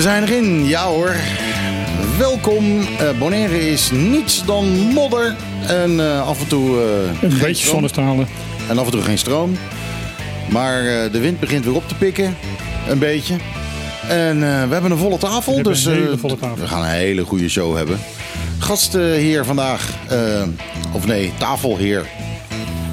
[0.00, 1.14] We zijn erin, ja hoor.
[2.18, 2.80] Welkom.
[2.80, 5.34] Eh Bonaire is niets dan modder.
[5.68, 6.80] En eh, af en toe.
[7.22, 8.28] eh, Een beetje zonnestralen.
[8.68, 9.56] En af en toe geen stroom.
[10.50, 12.36] Maar de wind begint weer op te pikken.
[12.88, 13.34] Een beetje.
[14.08, 15.56] En we hebben een volle tafel.
[15.56, 16.56] We dus volle tafel.
[16.56, 17.98] we gaan een hele goede show hebben.
[18.58, 19.88] Gastheer vandaag.
[20.08, 20.42] eh,
[20.92, 22.06] of nee, tafelheer.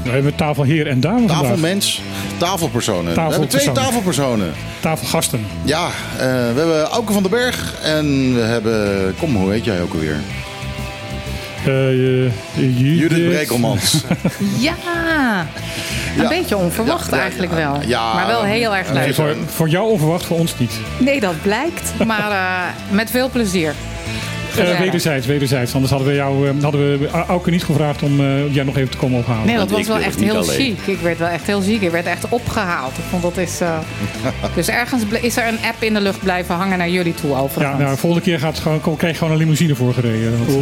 [0.04, 1.42] We hebben tafelheer en dame vandaag.
[1.42, 2.02] Tafelmens.
[2.38, 3.14] Tafelpersonen.
[3.16, 4.54] We hebben twee Tafelpersonen.
[4.88, 5.46] Tafelpersonen.
[5.46, 5.46] Tafelgasten.
[5.64, 7.74] Ja, eh, we hebben Auke van den Berg.
[7.84, 9.16] En we hebben...
[9.20, 10.20] Kom, hoe heet jij ook alweer?
[11.66, 12.78] Eh, eh, Judith.
[13.00, 14.04] Judith Brekelmans.
[14.60, 14.74] Ja,
[16.16, 16.28] een Ja.
[16.30, 17.58] beetje onverwacht Ja, eigenlijk ja.
[17.72, 17.82] wel.
[17.88, 19.16] Ja, maar wel heel erg nee, leuk.
[19.16, 20.72] Voor, voor jou onverwacht, voor ons niet.
[21.00, 21.94] Nee, dat blijkt.
[22.06, 23.74] Maar eh, met veel plezier.
[24.58, 25.74] Eh wederzijds, wederzijds.
[25.74, 28.90] Anders hadden we jou, eh, hadden we Auke niet gevraagd om eh, jij nog even
[28.92, 29.46] te komen ophalen.
[29.46, 30.80] Nee, dat was wel echt heel ziek.
[30.86, 31.82] Ik werd wel echt heel ziek.
[31.82, 32.98] Ik werd echt opgehaald.
[32.98, 33.62] Ik vond dat is...
[33.62, 33.78] eh,
[34.56, 37.38] Dus ergens is er een app in de lucht blijven hangen naar jullie toe ja,
[37.40, 37.80] overigens.
[37.80, 40.34] nou, volgende keer gaat het gewoon, krijg je gewoon een limousine voor gereden.
[40.48, 40.56] Eh,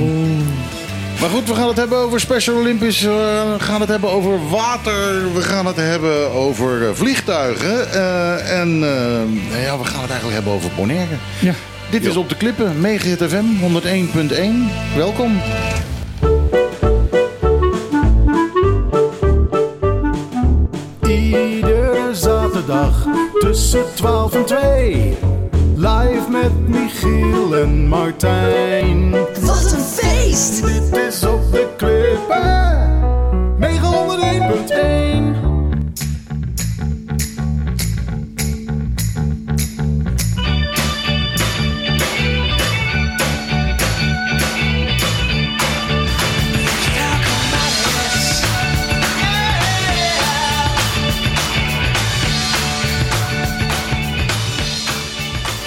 [1.22, 3.04] Maar goed, we gaan het hebben over Special Olympisch.
[3.04, 5.34] eh, We gaan het hebben over water.
[5.34, 7.92] We gaan het hebben over eh, vliegtuigen.
[7.94, 11.16] eh, en eh, ja, we gaan het eigenlijk hebben over Bonaire.
[11.40, 11.54] ja.
[11.90, 12.82] Dit is op de klippen.
[12.82, 14.96] Megahit FM 101.1.
[14.96, 15.42] Welkom.
[21.08, 23.08] Iedere zaterdag
[23.40, 25.18] tussen 12 en 2.
[25.76, 29.12] Live met Michiel en Martijn.
[29.42, 30.66] Wat een feest!
[30.66, 32.94] Dit is op de klippen.
[33.60, 35.25] 901.1.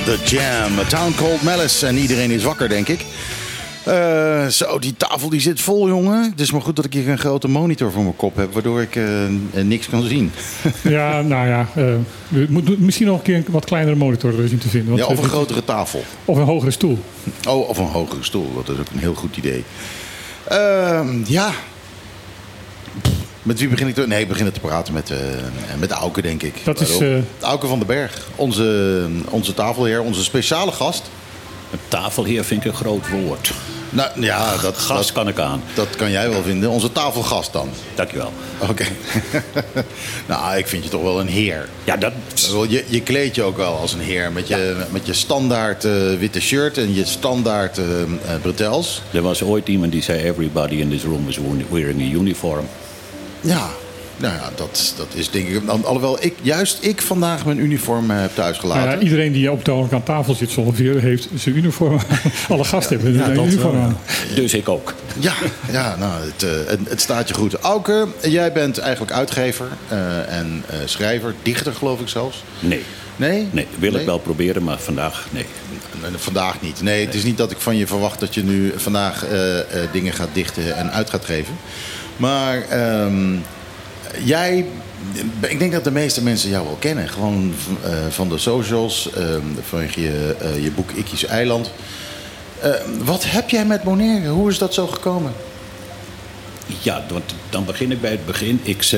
[0.08, 1.86] The Jam, A Town Called Malice.
[1.86, 3.04] En iedereen is wakker, denk ik.
[3.84, 6.30] Eh, zo, die tafel die zit vol, jongen.
[6.30, 8.82] Het is maar goed dat ik hier een grote monitor voor mijn kop heb, waardoor
[8.82, 9.04] ik eh,
[9.62, 10.32] niks kan zien.
[10.82, 11.66] ja, nou ja.
[12.48, 14.88] moeten misschien nog een keer een wat kleinere monitor zien te vinden.
[14.88, 16.04] Want, Ja, of een grotere tafel.
[16.24, 16.98] of een hogere stoel.
[17.48, 18.54] Oh, of een hogere stoel.
[18.54, 19.64] Dat is ook een heel goed idee.
[20.44, 21.50] Ehm, ja.
[23.48, 24.06] Met wie begin ik te...
[24.06, 25.18] Nee, ik begin te praten met, eh
[25.78, 26.54] met Auke, denk ik.
[26.64, 28.28] Dat is, eh, Auke van den Berg.
[28.36, 31.02] Onze, onze tafelheer, onze speciale gast.
[31.72, 33.52] Een tafelheer vind ik een groot woord.
[33.90, 35.62] Nou ja, dat, Gast dat, kan ik aan.
[35.74, 36.70] dat kan jij wel vinden.
[36.70, 37.68] Onze tafelgast dan.
[37.94, 38.32] Dankjewel.
[38.68, 38.84] Oké.
[40.28, 41.68] nou, ik vind je toch wel een heer.
[41.84, 42.12] Ja, dat...
[42.50, 44.32] Wel, Je, je kleed je ook wel als een heer.
[44.32, 48.08] Met je, met je standaard eh, witte shirt en je standaard eh eh,
[48.42, 49.02] bretels.
[49.12, 50.22] Er was ooit iemand die zei...
[50.22, 51.38] Everybody in this room is
[51.70, 52.66] wearing a uniform.
[53.40, 53.68] Ja,
[54.16, 55.68] nou ja, dat, dat is denk ik...
[55.68, 58.82] al- Alhoewel ik, juist ik vandaag mijn uniform eh, heb thuisgelaten.
[58.84, 61.98] Nou ja, iedereen die op ogenblik aan tafel zit zo ongeveer heeft zijn uniform.
[62.48, 63.98] Alle gasten hebben een dat uniform wel, aan.
[64.34, 64.94] Dus ik ook.
[65.18, 65.32] Ja,
[65.70, 67.54] ja nou, het, eh, het, het staat je goed.
[67.54, 72.44] Auke, jij bent eigenlijk uitgever eh, en eh, schrijver, dichter geloof ik zelfs.
[72.60, 72.82] Nee.
[73.16, 73.48] Nee?
[73.50, 75.46] Nee, wil ik wel proberen, maar vandaag nee.
[76.16, 76.82] Vandaag niet.
[76.82, 79.64] Nee, het is niet dat ik van je verwacht dat je nu vandaag eh, eh,
[79.92, 81.54] dingen gaat dichten en uit gaat geven.
[82.18, 83.36] Maar ehm,
[84.24, 84.66] jij,
[85.40, 87.08] ik denk dat de meeste mensen jou wel kennen.
[87.08, 91.70] Gewoon eh, van de socials, ehm, van je, eh, je boek Ikkies Eiland.
[92.60, 92.70] Eh,
[93.04, 94.28] wat heb jij met Bonaire?
[94.28, 95.32] Hoe is dat zo gekomen?
[96.82, 98.60] Ja, want dan begin ik bij het begin.
[98.62, 98.90] Ik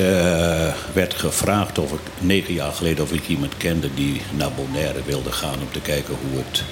[0.93, 5.31] werd gevraagd of ik negen jaar geleden of ik iemand kende die naar Bonaire wilde
[5.31, 6.63] gaan om te kijken hoe het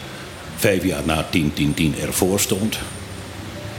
[0.55, 2.77] vijf jaar na 10-10-10 ervoor stond.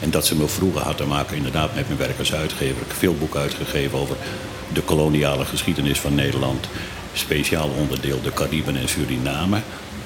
[0.00, 2.76] En dat ze me vroeger had te maken inderdaad met mijn werk als uitgever.
[2.82, 4.16] Ik heb veel boeken uitgegeven over
[4.72, 6.68] de koloniale geschiedenis van Nederland.
[7.12, 9.58] Speciaal onderdeel de Cariben en Suriname.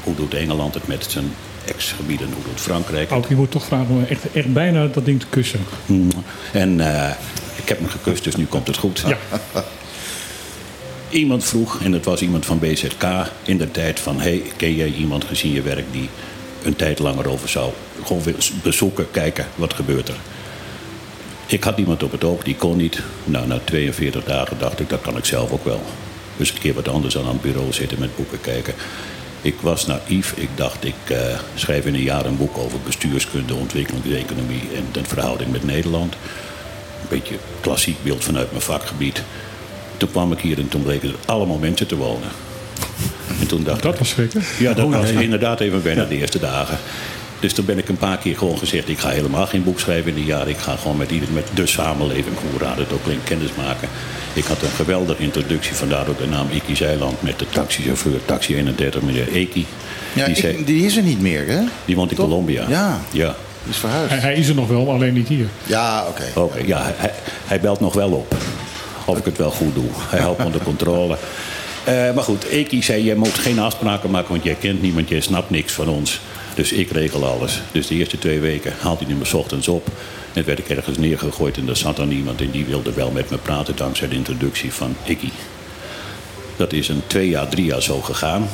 [0.03, 1.33] Hoe doet Engeland het met zijn
[1.65, 2.27] ex-gebieden?
[2.27, 3.29] Hoe doet Frankrijk het?
[3.29, 5.61] Je moet toch vragen om echt, echt bijna dat ding te kussen.
[6.53, 7.11] En eh,
[7.57, 9.05] ik heb hem gekust, dus nu komt het goed.
[9.07, 9.19] Ja.
[11.09, 13.05] Iemand vroeg, en dat was iemand van BZK
[13.43, 14.21] in de tijd van...
[14.21, 16.09] hey, ken jij iemand gezien je werk die
[16.65, 17.73] een tijd langer over zou...
[18.05, 18.23] gewoon
[18.63, 20.17] bezoeken, kijken, wat gebeurt er?
[21.47, 23.03] Ik had iemand op het oog, die kon niet.
[23.25, 25.81] Nou, na 42 dagen dacht ik, dat kan ik zelf ook wel.
[26.37, 28.75] Dus een keer wat anders dan aan het bureau zitten met boeken kijken.
[29.41, 30.33] Ik was naïef.
[30.37, 35.05] Ik dacht, ik eh, schrijf in een jaar een boek over bestuurskunde, ontwikkelingseconomie en de
[35.05, 36.13] verhouding met Nederland.
[36.13, 39.23] Een beetje klassiek beeld vanuit mijn vakgebied.
[39.97, 42.29] Toen kwam ik hier en toen bleken er allemaal mensen te wonen.
[43.41, 44.43] En toen dacht Dat ik, was schrikken.
[44.59, 46.79] ja, dat was inderdaad even bijna de eerste dagen.
[47.41, 48.89] Dus toen ben ik een paar keer gewoon gezegd...
[48.89, 50.49] ik ga helemaal geen boek schrijven in een jaar.
[50.49, 53.89] Ik ga gewoon met, ieder, met de samenleving, hoe raar het ook klinkt, kennis maken.
[54.33, 57.23] Ik had een geweldige introductie, vandaar ook de naam Iki's Eiland...
[57.23, 59.67] met de taxichauffeur, taxi 31, meneer Eki.
[60.13, 61.61] Ja, die, ik- die is er niet meer, hè?
[61.85, 62.27] die woont in Toch?
[62.27, 62.65] Colombia.
[62.69, 64.11] Ja, Ja, die is verhuisd.
[64.11, 65.47] Hij, hij is er nog wel, alleen niet hier.
[65.67, 66.41] Ja, oké.
[66.41, 67.11] Oké, ja hij,
[67.47, 68.35] hij belt nog wel op.
[69.05, 69.85] Of ik het wel goed doe.
[69.99, 71.17] Hij houdt me onder controle.
[71.85, 75.21] Eh, maar goed, Eki zei, jij moet geen afspraken maken, want jij kent niemand, jij
[75.21, 76.21] snapt niks van ons.
[76.55, 77.61] Dus ik regel alles.
[77.73, 79.89] Dus de eerste twee weken haalde hij me 's ochtends op.
[80.33, 83.31] En werd ik ergens neergegooid en er zat dan iemand en die wilde wel met
[83.31, 85.33] me praten dankzij de introductie van Eki.
[86.57, 88.49] Dat is een twee jaar, drie jaar zo gegaan.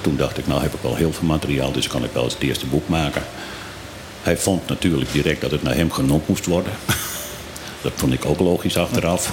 [0.00, 2.34] Toen dacht ik, nou heb ik wel heel veel materiaal, dus kan ik wel eens
[2.34, 3.22] het eerste boek maken.
[4.22, 6.72] Hij vond natuurlijk direct dat het naar hem genoemd moest worden.
[7.82, 9.32] Dat vond ik ook logisch achteraf.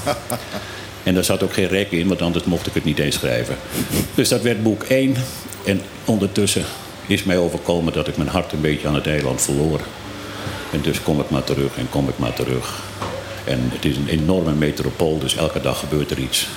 [1.03, 3.55] En daar zat ook geen rek in, want anders mocht ik het niet eens schrijven.
[4.15, 5.15] Dus dat werd boek 1.
[5.65, 6.63] En ondertussen
[7.07, 9.79] is mij overkomen dat ik mijn hart een beetje aan het eiland verloor.
[10.71, 12.79] En dus kom ik maar terug en kom ik maar terug.
[13.43, 16.47] En het is een enorme metropool, dus elke dag gebeurt er iets.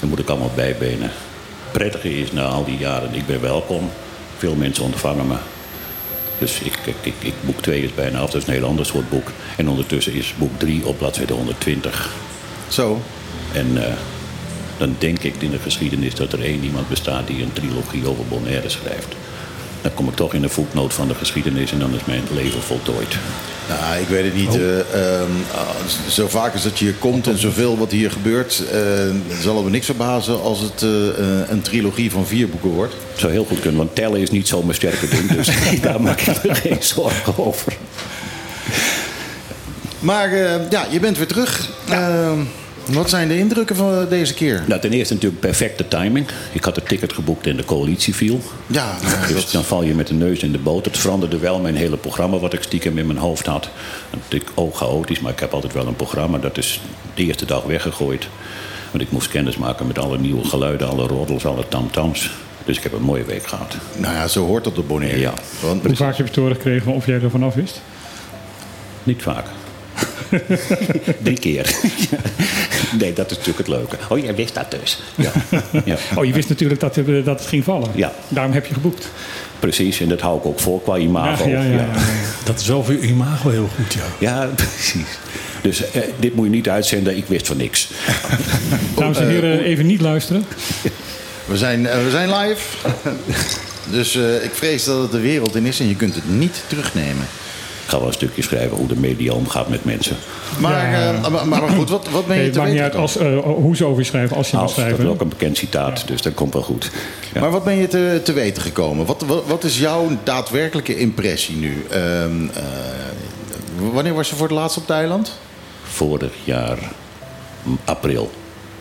[0.00, 1.10] Dan moet ik allemaal bijbenen.
[1.70, 3.90] Prettige is na al die jaren, ik ben welkom.
[4.38, 5.34] Veel mensen ontvangen me.
[6.38, 8.86] Dus ik, ik, ik, ik- boek 2 is bijna af, dat is een heel ander
[8.86, 9.30] soort boek.
[9.56, 12.12] En ondertussen is boek 3 op bladzijde 120.
[12.68, 13.00] Zo.
[13.52, 13.92] En eh,
[14.78, 18.24] dan denk ik in de geschiedenis dat er één iemand bestaat die een trilogie over
[18.28, 19.08] Bonaire schrijft.
[19.82, 22.62] Dan kom ik toch in de voetnoot van de geschiedenis en dan is mijn leven
[22.62, 23.16] voltooid.
[23.68, 24.54] Nou, ik weet het niet.
[24.54, 28.62] eh, ehm, ah, zo vaak als dat je hier komt en zoveel wat hier gebeurt,
[28.72, 28.80] eh,
[29.40, 30.82] zal het me niks verbazen als het
[31.48, 32.94] een trilogie van vier boeken wordt.
[33.10, 35.30] Het zou heel goed kunnen, want tellen is niet zo mijn sterke ding.
[35.32, 35.48] Dus
[35.82, 37.76] daar maak ik me geen zorgen over.
[40.02, 41.68] Maar eh, ja, je bent weer terug.
[41.88, 42.38] Ehm,
[42.88, 44.62] wat zijn de indrukken van deze keer?
[44.66, 46.26] Nou, ten eerste natuurlijk perfecte timing.
[46.52, 48.40] Ik had het ticket geboekt en de coalitie viel.
[48.66, 50.84] Ja, nou, Dus dat- dan val je met de neus in de boot.
[50.84, 53.68] Het veranderde wel mijn hele programma wat ik stiekem in mijn hoofd had.
[54.10, 56.38] Natuurlijk ook chaotisch, maar ik heb altijd wel een programma.
[56.38, 56.80] Dat is
[57.14, 58.28] de eerste dag weggegooid.
[58.90, 62.30] Want ik moest kennis maken met alle nieuwe geluiden, alle roddels, alle tamtams.
[62.64, 63.76] Dus ik heb een mooie week gehad.
[63.96, 65.18] nou ja, zo hoort dat op Bonaire.
[65.18, 65.32] Ja.
[65.60, 67.80] Want, Hoe vaak heb je te horen gekregen of jij er vanaf wist?
[69.02, 69.46] Niet vaak.
[71.22, 71.74] Drie keer.
[73.00, 73.96] nee, dat is natuurlijk het leuke.
[74.08, 74.98] Oh, jij wist dat dus.
[75.14, 75.32] Ja,
[75.84, 75.96] ja.
[76.18, 77.90] Oh, je wist natuurlijk dat, het- dat het ging vallen.
[77.94, 78.12] Ja.
[78.28, 79.08] Daarom heb je geboekt.
[79.58, 80.00] precies.
[80.00, 81.48] En dat hou ik ook voor qua imago.
[81.48, 81.88] ja, ja, ja, ja.
[82.44, 84.02] Dat is wel voor je imago heel goed, ja.
[84.18, 85.06] Ja, precies.
[85.62, 87.16] Dus eh, dit moet je niet uitzenden.
[87.16, 87.88] Ik wist van niks.
[88.96, 90.44] Dames en heren, even niet luisteren.
[91.44, 92.60] we, zijn, eh, we zijn live.
[93.90, 96.62] dus eh, ik vrees dat het de wereld in is en je kunt het niet
[96.66, 97.26] terugnemen.
[97.92, 100.16] Ik ga wel een stukje schrijven hoe de media omgaat met mensen.
[100.58, 101.12] Maar, Ja.
[101.12, 103.02] eh, maar, maar goed, wat, wat ben je Nee, het te maakt niet weten uit
[103.02, 105.08] als, eh, hoe ze over je schrijven, als je Als, dat is schrijven.
[105.10, 106.90] ook een bekend citaat, dus dat komt wel goed.
[107.32, 107.40] Ja.
[107.40, 109.06] Maar wat ben je te, te weten gekomen?
[109.06, 111.86] Wat, wat, wat is jouw daadwerkelijke impressie nu?
[111.90, 112.00] Ehm,
[112.54, 112.62] eh,
[113.92, 115.38] wanneer was je voor het laatst op het eiland?
[115.82, 116.78] Vorig jaar
[117.84, 118.30] april.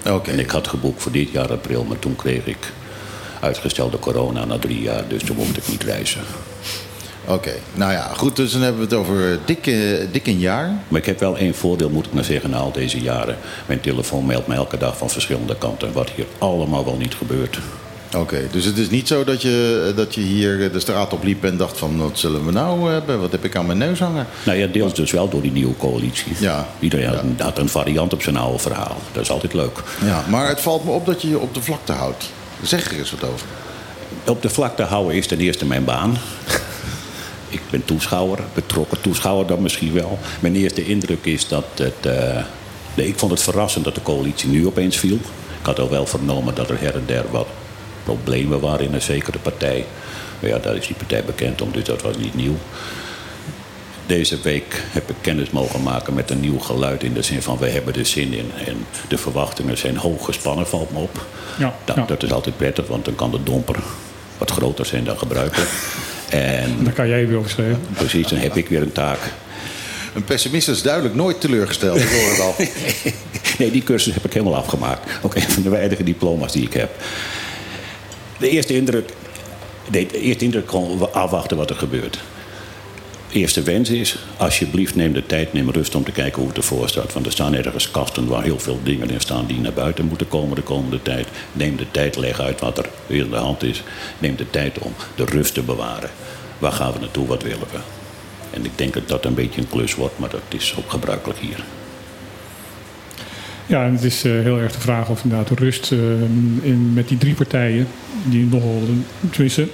[0.09, 0.31] Oké.
[0.31, 2.71] En ik had geboekt voor dit jaar april, maar toen kreeg ik
[3.39, 5.03] uitgestelde corona na drie jaar.
[5.07, 6.21] Dus toen mocht ik niet reizen.
[7.25, 9.75] Oké, nou ja, goed, dus dan hebben we het over dik, eh,
[10.12, 10.72] dik een jaar.
[10.88, 13.38] Maar ik heb wel één voordeel, moet ik maar zeggen, na al deze jaren.
[13.65, 15.93] Mijn telefoon mailt me elke dag van verschillende kanten.
[15.93, 17.60] Wat hier allemaal wel niet gebeurt.
[18.17, 21.43] Oké, dus het is niet zo dat je, dat je hier de straat op liep
[21.43, 21.98] en dacht van...
[21.98, 23.19] wat zullen we nou hebben?
[23.22, 24.27] Wat heb ik aan mijn neus hangen?
[24.43, 26.34] Nou ja, deels dus wel door die nieuwe coalitie.
[26.39, 26.67] Ja.
[26.79, 27.43] Iedereen Ja.
[27.43, 28.98] had een variant op zijn oude verhaal.
[29.12, 29.79] Dat is altijd leuk.
[30.05, 32.29] Ja, maar het valt me op dat je je op de vlakte houdt.
[32.62, 33.45] Zeg er eens wat over.
[34.25, 36.17] Op de vlakte houden is ten eerste mijn baan.
[37.51, 40.20] Ik ben toeschouwer, betrokken toeschouwer dan misschien wel.
[40.39, 42.05] Mijn eerste indruk is dat het...
[42.05, 42.43] eh,
[42.93, 45.15] nee, ik vond het verrassend dat de coalitie nu opeens viel.
[45.60, 47.48] Ik had al wel vernomen dat er her en der wat
[48.03, 49.86] problemen waren in een zekere partij.
[50.39, 52.55] Maar ja, daar is die partij bekend om, dus dat was niet nieuw.
[54.05, 57.58] Deze week heb ik kennis mogen maken met een nieuw geluid in de zin van
[57.58, 58.51] we hebben er zin in.
[58.65, 61.25] En de verwachtingen zijn hoog gespannen, valt me op.
[61.58, 62.05] Ja, Dat, ja.
[62.05, 63.75] dat is altijd prettig, want dan kan de domper
[64.38, 65.70] wat groter zijn dan gebruikelijk.
[66.31, 67.79] En Daar kan jij weer over schrijven.
[67.93, 69.19] precies, dan heb ik weer een taak.
[70.15, 72.55] Een pessimist is duidelijk nooit teleurgesteld, ik hoor het al.
[73.57, 75.11] Nee, die cursus heb ik helemaal afgemaakt.
[75.21, 76.89] Ook een van de weinige diploma's die ik heb.
[78.38, 79.09] De eerste indruk,
[79.91, 82.19] nee, de eerste indruk gewoon afwachten wat er gebeurt.
[83.31, 86.89] Eerste wens is, alsjeblieft neem de tijd, neem rust om te kijken hoe het ervoor
[86.89, 87.13] staat.
[87.13, 90.27] Want er staan ergens kasten waar heel veel dingen in staan die naar buiten moeten
[90.27, 91.27] komen de komende tijd.
[91.53, 93.83] Neem de tijd, leg uit wat er weer de hand is.
[94.19, 96.09] Neem de tijd om de rust te bewaren.
[96.59, 97.79] Waar gaan we naartoe, wat willen we?
[98.53, 101.39] En ik denk dat dat een beetje een klus wordt, maar dat is ook gebruikelijk
[101.39, 101.63] hier.
[103.65, 106.00] Ja, en het is eh, heel erg de vraag of inderdaad de rust eh,
[106.61, 107.88] in, met die drie partijen,
[108.23, 108.81] die nogal,
[109.31, 109.67] tenminste,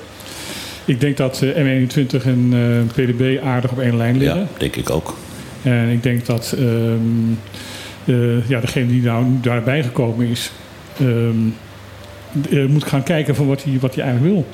[0.87, 4.39] ik denk dat eh, M21 en eh, PDB aardig op één lijn liggen.
[4.39, 5.17] Ja, denk ik ook.
[5.63, 6.97] En ik denk dat ehm,
[8.05, 10.51] eh, ja, degene die nou daarbij gekomen is,
[10.99, 11.35] ehm,
[12.49, 14.45] eh, moet gaan kijken van wat hij, wat hij eigenlijk wil.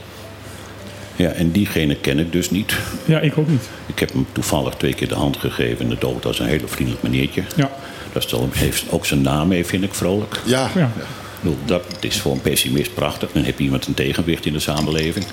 [1.16, 2.76] Ja, en diegene ken ik dus niet.
[3.06, 3.70] Ja, ik ook niet.
[3.86, 6.20] Ik heb hem toevallig twee keer de hand gegeven in het auto.
[6.20, 7.44] Dat is een hele vriendelijk meneertje.
[7.56, 7.70] Ja.
[8.12, 10.40] Dat is wel- heeft ook zijn naam mee, vind ik vrolijk.
[10.46, 10.86] Ja, Ja.
[10.86, 13.30] Ik bedoel, Dat is voor een pessimist prachtig.
[13.32, 15.26] Dan heb je iemand een tegenwicht in de samenleving.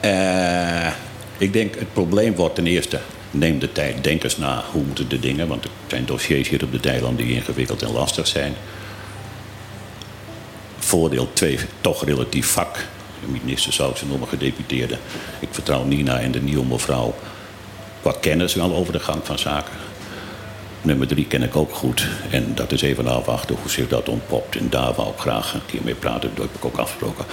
[0.00, 0.92] Eh,
[1.38, 3.00] ik denk, het probleem wordt ten eerste...
[3.30, 5.48] neem de tijd, denk eens na hoe moeten de dingen...
[5.48, 8.54] want er zijn dossiers hier op de Thailand die ingewikkeld en lastig zijn.
[10.78, 12.74] Voordeel twee, toch relatief vak.
[13.20, 14.98] De minister zou ze noemen, gedeputeerde.
[15.40, 17.14] Ik vertrouw Nina en de nieuwe mevrouw...
[18.02, 19.85] qua kennis wel over de gang van zaken.
[20.86, 22.08] Nummer drie ken ik ook goed.
[22.30, 24.56] En dat is even afwachten hoe zich dat ontpopt.
[24.56, 26.30] En daar wou ik graag een keer mee praten.
[26.34, 27.24] Dat heb ik ook afgesproken.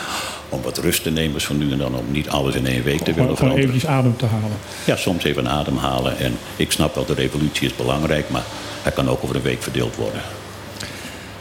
[0.49, 1.95] Om wat rust te nemen van nu en dan.
[1.95, 3.69] Om niet alles in één week te willen Gewoon, gewoon veranderen.
[3.69, 4.57] eventjes adem te halen.
[4.85, 6.17] Ja, soms even ademhalen.
[6.17, 8.29] En ik snap wel, de revolutie is belangrijk.
[8.29, 8.43] Maar
[8.81, 10.21] hij kan ook over een week verdeeld worden.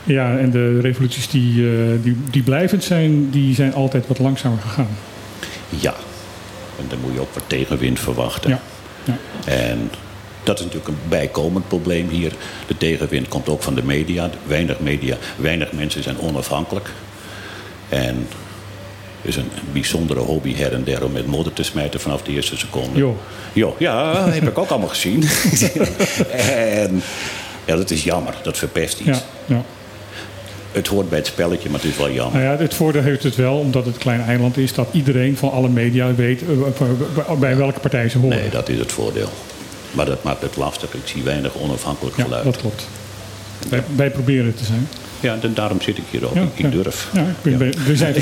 [0.04, 4.59] Ja, en de revoluties die, eh, die, die blijvend zijn, die zijn altijd wat langzamer
[4.59, 4.88] gegaan.
[5.69, 5.95] Ja.
[6.78, 8.50] En dan moet je ook wat tegenwind verwachten.
[8.50, 8.61] Ja.
[9.04, 9.16] ja.
[9.45, 9.90] En
[10.43, 12.33] dat is natuurlijk een bijkomend probleem hier.
[12.67, 14.31] De tegenwind komt ook van de media.
[14.47, 16.91] Weinig media, weinig mensen zijn onafhankelijk.
[17.89, 18.27] En
[19.21, 22.33] het is een bijzondere hobby her en der om met modder te smijten vanaf de
[22.33, 22.99] eerste seconde.
[22.99, 23.17] Jo.
[23.53, 25.23] Jo, ja, heb ik ook allemaal gezien.
[26.85, 27.03] en
[27.65, 28.35] ja, dat is jammer.
[28.43, 29.09] Dat verpest iets.
[29.09, 29.63] Ja, ja.
[30.73, 32.41] Het hoort bij het spelletje, maar het is wel jammer.
[32.41, 35.37] Nou ja, het voordeel heeft het wel, omdat het een klein eiland is, dat iedereen
[35.37, 38.39] van alle media weet eh, bij welke partij ze horen.
[38.39, 39.29] Nee, dat is het voordeel.
[39.93, 40.95] Maar dat maakt het lastig.
[40.95, 42.45] Ik zie weinig onafhankelijk ja, geluid.
[42.45, 42.87] dat klopt.
[43.69, 44.89] Wij, wij proberen het te zijn.
[45.21, 46.35] Ja, en daarom zit ik hier ook.
[46.35, 46.71] Ja, ik, ik ja.
[46.71, 47.09] durf.
[47.13, 48.15] Ja, ik ben, ben- we zijn.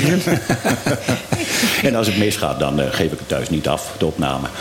[1.83, 4.47] En als het misgaat, dan eh, geef ik het thuis niet af, de opname.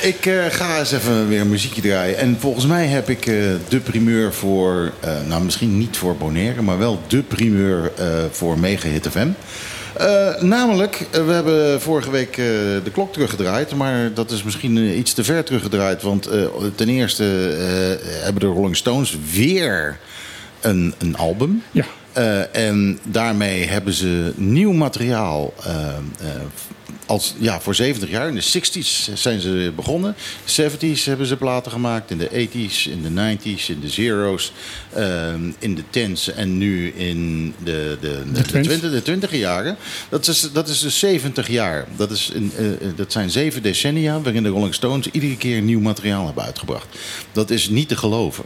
[0.00, 2.18] Ik eh, ga eens even weer een muziekje draaien.
[2.18, 3.34] En volgens mij heb ik eh,
[3.68, 8.58] de primeur voor, eh, nou misschien niet voor Bonaire, maar wel de primeur eh, voor
[8.58, 9.28] Mega Hit FM.
[9.98, 12.44] Eh, namelijk, eh, we hebben vorige week eh,
[12.84, 16.02] de klok teruggedraaid, maar dat is misschien iets te ver teruggedraaid.
[16.02, 16.28] Want
[16.74, 17.22] ten eerste
[18.22, 19.98] hebben de Rolling Stones weer
[20.60, 21.62] een, een album.
[21.70, 21.84] Ja.
[22.52, 25.54] En daarmee hebben ze nieuw materiaal.
[25.64, 25.74] eh,
[27.06, 28.28] als, ja, voor 70 jaar.
[28.28, 30.14] In de 60s zijn ze begonnen.
[30.44, 32.10] De 70s hebben ze platen gemaakt.
[32.10, 34.52] In de 80s, in de 90s, in de zeros.
[34.92, 38.42] eh, in de tens en nu in de, de, de.
[38.42, 39.76] 20, de 20 jaren.
[40.08, 41.86] Dat is, dat is dus 70 jaar.
[41.96, 45.62] Dat, is een, eh, eh, dat zijn zeven decennia waarin de Rolling Stones iedere keer
[45.62, 46.86] nieuw materiaal hebben uitgebracht.
[47.32, 48.44] Dat is niet te geloven.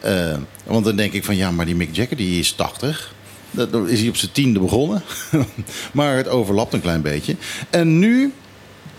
[0.00, 3.14] Eh, want dan denk ik van ja, maar die Mick Jagger die is 80.
[3.52, 5.02] Dat is hij op zijn tiende begonnen.
[5.92, 7.36] maar het overlapt een klein beetje.
[7.70, 8.32] En nu,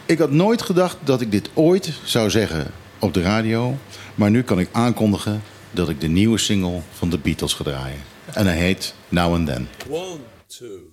[0.05, 3.77] ik had nooit gedacht dat ik dit ooit zou zeggen op de radio.
[4.15, 5.41] Maar nu kan ik aankondigen
[5.71, 8.01] dat ik de nieuwe single van de Beatles ga draaien.
[8.33, 9.67] En hij heet Now and Then.
[9.89, 10.91] One, two.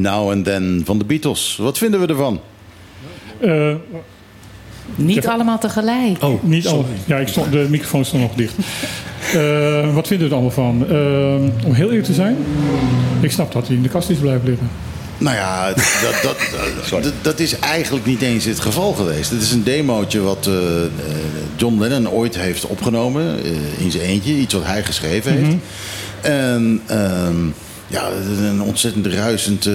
[0.00, 1.58] Now and Then van de Beatles.
[1.60, 2.40] Wat vinden we ervan?
[3.40, 3.74] Eh,
[4.94, 6.22] Niet allemaal tegelijk.
[6.22, 6.86] oh, niet al.
[7.04, 8.54] Ja, ik stond, de microfoon stond nog dicht.
[9.34, 10.86] Eh, wat vinden we er allemaal van?
[10.88, 12.36] Eh, om heel eerlijk te zijn,
[13.20, 14.68] ik snap dat hij in de kast is blijven liggen.
[15.18, 19.30] Nou ja, dat, dat, dat, is eigenlijk niet eens het geval geweest.
[19.30, 20.48] Het is een demootje wat
[21.56, 23.50] John Lennon ooit heeft opgenomen eh,
[23.84, 24.32] in zijn eentje.
[24.32, 25.56] Iets wat hij geschreven heeft.
[26.20, 27.36] En ehm,
[27.88, 28.08] ja,
[28.48, 29.74] een ontzettend ruisend eh,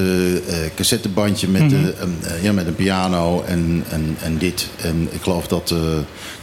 [0.76, 4.68] cassettebandje met, eh, een, ja, met een piano en, en, en dit.
[4.82, 5.74] En ik geloof dat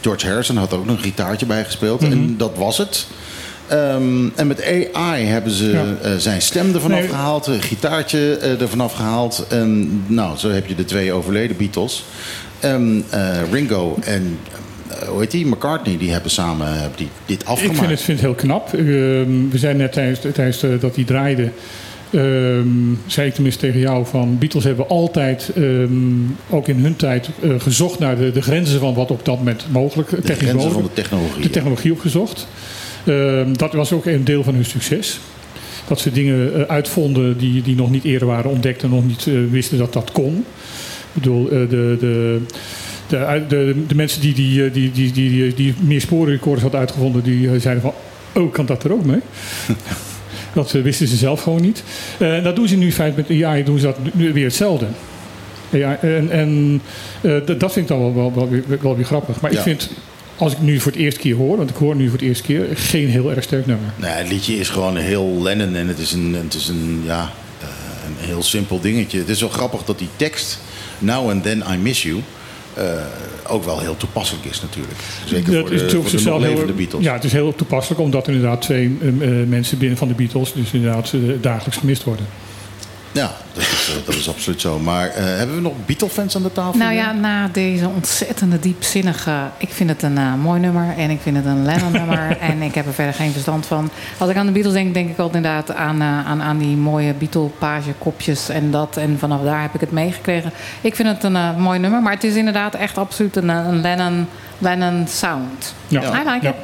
[0.01, 2.03] George Harrison had ook nog een gitaartje bijgespeeld.
[2.03, 3.07] En dat was het.
[3.67, 5.69] Ehm, en met AI hebben ze
[6.01, 6.17] Ja.
[6.17, 7.03] zijn stem ervan Nee.
[7.03, 9.45] afgehaald, een gitaartje eh, ervan afgehaald.
[9.49, 12.03] En nou, zo heb je de twee overleden Beatles.
[12.59, 14.39] En eh, Ringo en
[15.09, 15.45] hoe heet die?
[15.45, 17.77] McCartney, die hebben samen hebben die, dit Ik afgemaakt.
[17.79, 18.73] vind het, vind het heel knap.
[18.73, 21.49] Ehm, we zijn net tijdens, tijdens eh, dat hij draaide.
[22.11, 22.67] ehm,
[23.05, 25.89] zei ik tenminste tegen jou van Beatles hebben altijd, ehm,
[26.49, 29.65] ook in hun tijd, eh, gezocht naar de, de grenzen van wat op dat moment
[29.71, 31.41] mogelijk de grenzen van de technologie.
[31.41, 32.47] de technologie opgezocht.
[33.53, 35.19] Dat was ook een deel van hun succes.
[35.87, 39.27] Dat ze dingen eh, uitvonden die, die nog niet eerder waren ontdekt en nog niet
[39.27, 40.37] eh, wisten dat dat kon.
[40.37, 42.39] Ik bedoel, eh, de, de,
[43.09, 46.79] de, de, de mensen die, die, eh, die, die, die, die, die meer sporenrecorders hadden
[46.79, 47.93] uitgevonden, die eh, zeiden van,
[48.33, 49.19] oh, kan dat er ook mee?
[50.53, 51.83] dat eh, wisten ze zelf gewoon niet.
[52.19, 54.85] En dat doen ze nu in feite met AI, doen ze dat nu weer hetzelfde.
[55.69, 56.81] Ja, en en
[57.57, 59.41] dat- vind ik dan wel, wel, wel, weer, wel weer grappig.
[59.41, 59.57] Maar Ja.
[59.57, 59.89] ik vind,
[60.37, 62.43] als ik nu voor het eerste keer hoor, want ik hoor nu voor het eerste
[62.43, 63.89] keer, geen heel erg sterk nummer.
[63.95, 67.29] Nou, het liedje is gewoon heel Lennon en het is een, het is een ja,
[68.05, 69.19] een heel simpel dingetje.
[69.19, 70.59] Het is wel grappig dat die tekst,
[70.99, 72.21] Now and Then I Miss You...
[72.73, 72.83] eh,
[73.47, 74.97] ook wel heel toepasselijk is natuurlijk.
[75.25, 77.03] Zeker Ja, voor het de, voor de nog heel- Beatles.
[77.03, 79.07] Ja, het is heel toepasselijk omdat er inderdaad twee eh,
[79.41, 82.25] eh, mensen binnen van de Beatles dus inderdaad dagelijks gemist worden.
[83.11, 84.79] Ja, dat is, eh, dat is absoluut zo.
[84.79, 86.79] Maar eh, hebben we nog Beatle-fans aan de tafel?
[86.79, 89.31] Nou ja, na deze ontzettende diepzinnige...
[89.57, 92.37] Ik vind het een eh, mooi nummer en ik vind het een Lennon-nummer.
[92.49, 93.89] en ik heb er verder geen verstand van.
[94.17, 96.75] Als ik aan de Beatles denk, denk ik altijd inderdaad aan, eh, aan, aan die
[96.77, 98.97] mooie Beatle-page-kopjes en dat.
[98.97, 100.51] En vanaf daar heb ik het meegekregen.
[100.81, 104.27] Ik vind het een mooi nummer, maar het is inderdaad echt absoluut een, een Lennon,
[104.57, 105.73] Lennon sound.
[105.87, 106.01] Ja.
[106.01, 106.49] I like Ja.
[106.49, 106.55] it.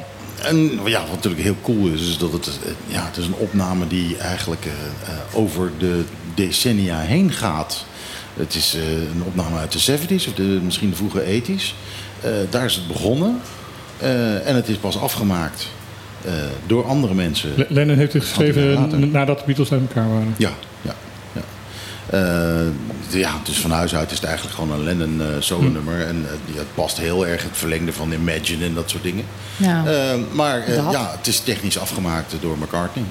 [0.42, 3.86] En ja, wat natuurlijk heel cool is, is dat het, ja, het is een opname
[3.86, 4.66] die eigenlijk
[5.32, 6.04] over de
[6.36, 7.84] decennia heen gaat.
[8.34, 11.74] Het is eh, een opname uit de 70s, of de, misschien de vroege 80s.
[12.20, 13.40] Eh, daar is het begonnen.
[13.98, 15.68] Eh, en het is pas afgemaakt
[16.24, 16.32] eh,
[16.66, 17.50] door andere mensen.
[17.56, 20.34] Le- Lennon heeft het geschreven nadat de Beatles uit elkaar waren.
[20.36, 20.50] Ja,
[20.82, 20.94] ja,
[21.32, 21.42] ja.
[22.10, 22.66] Eh,
[23.20, 26.06] ja, dus van huis uit is het eigenlijk gewoon een Lennon eh solo nummer.
[26.06, 29.02] En eh, ja, het past heel erg in het verlengde van Imagine en dat soort
[29.02, 29.24] dingen.
[29.56, 29.84] Ja.
[30.32, 33.04] Maar eh, ja, het is technisch afgemaakt door McCartney.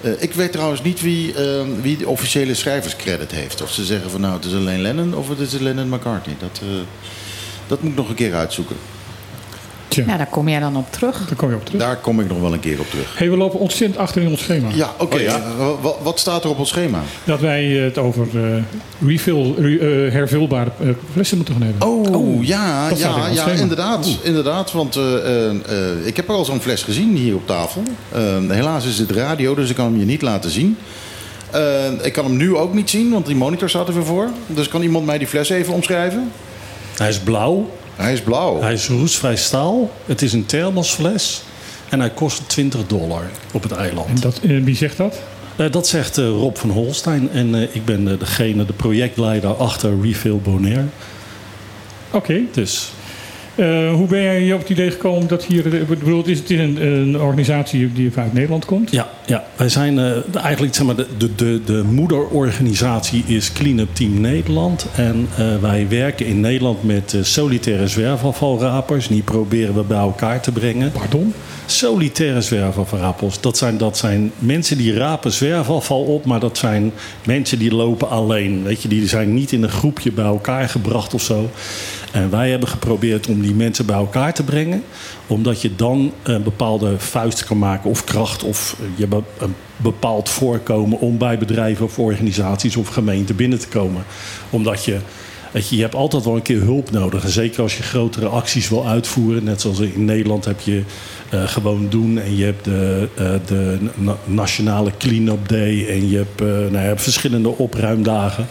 [0.00, 3.62] Eh, ik weet trouwens niet wie, eh, wie de officiële schrijverscredit heeft.
[3.62, 6.36] Of ze zeggen van nou het is alleen Lennon of het is Lennon McCartney.
[6.38, 6.68] Dat, eh,
[7.66, 8.76] dat moet ik nog een keer uitzoeken.
[9.90, 11.26] Tja, Ja, daar kom jij dan op terug.
[11.26, 11.80] daar kom je op terug.
[11.80, 13.18] Daar kom ik nog wel een keer op terug.
[13.18, 14.68] Hey, we lopen ontzettend achter in ons schema.
[14.74, 15.14] Ja, oké.
[15.16, 15.34] Oh, ja.
[15.36, 17.00] eh, wa- wa- wat staat er op ons schema?
[17.24, 18.62] Dat wij het over eh,
[19.06, 21.88] refill, re- eh, hervulbare eh, flessen moeten gaan hebben.
[21.88, 23.58] Oh, ja, dat in ja, ja schema.
[23.60, 24.08] inderdaad.
[24.22, 27.82] inderdaad want eh, eh, eh, ik heb al zo'n fles gezien hier op tafel.
[28.12, 30.76] Eh, helaas is het radio, dus ik kan hem je niet laten zien.
[31.50, 31.60] Eh,
[32.02, 34.28] ik kan hem nu ook niet zien, want die monitor staat er weer voor.
[34.46, 36.30] Dus kan iemand mij die fles even omschrijven?
[36.96, 38.60] Hij is blauw, Hij is blauw.
[38.60, 41.42] hij is roestvrij staal, het is een thermosfles
[41.88, 43.22] en hij kost 20 dollar
[43.52, 44.22] op het En eiland.
[44.22, 45.20] dat, eh, wie zegt dat?
[45.56, 49.54] Eh, dat zegt eh, Rob van Holstein en eh, ik ben eh, degene, de projectleider
[49.56, 50.84] achter Refill Bonaire.
[52.10, 52.40] Oké.
[52.52, 52.90] Dus
[53.60, 55.80] Eh, hoe ben jij op het idee gekomen dat hier...
[55.80, 58.90] eh, bedoel, is, het een, een organisatie die vanuit Nederland komt.
[58.90, 63.94] Ja, ja wij zijn eh, eigenlijk zeg maar, de, de, de, de moederorganisatie is Cleanup
[63.94, 64.86] Team Nederland.
[64.96, 65.28] En
[65.60, 69.08] wij werken in Nederland met solitaire zwerfafvalrapers.
[69.08, 70.92] Die proberen we bij elkaar te brengen.
[70.92, 71.34] Pardon?
[71.66, 73.40] Solitaire zwerfafvalrapers.
[73.40, 76.92] Dat zijn, dat zijn mensen die rapen zwerfafval op, maar dat zijn
[77.24, 78.62] mensen die lopen alleen.
[78.62, 81.50] Weet je, die zijn niet in een groepje bij elkaar gebracht of zo.
[82.10, 84.82] En wij hebben geprobeerd om die mensen bij elkaar te brengen.
[85.26, 89.06] Omdat je dan een bepaalde vuist kan maken of kracht of je
[89.38, 94.04] een bepaald voorkomen om bij bedrijven of organisaties of gemeenten binnen te komen.
[94.50, 94.98] Omdat je
[95.52, 97.24] je, hebt altijd wel een keer hulp nodig.
[97.24, 99.44] En zeker als je grotere acties wil uitvoeren.
[99.44, 100.82] Net zoals in Nederland heb je
[101.28, 102.18] eh, gewoon doen.
[102.18, 105.86] En je hebt de, eh, de na- Nationale Clean-up Day.
[105.88, 108.46] En je hebt, eh, nou, je hebt verschillende opruimdagen.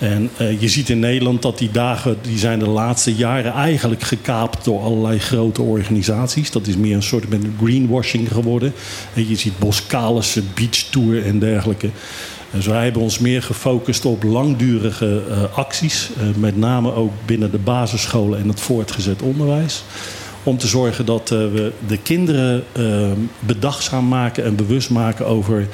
[0.00, 4.02] En eh, je ziet in Nederland dat die dagen die zijn de laatste jaren eigenlijk
[4.02, 6.50] gekaapt door allerlei grote organisaties.
[6.50, 8.72] Dat is meer een soort met greenwashing geworden.
[9.14, 11.90] En je ziet Boskalis, Beach Tour en dergelijke.
[12.50, 16.10] Dus wij hebben ons meer gefocust op langdurige eh, acties.
[16.18, 19.84] eh, met name ook binnen de basisscholen en het voortgezet onderwijs.
[20.42, 22.64] Om te zorgen dat we de kinderen
[23.38, 25.68] bedachtzaam maken en bewust maken over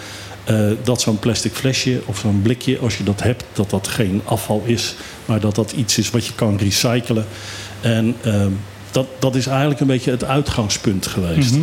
[0.47, 4.21] eh, dat zo'n plastic flesje of zo'n blikje, als je dat hebt, dat dat geen
[4.25, 7.27] afval is, maar dat dat iets is wat je kan recyclen.
[7.81, 8.51] En ehm,
[8.91, 11.55] dat, dat is eigenlijk een beetje het uitgangspunt geweest.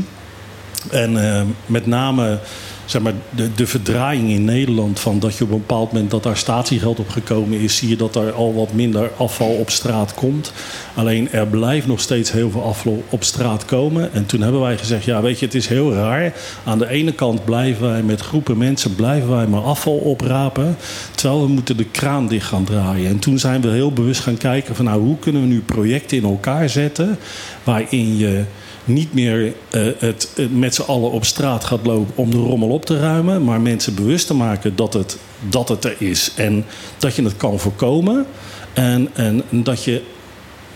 [0.91, 2.39] En eh, met name
[2.85, 6.23] zeg maar, de, de verdraaiing in Nederland van dat je op een bepaald moment dat
[6.23, 10.13] daar statiegeld op gekomen is, zie je dat er al wat minder afval op straat
[10.13, 10.53] komt.
[10.95, 14.13] Alleen er blijft nog steeds heel veel afval op straat komen.
[14.13, 16.33] En toen hebben wij gezegd, ja weet je, het is heel raar.
[16.63, 20.77] Aan de ene kant blijven wij met groepen mensen blijven wij maar afval oprapen.
[21.15, 23.09] Terwijl we moeten de kraan dicht gaan draaien.
[23.09, 26.17] En toen zijn we heel bewust gaan kijken van nou hoe kunnen we nu projecten
[26.17, 27.17] in elkaar zetten
[27.63, 28.43] waarin je
[28.85, 32.85] niet meer eh, het, met z'n allen op straat gaat lopen om de rommel op
[32.85, 35.17] te ruimen, maar mensen bewust te maken dat het,
[35.49, 36.65] dat het er is en
[36.97, 38.25] dat je het kan voorkomen.
[38.73, 40.01] En, en dat je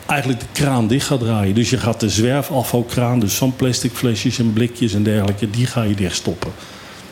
[0.05, 1.55] eigenlijk de kraan dicht gaat draaien.
[1.55, 5.83] Dus je gaat de zwerfafvalkraan, dus van plastic flesjes en blikjes en dergelijke, die ga
[5.83, 6.51] je dicht stoppen.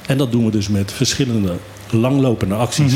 [0.08, 1.58] En dat doen we dus met verschillende
[1.90, 2.94] langlopende acties.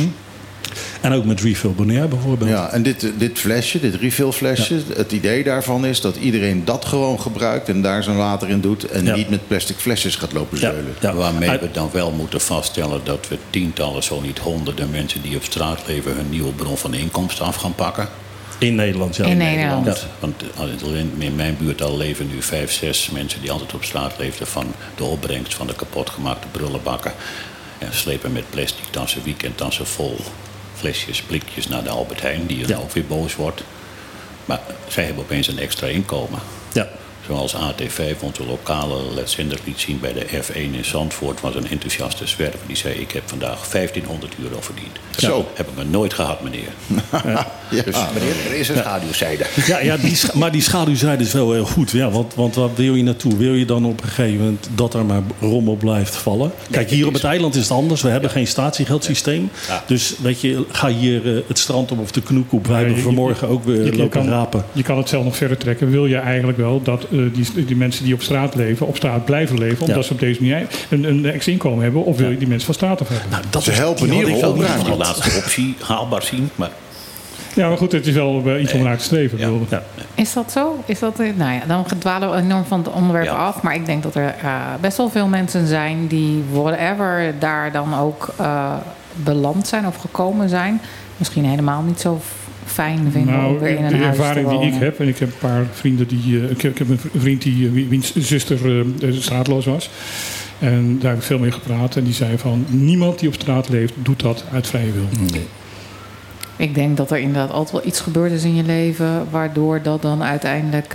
[1.02, 2.50] En ook met Refill Bonaire bijvoorbeeld.
[2.50, 7.22] Ja, en dit, dit flesje, dit refillflesje, het idee daarvan is dat iedereen dat gewoon
[7.22, 9.16] gebruikt en daar zijn water in doet en Ja.
[9.16, 10.94] niet met plastic flesjes gaat lopen Ja, zeulen.
[11.00, 11.14] ja.
[11.14, 15.36] Waarmee Uit- we dan wel moeten vaststellen dat we tientallen, zo niet honderden mensen die
[15.36, 18.08] op straat leven hun nieuwe bron van inkomsten af gaan pakken.
[18.58, 19.26] In Nederland, ja.
[19.26, 19.86] In Nederland.
[20.20, 23.84] Want, want in- in mijn buurt al leven nu vijf, zes mensen die altijd op
[23.84, 27.12] straat leefden van de opbrengst van de kapotgemaakte brullenbakken.
[27.78, 30.16] En slepen met plastic tassen, weekendtassen vol
[30.80, 33.64] flesjes, blikjes naar de Albert Heijn, die dan ook weer boos wordt.
[34.46, 36.40] Maar zij hebben opeens een extra inkomen.
[36.74, 36.88] Ja.
[37.30, 42.28] Zoals AT5, onze lokale letzender liet zien bij de F1 in Zandvoort, was een enthousiaste
[42.28, 42.60] zwerver.
[42.68, 44.98] Die zei: Ik heb vandaag 1500 euro verdiend.
[45.18, 45.48] Zo.
[45.54, 46.70] Heb ik me nooit gehad, meneer.
[47.72, 47.84] Ja.
[47.84, 49.46] Dus meneer, er is een schaduwzijde.
[49.66, 51.92] Ja, ja die, scha- maar die schaduwzijde is wel heel goed.
[51.92, 53.38] Ja, want, want waar wil je naartoe?
[53.38, 56.52] Wil je dan op een gegeven moment dat er maar rommel blijft vallen?
[56.72, 58.02] Kijk, hier op het eiland is het anders.
[58.02, 59.50] We hebben geen statiegeldsysteem.
[59.86, 62.68] Dus weet je, ga hier eh, het strand op of de knoek op.
[62.68, 64.66] Wij hebben vanmorgen ook weer je, je lopen kan, rapen.
[64.74, 65.90] je kan het zelf nog verder trekken.
[65.92, 69.58] Wil je eigenlijk wel dat die, die mensen die op straat leven, op straat blijven
[69.58, 70.02] leven, omdat Ja.
[70.02, 72.04] ze op deze manier een, een ex-inkomen hebben?
[72.06, 73.30] Of wil je die mensen van straat af hebben?
[73.30, 74.98] Nou, dat Ze is- helpen niet die gehad.
[74.98, 76.70] laatste optie haalbaar zien, maar
[77.54, 79.38] Ja, maar goed, het is wel eh, iets om naar te streven.
[79.70, 79.84] Ja.
[80.16, 80.84] Is dat zo?
[80.86, 83.32] Is dat, eh, nou ja, dan dwalen we enorm van het onderwerp Ja.
[83.36, 83.62] af.
[83.62, 87.96] Maar ik denk dat er eh, best wel veel mensen zijn die whatever daar dan
[88.00, 88.74] ook eh,
[89.16, 90.82] beland zijn of gekomen zijn.
[91.18, 92.22] Misschien helemaal niet zo
[92.70, 95.08] fijn vinden om Nou, weer in een de huis te ervaring die ik heb, en
[95.08, 96.40] ik heb een paar vrienden die.
[96.42, 99.90] eh, ik, heb, ik heb een vriend die, eh, wie- wiens zuster eh, straatloos was.
[100.60, 101.96] En daar heb ik veel mee gepraat.
[101.96, 105.08] En die zei van niemand die op straat leeft, doet dat uit vrije wil.
[106.56, 109.28] Ik denk dat er inderdaad altijd wel iets gebeurd is in je leven...
[109.30, 110.94] waardoor dat dan uiteindelijk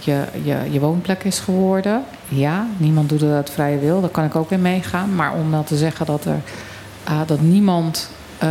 [0.00, 2.02] je, je, je woonplek is geworden.
[2.28, 4.00] Ja, niemand doet het uit vrije wil.
[4.00, 5.14] Daar kan ik ook in meegaan.
[5.14, 6.40] Maar om dan te zeggen dat, er,
[7.04, 8.48] ah, dat niemand eh,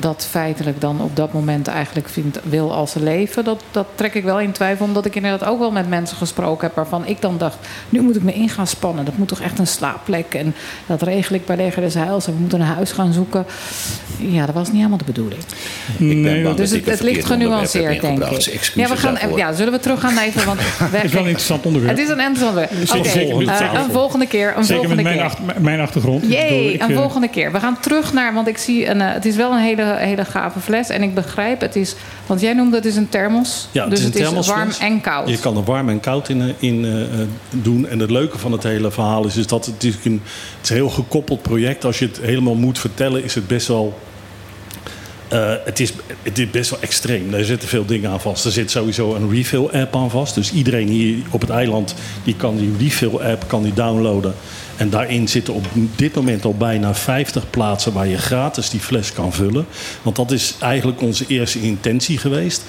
[0.00, 3.44] dat feitelijk dan op dat moment eigenlijk vindt, wil als leven...
[3.44, 4.84] Dat, dat trek ik wel in twijfel.
[4.84, 6.76] Omdat ik inderdaad ook wel met mensen gesproken heb...
[6.76, 7.56] waarvan ik dan dacht,
[7.88, 9.04] nu moet ik me in gaan spannen.
[9.04, 10.34] Dat moet toch echt een slaapplek.
[10.34, 10.54] En
[10.86, 12.26] dat regel ik bij Leger des Heils.
[12.26, 13.46] En we moeten een huis gaan zoeken.
[14.18, 15.40] Ja, dat was niet helemaal de bedoeling.
[15.40, 18.70] ik ben Nee, bang Dus dat het, ik het een ligt genuanceerd, denk ik.
[18.74, 19.38] Ja, we gaan, daarvoor.
[19.38, 20.46] ja, zullen we teruggaan even?
[20.46, 21.96] Want Het is wel een interessant onderwerp.
[21.96, 22.90] Het is een interessant onderwerp.
[22.90, 24.56] Oké, eh, een volgende keer.
[24.56, 25.24] Een Zeker volgende met mijn, keer.
[25.24, 26.24] achter- mijn achtergrond.
[26.28, 27.52] Jee, een eh, volgende keer.
[27.52, 30.24] We gaan terug naar, want ik zie, een, eh, het is wel een hele, hele
[30.24, 30.88] gave fles.
[30.88, 31.94] En ik begrijp, het is,
[32.26, 33.68] want jij noemde het is een thermos.
[33.72, 35.28] Ja, het dus is een het is warm en koud.
[35.28, 37.08] Je kan er warm en koud in, eh, in eh, eh,
[37.50, 37.88] doen.
[37.88, 40.22] En het leuke van het hele verhaal is, is dat het, is een,
[40.56, 41.84] het is een heel gekoppeld project.
[41.84, 43.98] Als je het helemaal moet vertellen, is het best wel.
[45.28, 47.34] eh, het, is, het is best wel extreem.
[47.34, 48.44] Er zitten veel dingen aan vast.
[48.44, 50.34] Er zit sowieso een refill-app aan vast.
[50.34, 54.34] Dus iedereen hier op het eiland die kan die refill-app kan die downloaden.
[54.78, 59.12] En daarin zitten op dit moment al bijna 50 plaatsen waar je gratis die fles
[59.12, 59.66] kan vullen.
[60.02, 62.62] Want dat is eigenlijk onze eerste intentie geweest.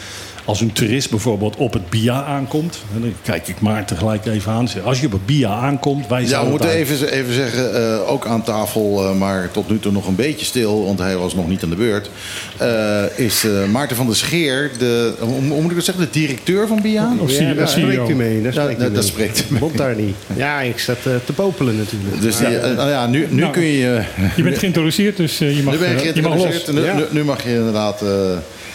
[0.50, 4.52] Als een toerist bijvoorbeeld op het BIA aankomt, en dan kijk ik Maarten tegelijk even
[4.52, 4.68] aan.
[4.84, 8.26] Als je op het BIA aankomt, wij Ja, we moeten even, even zeggen, eh, ook
[8.26, 11.48] aan tafel, eh, maar tot nu toe nog een beetje stil, want hij was nog
[11.48, 12.10] niet aan de beurt.
[12.58, 16.20] eh, is eh, Maarten van der Scheer, de, hoe, hoe moet ik het zeggen, de
[16.20, 17.14] directeur van BIA?
[17.20, 18.42] Of Ja, daar spreekt u mee.
[18.42, 18.92] Daar spreekt u dat- mee.
[18.92, 19.60] dat spreekt u mee.
[19.62, 20.16] Mond daar niet.
[20.36, 22.22] Ja, ik zat te popelen natuurlijk.
[22.22, 24.02] Dus die, nou ja, nu, nu Nou, kun je.
[24.36, 26.68] Je bent geïntroduceerd, dus je, mag, nu ben je je mag los.
[26.72, 26.82] nu,
[27.12, 28.04] nu mag je inderdaad.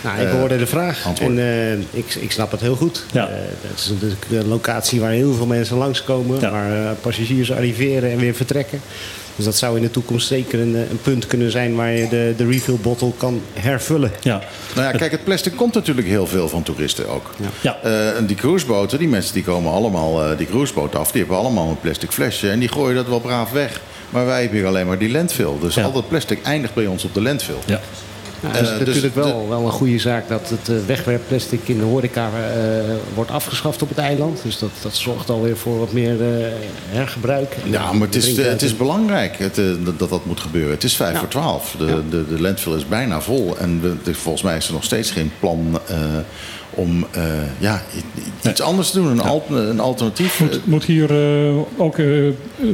[0.05, 1.31] Eh, Nou, ik eh, hoorde de vraag antwoord.
[1.31, 3.05] en eh, ik, ik snap het heel goed.
[3.13, 3.29] Ja.
[3.29, 3.35] Eh,
[3.69, 6.51] het is natuurlijk een locatie waar heel veel mensen langskomen, Ja.
[6.51, 8.81] waar eh, passagiers arriveren en weer vertrekken.
[9.37, 12.09] Dus dat zou in de toekomst zeker een, eh, een punt kunnen zijn waar je
[12.09, 14.11] de, de refill bottle kan hervullen.
[14.23, 14.41] Ja,
[14.75, 17.31] Nou ja, kijk, het plastic komt natuurlijk heel veel van toeristen ook.
[17.61, 17.77] Ja.
[17.83, 21.11] Eh, en die cruiseboten, die mensen die komen allemaal eh, die cruiseboot af.
[21.13, 23.81] Die hebben allemaal een plastic flesje en die gooien dat wel braaf weg.
[24.11, 25.53] Maar wij hebben hier alleen maar die landfill.
[25.61, 25.83] Dus Ja.
[25.85, 27.55] al dat plastic eindigt bij ons op de landfill.
[27.67, 27.81] ja.
[28.53, 31.61] Het is Eh, dus natuurlijk wel, de- wel een goede zaak dat het eh, wegwerpplastic
[31.69, 34.41] in de horeca eh, wordt afgeschaft op het eiland.
[34.43, 36.47] Dus dat, dat zorgt alweer voor wat meer eh,
[36.89, 37.57] hergebruik.
[37.65, 39.61] Ja, maar het is, het is belangrijk het,
[39.99, 40.71] dat- dat moet gebeuren.
[40.71, 41.19] Het is vijf Ja.
[41.19, 41.75] voor twaalf.
[41.79, 41.97] De, Ja.
[42.11, 43.59] de, de landfill is bijna vol.
[43.59, 45.97] En we, de- volgens mij is er nog steeds geen plan eh,
[46.71, 47.23] om eh,
[47.59, 47.83] ja,
[48.49, 49.11] iets anders te doen.
[49.11, 50.41] Een, al- een alternatief.
[50.41, 52.07] Moet, moet hier eh, ook eh,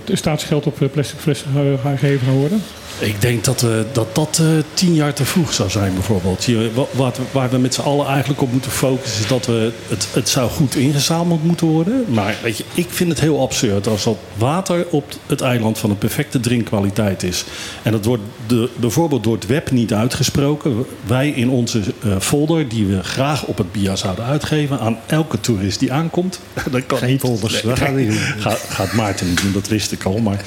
[0.04, 1.48] het staatsgeld op plastic flessen
[1.82, 2.62] gaan gegeven worden?
[3.00, 6.44] Ik denk dat eh, dat, dat eh, tien jaar te vroeg zou zijn, bijvoorbeeld.
[6.44, 9.72] Je, wa- wat, waar we met z'n allen eigenlijk op moeten focussen, is dat we
[9.88, 12.04] het, het zou goed ingezameld moeten worden.
[12.08, 15.90] Maar weet je, ik vind het heel absurd als dat water op het eiland van
[15.90, 17.44] een perfecte drinkkwaliteit is.
[17.82, 20.84] En dat wordt de, bijvoorbeeld door het web niet uitgesproken.
[21.06, 25.40] Wij in onze eh, folder, die we graag op het BIA zouden uitgeven, aan elke
[25.40, 26.40] toerist die aankomt.
[26.70, 27.20] dat kan Geen niet.
[27.20, 28.18] folders, dat gaan we niet doen.
[28.38, 30.18] Ga, gaat Maarten niet doen, dat wist ik al.
[30.18, 30.44] Maar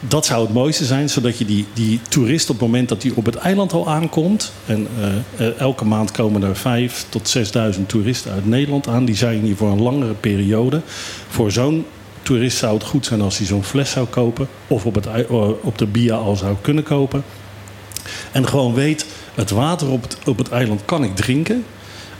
[0.00, 3.12] dat zou het mooiste zijn, zodat je die, die toerist op het moment dat hij
[3.14, 4.52] op het eiland al aankomt.
[4.66, 4.86] En
[5.36, 9.04] eh, elke maand komen er vijf tot 6000 toeristen uit Nederland aan.
[9.04, 10.80] Die zijn hier voor een langere periode.
[11.28, 11.86] Voor zo'n
[12.22, 14.48] toerist zou het goed zijn als hij zo'n fles zou kopen.
[14.66, 17.24] Of op, het, eh, op de BIA al zou kunnen kopen.
[18.32, 21.64] En gewoon weet, het water op het, op het eiland kan ik drinken.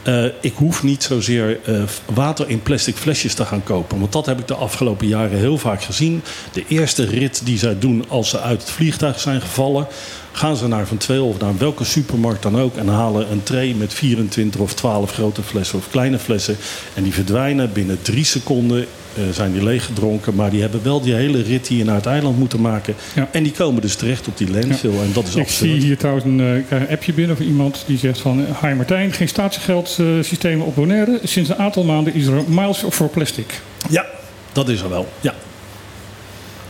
[0.02, 1.82] Eh, ik hoef niet zozeer eh,
[2.14, 3.98] water in plastic flesjes te gaan kopen.
[3.98, 6.22] Want dat heb ik de afgelopen jaren heel vaak gezien.
[6.52, 9.86] De eerste rit die zij doen als ze uit het vliegtuig zijn gevallen...
[10.32, 12.76] gaan ze naar Van Tweel of naar welke supermarkt dan ook...
[12.76, 16.56] en halen een tray met 24 of 12 grote flessen of kleine flessen.
[16.94, 18.86] En die verdwijnen binnen drie seconden
[19.32, 20.34] zijn die leeggedronken.
[20.34, 22.94] Maar die hebben wel die hele rit hier naar het eiland moeten maken.
[23.14, 23.28] Ja.
[23.32, 24.90] En die komen dus terecht op die landfill.
[24.90, 25.70] En dat is Ik absurd.
[25.70, 28.44] zie hier trouwens een, eh, een appje binnen van iemand die zegt van...
[28.62, 31.20] Hi Martijn, geen statiegeldsystemen op Bonaire.
[31.24, 33.60] Sinds een aantal maanden is er miles voor plastic.
[33.90, 34.06] Ja,
[34.52, 35.08] dat is er wel.
[35.20, 35.34] Ja.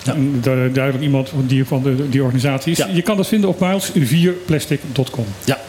[0.05, 0.15] Ja.
[0.73, 2.85] Duidelijk iemand van die, van de, die organisatie is.
[2.93, 5.25] Je kan dat vinden op miles4plastic.com.
[5.45, 5.60] ja.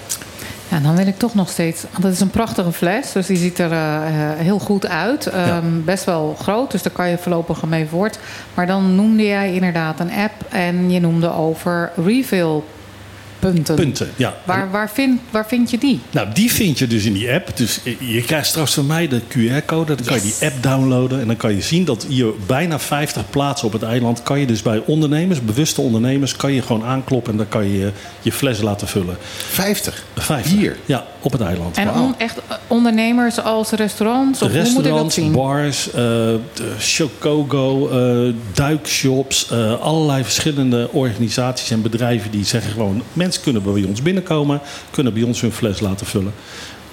[0.72, 1.84] Ja, dan wil ik toch nog steeds.
[1.92, 5.26] Want het is een prachtige fles, dus die ziet er eh, eh, heel goed uit.
[5.26, 8.20] Ehm, Best wel groot, dus daar kan je voorlopig mee voort.
[8.54, 12.62] Maar dan noemde jij inderdaad een app en je noemde over refill
[13.42, 13.76] punten.
[13.76, 14.34] Punten, ja.
[14.44, 16.00] Waar, waar, vind, waar vind je die?
[16.12, 17.58] Nou, die vind je dus in die app.
[17.58, 19.96] Dus je krijgt straks van mij de QR-code.
[19.96, 21.20] Dan kan je die app downloaden.
[21.22, 24.24] En dan kan je zien dat hier bijna 50 plaatsen op het eiland...
[24.24, 26.36] kan je dus bij ondernemers, bewuste ondernemers...
[26.36, 29.18] kan je gewoon aankloppen en dan kan je je fles laten vullen.
[29.50, 30.04] 50.
[30.16, 30.52] 50.
[30.52, 30.78] Hier.
[30.86, 31.78] Ja, op het eiland.
[31.78, 34.42] En on- echt eh, ondernemers als restaurants?
[34.42, 35.32] Of hoe moet ik dat Restaurants, zien?
[35.32, 36.40] bars, eh, de
[36.80, 43.84] Chocogo, eh, duikshops, eh, allerlei verschillende organisaties en bedrijven die zeggen gewoon: mensen kunnen bij
[43.84, 46.34] ons binnenkomen, kunnen bij ons hun fles laten vullen.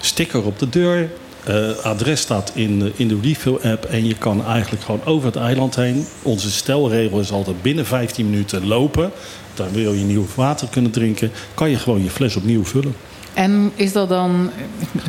[0.00, 1.10] Sticker op de deur,
[1.44, 5.36] eh, adres staat in, de- in de refill-app en je kan eigenlijk gewoon over het
[5.36, 6.06] eiland heen.
[6.22, 9.10] Onze stelregel is altijd binnen 15 minuten lopen.
[9.54, 12.94] Dan wil je nieuw water kunnen drinken, kan je gewoon je fles opnieuw vullen.
[13.38, 14.50] En is dat dan,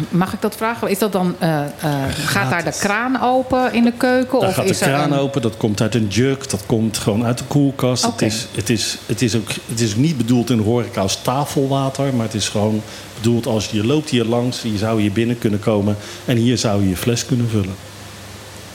[0.10, 0.89] mag ik dat vragen?
[0.89, 1.70] Is dat dan, eh, eh,
[2.26, 4.39] gaat daar de kraan open in de keuken?
[4.39, 6.98] Daar of gaat de is kraan een- open, dat komt uit een jug, dat komt
[6.98, 8.06] gewoon uit de koelkast.
[8.06, 8.24] Oké.
[8.24, 11.22] Het, is, het, is, het, is ook, het is niet bedoeld in de horeca als
[11.22, 12.82] tafelwater, maar het is gewoon
[13.15, 16.82] bedoeld als je loopt hier langs, je zou hier binnen kunnen komen en hier zou
[16.82, 17.76] je je fles kunnen vullen.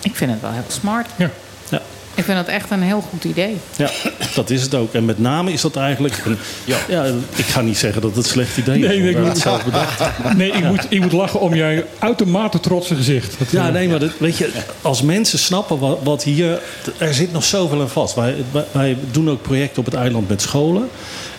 [0.02, 1.06] Ik vind het wel heel smart.
[1.16, 1.30] Ja.
[1.68, 1.80] Ja.
[2.14, 3.56] Ik vind het echt een heel goed idee.
[3.76, 3.90] Ja,
[4.34, 4.94] dat is het ook.
[4.94, 6.22] En met name is dat eigenlijk.
[6.24, 7.04] Een, ja.
[7.36, 8.86] ik ga niet zeggen dat het een slecht idee is.
[8.86, 10.02] Nee, ik moet- het zelf bedacht.
[10.36, 13.38] Nee, ik, moet, ik moet lachen om jij uitermate trotse gezicht.
[13.38, 14.50] Dat, Ja, nee, maar dat, weet je,
[14.82, 16.60] als mensen snappen wat, wat hier.
[16.98, 18.14] Er zit nog zoveel aan vast.
[18.14, 20.88] Wij, wij, wij doen ook projecten op het eiland met scholen.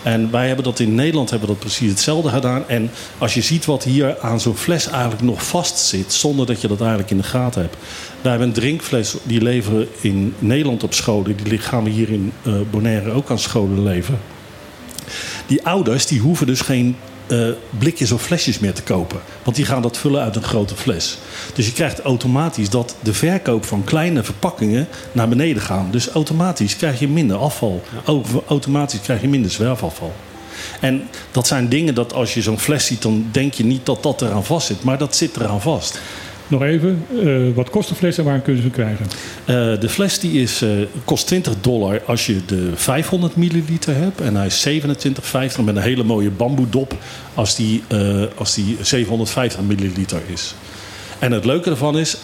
[0.06, 2.68] En wij hebben dat in Nederland hebben dat precies hetzelfde gedaan.
[2.68, 6.60] En als je ziet wat hier aan zo'n fles eigenlijk nog vast zit, zonder dat
[6.60, 7.76] je dat eigenlijk in de gaten hebt.
[8.20, 11.36] Wij hebben een drinkfles die leveren in Nederland op scholen.
[11.42, 14.20] Die gaan we hier in eh, Bonaire ook aan scholen leveren.
[15.46, 19.20] Die ouders die hoeven dus geen eh, blikjes of flesjes meer te kopen.
[19.42, 21.18] Want die gaan dat vullen uit een grote fles.
[21.54, 25.88] Dus je krijgt automatisch dat de verkoop van kleine verpakkingen naar beneden gaan.
[25.90, 27.82] Dus automatisch krijg je minder afval.
[28.04, 30.14] Ook automatisch krijg je minder zwerfafval.
[30.80, 34.02] En dat zijn dingen dat als je zo'n fles ziet, dan denk je niet dat
[34.02, 34.84] dat eraan vast zit.
[34.84, 36.00] Maar dat zit eraan vast.
[36.48, 39.06] Nog even, eh, wat kost de fles en waar kunnen ze krijgen?
[39.44, 40.70] Eh, de fles die is, eh,
[41.04, 44.20] kost 20 dollar als je de 500 milliliter hebt.
[44.20, 46.94] En hij is 27,50 met een hele mooie bamboedop
[47.34, 47.82] als die,
[48.34, 50.54] als die 750 milliliter is.
[51.18, 52.16] En het leuke ervan is,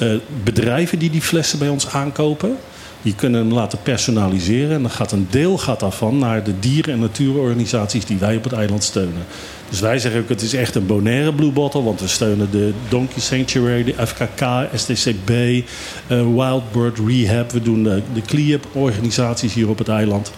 [0.45, 2.57] bedrijven die die flessen bij ons aankopen...
[3.03, 4.75] die kunnen hem laten personaliseren.
[4.75, 8.05] En dan gaat een deel gaat daarvan naar de dieren- en natuurorganisaties...
[8.05, 9.25] die wij op het eiland steunen.
[9.69, 11.83] Dus wij zeggen ook, het is echt een Bonaire Blue Bottle...
[11.83, 15.31] want we steunen de Donkey Sanctuary, de FKK, STCB...
[15.31, 15.63] eh,
[16.07, 17.51] Wild Bird Rehab.
[17.51, 20.33] We doen de, de CLIEP-organisaties hier op het eiland.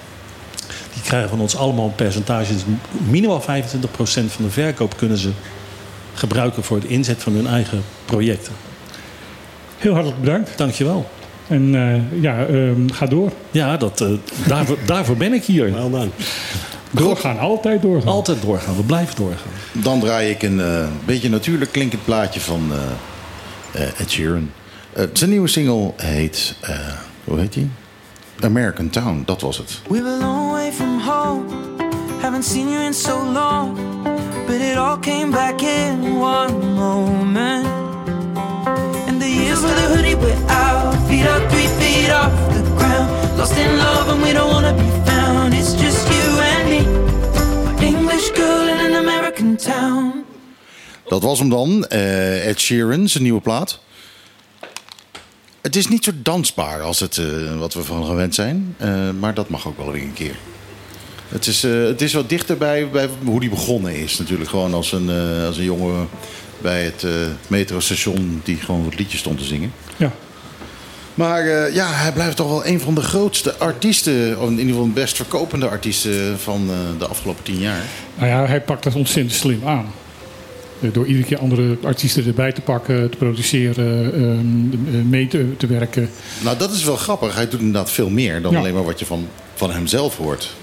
[0.92, 2.52] Die krijgen van ons allemaal een percentage.
[2.52, 2.62] Dus
[3.08, 3.44] minimaal 25%
[4.06, 5.30] van de verkoop kunnen ze
[6.14, 6.64] gebruiken...
[6.64, 8.52] voor het inzet van hun eigen projecten.
[9.78, 10.58] Heel hartelijk bedankt.
[10.58, 11.06] Dankjewel.
[11.54, 13.32] En eh, ja, ehm, ga door.
[13.50, 14.08] Ja, dat, eh,
[14.46, 15.72] daarvoor, daarvoor ben ik hier.
[15.72, 16.10] Wel dan.
[16.90, 18.12] Doorgaan, altijd doorgaan.
[18.12, 19.52] Altijd doorgaan, we blijven doorgaan.
[19.72, 22.70] Dan draai ik een eh, beetje natuurlijk klinkend plaatje van
[23.72, 24.50] eh, eh, Ed Sheeran.
[24.92, 26.54] Eh, zijn nieuwe single heet...
[26.60, 26.76] eh,
[27.24, 27.70] hoe heet die?
[28.40, 29.80] American Town, dat was het.
[29.88, 31.42] We're a long way from home.
[32.20, 33.78] Haven't seen you in so long.
[34.46, 37.66] But it all came back in one moment.
[39.24, 40.16] The years with a hoodie
[40.48, 40.94] out.
[41.08, 43.08] Feet up, three feet off the ground.
[43.38, 45.54] Lost in love and we don't wanna be found.
[45.54, 46.80] It's just you and me.
[47.86, 50.24] English girl in an American town.
[51.08, 51.84] Dat was hem dan.
[51.86, 53.78] eh, Ed Sheeran, zijn nieuwe plaat.
[55.62, 58.74] Het is niet zo dansbaar als het, eh, wat we van gewend zijn.
[58.78, 60.36] eh, maar dat mag ook wel weer een keer.
[61.28, 64.18] Het is, het is wat dichter bij, bij hoe die begonnen is.
[64.18, 65.10] Natuurlijk gewoon als een,
[65.46, 66.08] als een jongen
[66.64, 67.10] bij het eh,
[67.46, 68.40] metrostation...
[68.44, 69.72] die gewoon wat liedjes stond te zingen.
[69.96, 70.10] Ja.
[71.14, 74.40] Maar eh, ja, hij blijft toch wel een van de grootste artiesten...
[74.40, 77.82] of in ieder geval de best verkopende artiesten van eh, de afgelopen tien jaar.
[78.14, 79.86] Nou ja, hij pakt dat ontzettend slim aan.
[80.92, 85.66] Door iedere keer andere artiesten erbij te pakken, te produceren, ehm, eh, mee te, te
[85.66, 86.10] werken.
[86.42, 87.34] Nou, dat is wel grappig.
[87.34, 88.58] Hij doet inderdaad veel meer dan Ja.
[88.58, 90.54] alleen maar wat je van, van hemzelf hoort.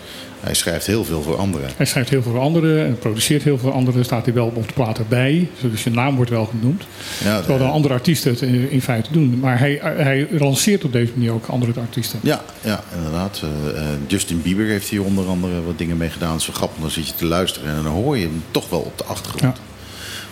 [0.42, 1.70] Hij schrijft heel veel voor anderen.
[1.76, 4.06] Hij schrijft heel veel voor anderen en produceert heel veel voor anderen.
[4.06, 6.84] Staat hij wel op de plaat erbij, dus zijn naam wordt wel genoemd.
[7.24, 9.40] Ja, Terwijl de andere artiesten het in, in feite doen.
[9.40, 12.20] Maar hij, hij lanceert op deze manier ook andere artiesten.
[12.24, 13.42] Ja, ja inderdaad.
[13.44, 16.32] Eh, eh, Justin Bieber heeft hier onder andere wat dingen mee gedaan.
[16.32, 16.82] Dat is grappig.
[16.82, 19.58] Dan zit je te luisteren en dan hoor je hem toch wel op de achtergrond.
[19.58, 19.64] Ja.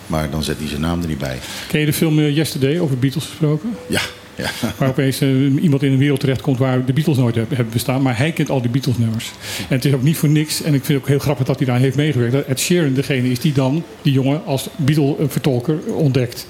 [0.06, 1.38] Maar dan zet hij zijn naam er niet bij.
[1.68, 3.76] Ken je de film eh, Yesterday over Beatles gesproken?
[3.86, 4.00] Ja,
[4.42, 4.72] ja.
[4.76, 5.28] Waar opeens eh,
[5.62, 8.02] iemand in een wereld terechtkomt waar de Beatles nooit hebben, bestaan.
[8.02, 9.30] Maar hij kent al die Beatles-nummers.
[9.58, 10.62] En het is ook niet voor niks.
[10.62, 12.32] En ik vind het ook heel grappig dat hij daar heeft meegewerkt.
[12.32, 16.46] Dat Ed Sheeran degene is die dan die jongen als Beatle-vertolker ontdekt.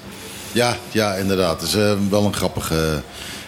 [0.53, 1.61] ja, ja inderdaad.
[1.61, 3.03] Het is eh, wel een grappige...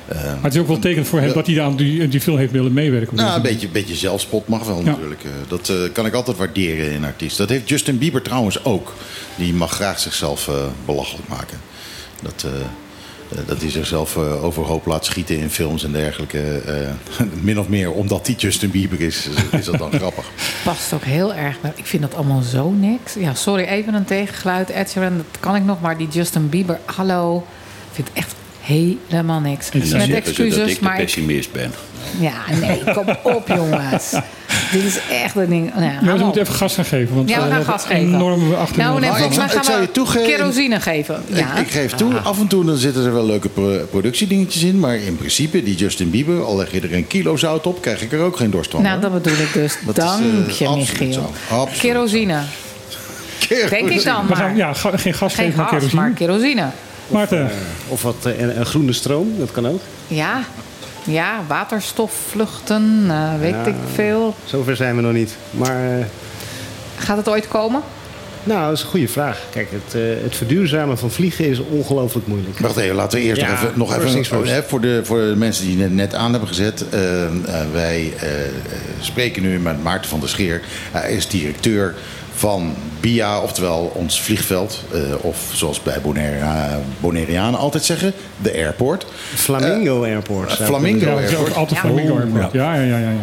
[0.08, 2.38] eh, Maar het is ook wel tekend voor hem dat hij aan die, die film
[2.38, 3.16] heeft willen meewerken.
[3.16, 4.82] Nou, een beetje, beetje zelfspot mag wel Ja.
[4.84, 5.20] natuurlijk.
[5.48, 7.36] Dat kan ik altijd waarderen in een artiest.
[7.38, 8.94] Dat heeft Justin Bieber trouwens ook.
[9.36, 10.50] Die mag graag zichzelf
[10.84, 11.58] belachelijk maken.
[12.22, 12.46] Dat,
[13.46, 16.40] dat hij zichzelf eh, overhoop laat schieten in films en dergelijke.
[16.58, 20.24] eh, min of meer omdat hij Justin Bieber is, is, dat dan grappig.
[20.64, 21.56] Past ook heel erg.
[21.74, 23.14] Ik vind dat allemaal zo niks.
[23.14, 24.70] Ja, sorry, even een tegengeluid.
[24.70, 25.80] Ed Sheeran, dat kan ik nog.
[25.80, 27.36] Maar die Justin Bieber, hallo.
[27.88, 29.70] Ik vind het echt helemaal niks.
[29.70, 31.72] En dan Met zeggen ze dat excuses, ik de maar pessimist ben.
[32.20, 34.10] ja, nee, kom op jongens.
[34.72, 35.70] Dit is echt een ding.
[35.74, 36.18] Nou, Ja, we op.
[36.18, 37.14] moeten even gas gaan geven.
[37.16, 38.14] Want Ja, we eh, gaan gas geven.
[38.14, 41.22] Enorm achter Nou, nee, volgens mij zou gaan je toegeven- we kerosine geven.
[41.26, 41.56] Ja.
[41.56, 44.78] Ik, ik geef toe, af en toe dan zitten er wel leuke pro- productiedingetjes in.
[44.80, 48.02] Maar in principe, die Justin Bieber, al leg je er een kilo zout op, krijg
[48.02, 48.82] ik er ook geen dorst van.
[48.82, 49.10] Nou, hoor.
[49.10, 49.76] dat bedoel ik dus.
[49.86, 51.12] Dat is, eh, Dank je, absoluut Michiel.
[51.12, 51.54] zo.
[51.54, 52.38] Absoluut Kerosine.
[53.48, 54.56] Denk ik dan gaan, maar.
[54.56, 56.00] ja, geen gas Geen geven, maar gas, kerosine.
[56.00, 56.66] maar kerosine.
[57.12, 57.50] Maarten,
[57.88, 59.80] Of wat, eh, een, groene stroom, dat kan ook.
[60.06, 60.40] Ja,
[61.04, 63.66] ja waterstofvluchten, eh, weet Ja.
[63.66, 64.34] ik veel.
[64.44, 65.36] Zover zijn we nog niet.
[65.50, 66.04] Maar eh,
[66.96, 67.82] Gaat het ooit komen?
[68.44, 69.40] nou, dat is een goede vraag.
[69.50, 72.58] Kijk, het, eh, het verduurzamen van vliegen is ongelooflijk moeilijk.
[72.58, 74.50] Wacht even, laten we eerst Ja, nog even, nog even first.
[74.50, 76.84] hè, voor, de, voor de mensen die net, net aan hebben gezet.
[76.88, 77.30] eh, eh,
[77.72, 78.50] wij eh, eh,
[79.00, 80.60] spreken nu met Maarten van der Scheer.
[80.92, 81.94] Hij is directeur
[82.42, 84.80] van BIA, oftewel ons vliegveld.
[84.92, 89.06] eh, of zoals bij Bonaire, Bonaireanen altijd zeggen, de airport.
[89.34, 90.50] Flamingo Airport.
[90.50, 91.54] zou ik Flamingo ja, Airport.
[91.56, 91.86] altijd Ja.
[91.88, 92.52] Flamingo Airport.
[92.52, 93.10] Ja, ja, ja, ja.
[93.10, 93.16] ja.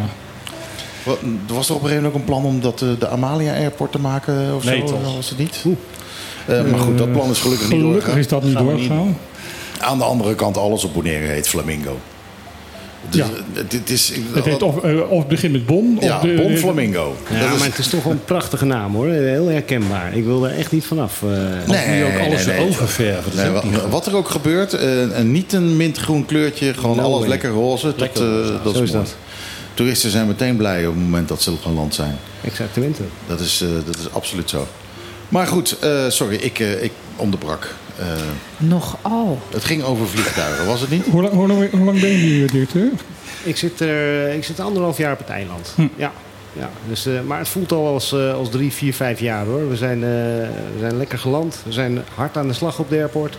[1.02, 3.08] Wat- Er was toch op een gegeven moment ook een plan om dat, eh, de
[3.08, 4.84] Amalia Airport te maken of Nee, zo?
[4.86, 5.14] toch?
[5.16, 5.64] Was het niet?
[6.46, 8.18] Eh, maar goed, dat plan is gelukkig niet Gelukkig doorgegaan.
[8.18, 9.16] is dat niet doorgegaan.
[9.80, 11.98] Aan de andere kant, alles op Bonaire heet Flamingo.
[13.10, 13.26] Ja.
[13.54, 15.98] het, is, Het heet of, eh, of het begint met Bon.
[16.00, 17.16] ja, of de, Bon Flamingo.
[17.30, 19.08] Ja, Dat is- het is toch wel een prachtige naam hoor.
[19.08, 20.16] Heel herkenbaar.
[20.16, 21.22] Ik wil er echt niet vanaf.
[21.22, 21.28] eh
[21.66, 22.68] Nee, die ook alles nee, nee.
[22.68, 23.32] oververven.
[23.36, 24.72] Nee, wat, er ook gebeurt,
[25.12, 27.28] en niet een mintgroen kleurtje, gewoon No alles way.
[27.28, 27.88] lekker roze.
[27.96, 29.16] Eh, roze, dat zo is dat.
[29.74, 32.16] Toeristen zijn meteen blij op het moment dat ze aan land zijn.
[32.44, 33.02] Exactamente.
[33.26, 34.66] Dat is, eh, dat is absoluut zo.
[35.28, 37.74] Maar goed, eh, sorry, ik, eh, ik onderbrak.
[38.00, 38.06] Eh,
[38.56, 39.38] Nogal.
[39.50, 41.04] het ging over vliegtuigen, was het niet?
[41.04, 42.90] Hoe lang, hoe, lang, hoe lang ben je nu eh, directeur?
[43.42, 45.74] Ik zit, er, ik zit anderhalf jaar op het eiland.
[45.96, 46.12] Ja.
[46.52, 49.68] Ja, dus, eh, maar het voelt al als, eh, als drie, vier, vijf jaar hoor.
[49.68, 50.08] We zijn, eh,
[50.74, 51.60] we zijn lekker geland.
[51.64, 53.36] We zijn hard aan de slag op de airport.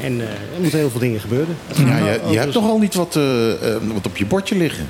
[0.00, 1.56] En eh, er moeten heel veel dingen gebeuren.
[1.76, 4.88] Ja, je, je hebt toch al niet wat, eh, eh, wat op je bordje liggen?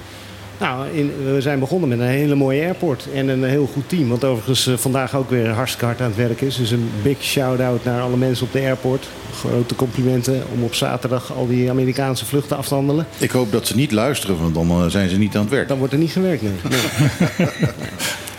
[0.61, 4.09] Nou, in, we zijn begonnen met een hele mooie airport en een heel goed team.
[4.09, 6.57] Wat overigens eh, vandaag ook weer hartstikke hard aan het werk is.
[6.57, 9.07] Dus een big shout-out naar alle mensen op de airport.
[9.35, 13.07] Grote complimenten om op zaterdag al die Amerikaanse vluchten af te handelen.
[13.19, 15.69] Ik hoop dat ze niet luisteren, want dan eh, zijn ze niet aan het werk.
[15.69, 16.53] Dan wordt er niet gewerkt, nee.
[16.69, 17.49] nee.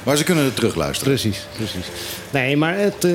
[0.03, 1.13] Maar ze kunnen het terugluisteren.
[1.13, 1.85] Precies, precies.
[2.31, 3.11] Nee, maar het, eh,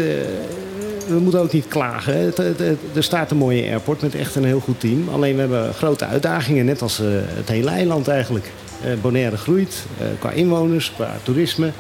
[1.08, 2.18] we moeten ook niet klagen.
[2.24, 5.08] Het, het- het- er staat een mooie airport met echt een heel goed team.
[5.12, 6.98] Alleen we hebben grote uitdagingen, net als
[7.36, 8.50] het hele eiland eigenlijk.
[8.84, 11.70] Eh, Bonaire groeit eh, qua inwoners, qua toerisme.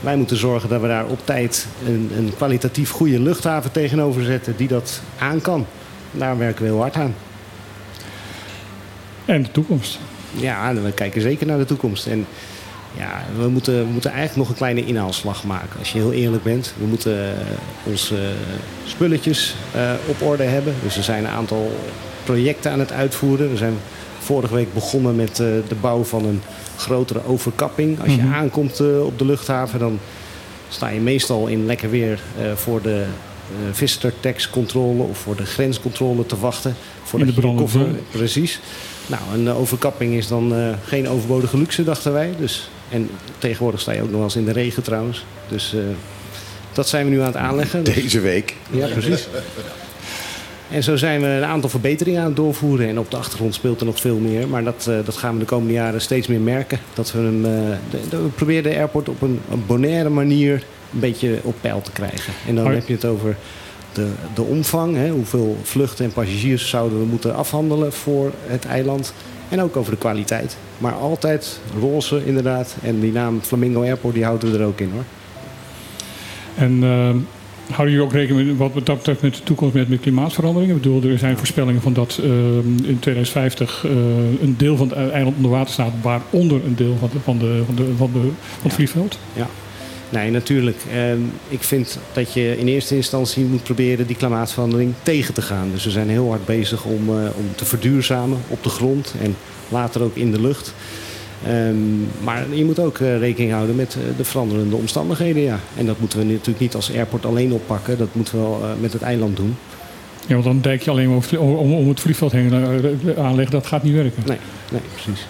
[0.00, 4.56] Wij moeten zorgen dat we daar op tijd een, een kwalitatief goede luchthaven tegenover zetten
[4.56, 5.66] die dat aan kan.
[6.10, 7.14] Daar werken we heel hard aan.
[9.24, 9.98] En de toekomst.
[10.30, 12.06] Ja, we kijken zeker naar de toekomst.
[12.06, 12.26] En
[12.96, 15.78] ja, we moeten, we moeten eigenlijk nog een kleine inhaalslag maken.
[15.78, 16.74] Als je heel eerlijk bent.
[16.78, 17.32] We moeten eh,
[17.82, 18.16] onze
[18.84, 19.54] spulletjes
[20.06, 20.74] op orde hebben.
[20.82, 21.72] Dus er zijn een aantal
[22.24, 23.50] projecten aan het uitvoeren.
[23.50, 23.74] We zijn
[24.26, 26.40] vorige week begonnen met eh, de bouw van een
[26.76, 28.00] grotere overkapping.
[28.00, 29.98] Als je aankomt eh, op de luchthaven, dan
[30.68, 35.36] sta je meestal in lekker weer eh, voor de eh, visitor tax controle of voor
[35.36, 36.70] de grenscontrole te wachten.
[37.20, 38.60] In de koffer- Precies.
[39.06, 42.32] Nou, een overkapping is dan eh, geen overbodige luxe, dachten wij.
[42.38, 45.24] Dus, en tegenwoordig sta je ook nog wel eens in de regen trouwens.
[45.48, 45.80] Dus eh,
[46.72, 47.84] dat zijn we nu aan het aanleggen.
[47.84, 48.54] Dus- Deze week.
[48.70, 49.28] ja, precies.
[50.70, 52.88] En zo zijn we een aantal verbeteringen aan het doorvoeren.
[52.88, 54.48] En op de achtergrond speelt er nog veel meer.
[54.48, 56.78] Maar dat, eh, dat gaan we de komende jaren steeds meer merken.
[56.94, 57.50] Dat we, hem, eh,
[57.90, 60.52] de, de- we proberen de airport op een, een bonaire manier
[60.92, 62.32] een beetje op peil te krijgen.
[62.46, 63.36] En dan heb je het over
[63.92, 64.96] de, de omvang.
[64.96, 69.12] Hè, hoeveel vluchten en passagiers zouden we moeten afhandelen voor het eiland.
[69.48, 70.56] En ook over de kwaliteit.
[70.78, 72.76] Maar altijd roze inderdaad.
[72.82, 75.04] En die naam Flamingo Airport die houden we er ook in hoor.
[76.56, 77.14] En eh,
[77.70, 80.72] houden jullie ook rekening met wat dat betreft met de toekomst met, met klimaatverandering?
[80.72, 82.28] Ik bedoel, er zijn voorspellingen van dat eh,
[82.88, 83.90] in 2050 eh,
[84.42, 87.62] een deel van het eiland onder water staat, waaronder een deel van, de, van, de,
[87.66, 89.18] van, de, van, de, van het vliegveld.
[89.32, 89.46] Ja.
[90.08, 90.76] Nee, natuurlijk.
[90.92, 95.70] Ehm, ik vind dat je in eerste instantie moet proberen die klimaatverandering tegen te gaan.
[95.72, 99.36] Dus we zijn heel hard bezig om, eh, om te verduurzamen op de grond en
[99.68, 100.74] later ook in de lucht.
[101.46, 101.74] Ehm,
[102.24, 105.42] maar je moet ook eh, rekening houden met eh, de veranderende omstandigheden.
[105.42, 105.58] Ja.
[105.76, 107.98] En dat moeten we natuurlijk niet als airport alleen oppakken.
[107.98, 109.56] Dat moeten we wel eh, met het eiland doen.
[110.26, 113.52] Ja, want dan dijk je alleen maar om, om het vliegveld heen eh, aanleggen.
[113.54, 114.22] Dat gaat niet werken.
[114.26, 114.38] Nee,
[114.70, 115.26] nee precies.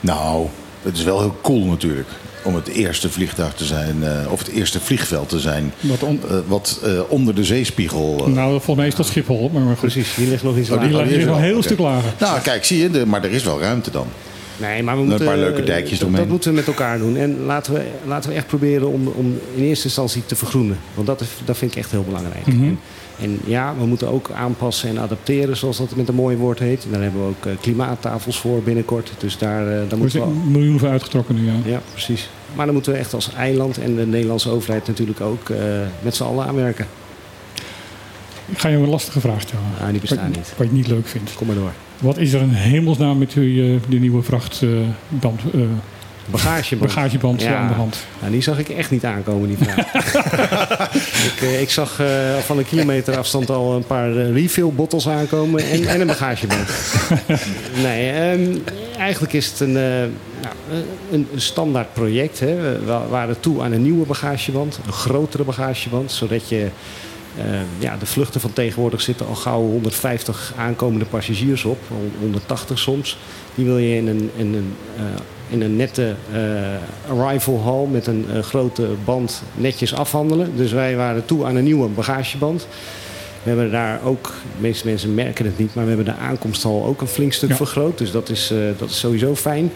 [0.00, 0.46] Nou,
[0.82, 2.08] het is wel heel cool natuurlijk.
[2.44, 5.72] Om het eerste vliegtuig te zijn, eh, of het eerste vliegveld te zijn.
[5.80, 8.24] Wat on- eh, wat onder de zeespiegel.
[8.28, 9.50] nou, volgens mij is dat Schiphol.
[9.52, 9.92] Maar, maar goed.
[9.92, 11.06] Precies, die ligt nog iets Oh, die lager.
[11.06, 12.12] Die ligt is nog wel- een heel stuk lager.
[12.18, 14.06] Nou, kijk, zie je, de, maar er is wel ruimte dan.
[14.56, 16.20] Nee, maar we Een moeten, paar leuke dijkjes dat, eromheen.
[16.22, 17.16] dat moeten we met elkaar doen.
[17.16, 20.78] En laten we, laten we echt proberen om, om in eerste instantie te vergroenen.
[20.94, 22.46] Want dat, is, dat vind ik echt heel belangrijk.
[22.46, 22.64] Mhm.
[22.64, 22.78] en,
[23.20, 26.84] en ja, we moeten ook aanpassen en adapteren, zoals dat met een mooi woord heet.
[26.84, 29.10] En daar hebben we ook eh, klimaattafels voor binnenkort.
[29.18, 30.32] Dus daar, eh, daar Er moeten is we...
[30.32, 31.52] een miljoen voor uitgetrokken nu, ja.
[31.64, 32.28] Ja, precies.
[32.54, 35.58] Maar dan moeten we echt als eiland en de Nederlandse overheid natuurlijk ook eh,
[36.02, 36.86] met z'n allen aanwerken.
[38.48, 39.64] Ik ga je een lastige vraag stellen.
[39.80, 40.52] Ah, die bestaan wat, niet.
[40.56, 41.34] Wat je niet leuk vindt.
[41.34, 41.72] Kom maar door.
[42.00, 45.60] Wat is er in hemelsnaam met die, eh, die nieuwe vrachtband, eh
[46.30, 46.80] Bagageband.
[46.94, 47.56] bagageband Ja.
[47.56, 47.96] aan de hand?
[48.20, 49.94] Nou, die zag ik echt niet aankomen, die vraag.
[51.32, 55.08] ik, eh, ik zag eh, van een kilometer afstand al een paar eh, refill bottles
[55.08, 56.68] aankomen en, en een bagageband.
[57.82, 58.56] nee, ehm,
[58.98, 59.82] eigenlijk is het een, eh,
[60.42, 60.54] nou,
[61.12, 62.40] een, een standaard project.
[62.40, 62.56] Hè.
[62.78, 66.68] We waren toe aan een nieuwe bagageband, een grotere bagageband, zodat je...
[67.36, 71.78] eh, ja, de vluchten van tegenwoordig zitten al gauw 150 aankomende passagiers op,
[72.20, 73.18] 180 soms.
[73.54, 75.02] Die wil je in een, in een, eh,
[75.48, 80.56] in een nette eh, arrival hall met een eh, grote band netjes afhandelen.
[80.56, 82.66] Dus wij waren toe aan een nieuwe bagageband.
[83.42, 86.84] We hebben daar ook, de meeste mensen merken het niet, maar we hebben de aankomsthal
[86.84, 87.56] ook een flink stuk Ja.
[87.56, 87.98] vergroot.
[87.98, 89.72] Dus dat is, dat is sowieso fijn.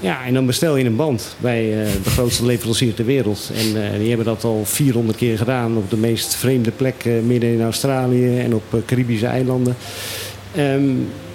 [0.00, 3.50] Ja, en dan bestel je een band bij eh, de grootste leverancier ter wereld.
[3.54, 7.12] En eh, die hebben dat al 400 keer gedaan op de meest vreemde plek eh,
[7.26, 9.76] midden in Australië en op Caribische eilanden.
[10.54, 10.90] Ehm,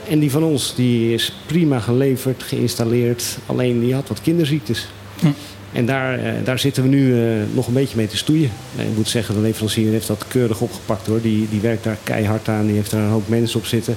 [0.09, 3.37] en die van ons die is prima geleverd, geïnstalleerd.
[3.45, 4.87] Alleen die had wat kinderziektes.
[5.19, 5.27] Hm.
[5.73, 7.15] En daar, daar zitten we nu
[7.53, 8.49] nog een beetje mee te stoeien.
[8.75, 11.21] Ik moet zeggen, de leverancier heeft dat keurig opgepakt hoor.
[11.21, 12.65] Die, die werkt daar keihard aan.
[12.65, 13.95] Die heeft er een hoop mensen op zitten.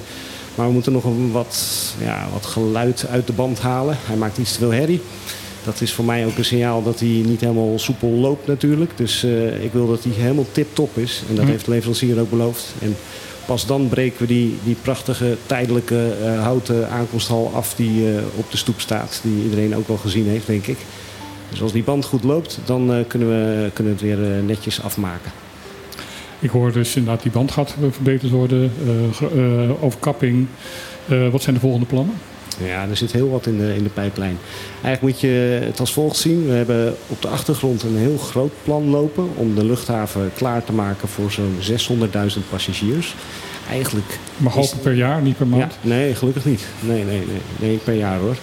[0.55, 1.57] Maar we moeten nog een wat,
[1.99, 3.97] ja, wat geluid uit de band halen.
[4.05, 5.01] Hij maakt iets te veel herrie.
[5.65, 8.91] Dat is voor mij ook een signaal dat hij niet helemaal soepel loopt natuurlijk.
[8.97, 11.23] Dus eh, ik wil dat hij helemaal tip-top is.
[11.29, 11.49] En dat Hm.
[11.51, 12.65] heeft de leverancier ook beloofd.
[12.79, 12.95] En
[13.45, 18.51] pas dan breken we die, die prachtige tijdelijke eh, houten aankomsthal af die eh, op
[18.51, 19.19] de stoep staat.
[19.23, 20.77] Die iedereen ook wel gezien heeft, denk ik.
[21.49, 25.31] Dus als die band goed loopt, dan kunnen, we, kunnen we het weer netjes afmaken.
[26.43, 28.71] Ik hoor dus inderdaad die band gaat eh, verbeterd worden,
[29.21, 30.47] eh, eh, overkapping.
[31.31, 32.15] Wat zijn de volgende plannen?
[32.65, 34.37] Ja, er zit heel wat in de, in de pijplijn.
[34.83, 36.45] Eigenlijk moet je het als volgt zien.
[36.47, 39.29] We hebben op de achtergrond een heel groot plan lopen...
[39.35, 43.15] om de luchthaven klaar te maken voor zo'n 600.000 passagiers.
[43.69, 44.19] Eigenlijk...
[44.45, 45.77] Is- hopen per jaar, niet per maand.
[45.81, 46.65] Ja, nee, gelukkig niet.
[46.79, 48.35] Nee, nee, nee, nee per jaar hoor.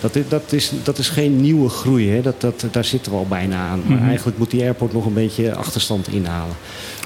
[0.00, 2.10] Dat is, dat is, dat is geen nieuwe groei.
[2.10, 2.22] Hè.
[2.22, 3.82] Dat, dat, daar zitten we al bijna aan.
[3.86, 4.08] Maar Mhm.
[4.08, 6.54] eigenlijk moet die airport nog een beetje achterstand inhalen.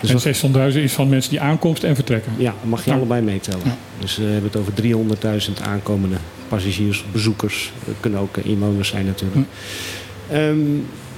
[0.00, 2.32] Dus en 600.000 is van mensen die aankomst en vertrekken.
[2.38, 2.96] ja, mag je Ja.
[2.96, 3.60] allebei meetellen.
[3.64, 3.76] Ja.
[3.98, 4.72] Dus eh, we hebben het over
[5.52, 6.16] 300.000 aankomende
[6.48, 7.72] passagiers, bezoekers.
[7.84, 9.46] Dat kunnen ook eh, inwoners zijn natuurlijk.
[10.30, 10.58] Ehm,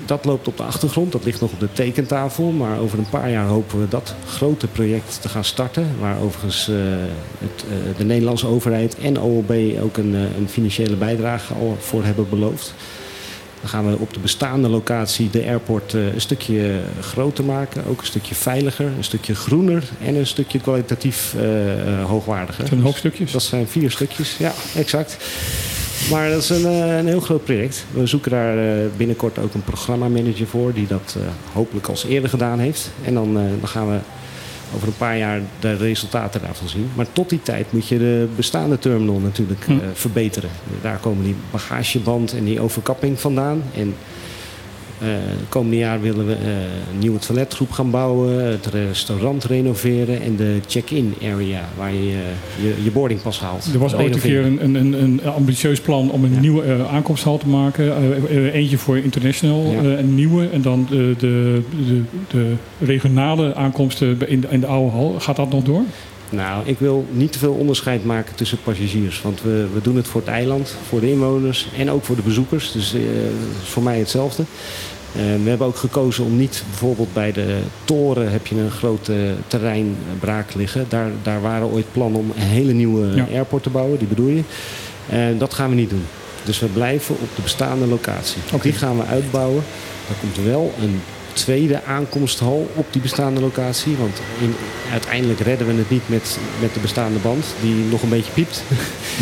[0.06, 2.50] dat loopt op de achtergrond, dat ligt nog op de tekentafel.
[2.50, 5.86] Maar over een paar jaar hopen we dat grote project te gaan starten.
[6.00, 6.74] Waar overigens eh,
[7.38, 7.64] het,
[7.96, 9.52] de Nederlandse overheid en OLB
[9.82, 12.74] ook een, een financiële bijdrage al voor hebben beloofd.
[13.62, 17.84] Dan gaan we op de bestaande locatie de airport eh, een stukje groter maken.
[17.86, 22.58] Ook een stukje veiliger, een stukje groener en een stukje kwalitatief eh, eh, hoogwaardiger.
[22.58, 23.32] Dat zijn een hoop stukjes.
[23.32, 25.16] Dat zijn vier stukjes, ja, exact.
[26.10, 27.84] Maar dat is een, eh, een heel groot project.
[27.90, 30.72] We zoeken daar eh, binnenkort ook een programmamanager voor...
[30.72, 32.90] die dat eh, hopelijk als eerder gedaan heeft.
[33.04, 33.98] En dan, eh, dan gaan we
[34.74, 36.90] over een paar jaar de resultaten daarvan zien.
[36.94, 39.72] Maar tot die tijd moet je de bestaande terminal natuurlijk Hm.
[39.72, 40.50] eh, verbeteren.
[40.82, 43.62] Daar komen die bagageband en die overkapping vandaan.
[43.74, 43.94] En
[45.02, 46.40] de komende jaar willen we eh,
[46.92, 52.06] een nieuwe toiletgroep gaan bouwen, het restaurant renoveren en de check-in area waar je
[52.62, 53.68] je, je boardingpas haalt.
[53.72, 56.40] Er was ooit een keer een, een, een, ambitieus plan om een Ja.
[56.40, 57.96] nieuwe eh, aankomsthal te maken.
[57.96, 59.78] Eh, eh, eentje voor international, Ja.
[59.78, 60.48] eh, een nieuwe.
[60.52, 65.14] En dan de, de, de, de regionale aankomsten in de, in de oude hal.
[65.18, 65.82] Gaat dat nog door?
[66.30, 69.22] Nou, ik wil niet te veel onderscheid maken tussen passagiers.
[69.22, 72.22] Want we, we doen het voor het eiland, voor de inwoners en ook voor de
[72.22, 72.72] bezoekers.
[72.72, 74.42] Dus eh, dat is voor mij hetzelfde.
[75.16, 79.10] Eh, we hebben ook gekozen om niet bijvoorbeeld bij de toren heb je een groot
[79.46, 80.84] terrein braak liggen.
[80.88, 83.26] Daar, daar waren ooit plannen om een hele nieuwe Ja.
[83.32, 84.42] airport te bouwen, die bedoel je.
[85.08, 86.04] En dat gaan we niet doen.
[86.44, 88.42] Dus we blijven op de bestaande locatie.
[88.52, 88.62] Oké.
[88.62, 89.62] Die gaan we uitbouwen.
[90.08, 91.00] Er komt wel een
[91.32, 93.96] tweede aankomsthal op die bestaande locatie.
[93.96, 94.54] Want in,
[94.90, 98.62] uiteindelijk redden we het niet met, met de bestaande band, die nog een beetje piept.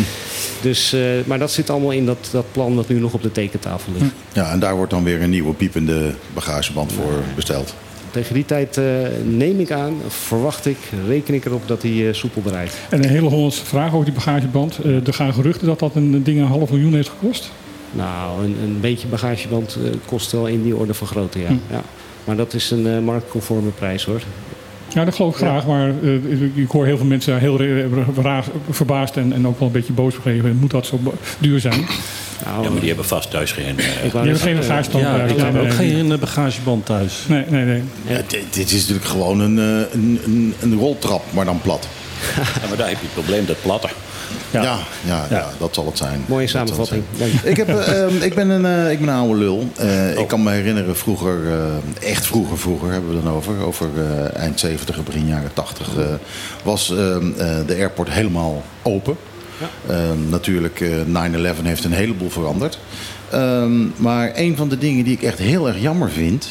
[0.61, 3.31] dus, eh, maar dat zit allemaal in dat, dat plan dat nu nog op de
[3.31, 4.13] tekentafel ligt.
[4.33, 7.73] Ja, en daar wordt dan weer een nieuwe piepende bagageband voor besteld.
[8.11, 8.85] Tegen die tijd eh,
[9.23, 12.77] neem ik aan, verwacht ik, reken ik erop dat hij eh, soepel draait.
[12.89, 14.77] En een hele Hollandse vraag over die bagageband.
[14.77, 17.51] Eh, er gaan geruchten dat dat een ding een half miljoen heeft gekost.
[17.91, 21.47] Nou, een, een beetje bagageband kost wel in die orde van grootte, ja.
[21.47, 21.53] Hm.
[21.69, 21.83] ja.
[22.23, 24.21] Maar dat is een eh, marktconforme prijs hoor.
[24.93, 25.65] Ja, dat geloof ik graag.
[25.67, 26.13] Maar eh,
[26.55, 27.87] ik hoor heel veel mensen heel re-
[28.21, 30.55] ra- verbaasd en, en ook wel een beetje boos gegeven.
[30.55, 30.99] Moet dat zo
[31.39, 31.85] duur zijn?
[32.45, 33.79] Nou, Ja, maar die hebben vast thuis geen...
[33.79, 35.31] eh, ik net hebt geen Ja, thuis.
[35.31, 37.25] ik heb ook geen eh, bagageband thuis.
[37.27, 37.81] Nee, nee, nee.
[38.07, 41.87] Ja, dit, dit is natuurlijk gewoon een, eh, een, een, een roltrap, maar dan plat.
[42.61, 43.87] ja, maar daar heb je het probleem, dat platte.
[44.51, 44.77] Ja, Ja.
[45.05, 46.23] ja, ja, dat zal het zijn.
[46.27, 47.03] Mooie Dat samenvatting.
[47.17, 47.31] zijn.
[47.43, 49.69] Ik, heb, eh, ehm, ik, ben een, eh, ik ben een oude lul.
[49.75, 53.59] Eh, Ik kan me herinneren vroeger, eh, echt vroeger, vroeger hebben we het dan over.
[53.65, 53.89] Over
[54.33, 55.87] eind 70, begin jaren 80.
[55.97, 56.03] eh,
[56.63, 59.15] was ehm, eh, de airport helemaal open.
[59.87, 62.79] Ehm, natuurlijk, eh, 9-11 heeft een heleboel veranderd.
[63.95, 66.47] Maar een van de dingen die ik echt heel erg jammer vind...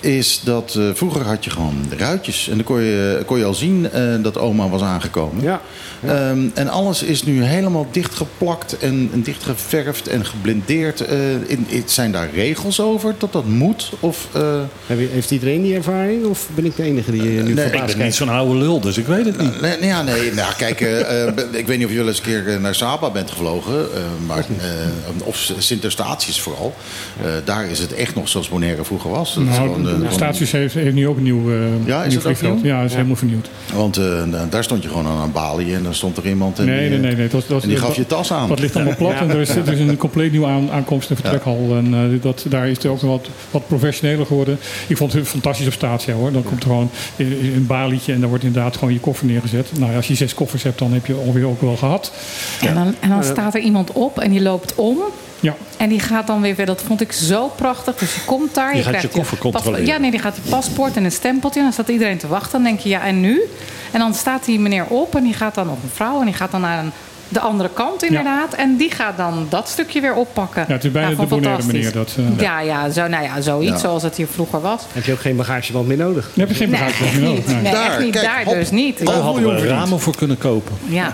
[0.00, 2.48] is dat vroeger had je gewoon ruitjes.
[2.48, 3.88] En dan kon je, kon je al zien
[4.22, 5.42] dat oma was aangekomen.
[5.42, 5.60] Ja.
[6.06, 11.00] Ehm, en alles is nu helemaal dichtgeplakt en, en dichtgeverfd en geblindeerd.
[11.00, 13.92] Eh, in, in- zijn daar regels over dat dat moet?
[14.00, 17.26] Of, eh, Heb je- Heeft iedereen die ervaring of ben ik de enige die eh,
[17.26, 19.60] nu nee, Ik verbaasd ben niet zo'n oude lul, dus ik weet het niet.
[19.60, 20.80] nee, nee, ja, nee, nou, kijk,
[21.60, 23.74] ik weet niet of je wel eens een keer naar Saba bent gevlogen.
[23.94, 26.74] eh, maar, eh, of Sint Eustatius vooral.
[27.22, 29.34] Eh, daar is het echt nog zoals Bonaire vroeger was.
[29.34, 31.50] Dat is Nou, gewoon, de gewoon- Statius heeft, heeft nu ook een nieuw,
[31.84, 32.62] Ja, is nieuw ook vliegveld.
[32.62, 32.72] nieuw?
[32.72, 33.48] Ja, is helemaal vernieuwd.
[33.74, 36.64] Want eh, daar stond je gewoon aan een balie en dan stond er iemand en,
[36.64, 37.16] Nee, die, nee, eh, nee.
[37.16, 37.28] nee.
[37.28, 38.48] Dat, dat, en die gaf dat- je tas aan.
[38.48, 41.16] Dat ligt allemaal plat en er is, er is een compleet nieuwe aan, aankomst- en
[41.16, 41.66] vertrekhal.
[41.76, 44.58] En eh, dat, daar is het ook wat, wat professioneler geworden.
[44.86, 46.32] Ik vond het fantastisch op statie hoor.
[46.32, 49.70] Dan komt er gewoon een een balietje en dan wordt inderdaad gewoon je koffer neergezet.
[49.78, 52.12] Nou, ja, als je zes koffers hebt, dan heb je alweer ook wel gehad.
[52.60, 54.98] En dan, en dan staat er iemand op en die loopt om.
[55.42, 56.74] Ja, En die gaat dan weer verder.
[56.74, 57.96] Dat vond ik zo prachtig.
[57.96, 58.72] Dus je komt daar.
[58.72, 59.86] Die gaat krijgt je koffer controleren.
[59.86, 61.58] Ja, nee, die gaat je paspoort en een stempeltje.
[61.58, 62.52] En dan staat iedereen te wachten.
[62.52, 63.42] Dan denk je, ja, en nu?
[63.90, 66.34] En dan staat die meneer op en die gaat dan, of een vrouw, en die
[66.34, 66.92] gaat dan naar een,
[67.32, 68.54] de andere kant inderdaad.
[68.54, 70.64] En die gaat dan dat stukje weer oppakken.
[70.68, 71.92] ja het is bijna Ja, de Bonaire meneer.
[71.92, 73.78] Dat, eh, Ja, ja, zo, nou ja, zoiets Ja.
[73.78, 74.82] zoals het hier vroeger was.
[74.92, 76.30] Heb je ook geen bagageband meer nodig?
[76.34, 77.28] Dan heb je geen Nee, bagage echt meer niet.
[77.38, 77.46] nodig.
[77.52, 77.62] Nee.
[77.62, 78.12] Nee, Daar, echt niet.
[78.12, 78.54] kijk, daar hop.
[78.54, 79.06] dus niet.
[79.06, 80.72] Daar hadden we miljoen ramen voor kunnen kopen.
[80.88, 81.12] Ja.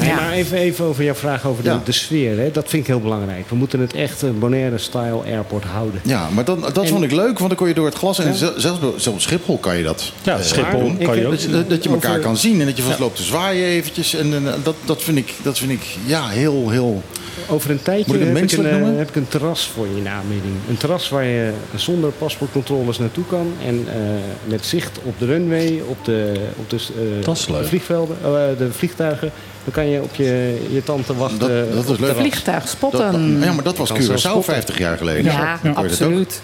[0.00, 1.80] Nee, maar even, even over jouw vraag over de, Ja.
[1.84, 2.38] de sfeer.
[2.38, 2.50] Hè?
[2.50, 3.48] Dat vind ik heel belangrijk.
[3.48, 6.00] We moeten het echt een Bonaire-style airport houden.
[6.04, 8.18] Ja, maar dan, dat En- vond ik leuk, want dan kon je door het glas...
[8.18, 10.12] en zelfs, op Schiphol kan je dat.
[10.22, 11.30] Ja, eh, Schiphol kan je ook.
[11.32, 14.14] Dat, je- dat je elkaar kan zien en dat je vast loopt te zwaaien eventjes.
[14.14, 17.02] En, en, dat, dat, vind ik, dat vind ik ja, heel, heel...
[17.48, 20.08] Over een tijdje ik heb, ik een, eh, heb ik een terras voor je in
[20.08, 20.54] aanbieding.
[20.68, 23.52] Een terras waar je zonder paspoortcontroles naartoe kan.
[23.66, 23.94] En eh,
[24.44, 28.72] met zicht op de runway, op de, op de, eh, Dat de vliegvelden, eh, de
[28.72, 29.32] vliegtuigen.
[29.64, 31.38] Dan kan je op je, je tante wachten.
[31.38, 32.16] Dat- dat is het leuk.
[32.16, 33.38] Vliegtuig Dat, spotten.
[33.40, 34.42] ja, maar dat was Curaçao spotten.
[34.44, 35.24] 50 jaar geleden.
[35.32, 36.40] Ja, absoluut.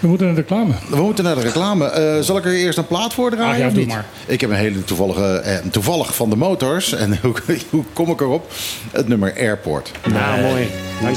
[0.00, 0.72] We moeten naar de reclame.
[0.90, 1.84] We moeten naar de reclame.
[1.86, 3.52] Eh, zal ik er eerst een plaat voor draaien?
[3.52, 3.92] Ah, ja, of doe niet?
[3.92, 4.04] maar.
[4.26, 6.92] Ik heb een hele toevallige, eh, toevallig van de motors.
[7.02, 7.34] En hoe,
[7.70, 8.50] hoe kom ik erop?
[8.90, 9.90] Het nummer Airport.
[10.12, 10.68] Nou, mooi.
[11.02, 11.16] Dank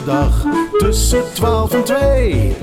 [0.00, 0.28] Iedere
[0.78, 2.54] tussen 12 en 2.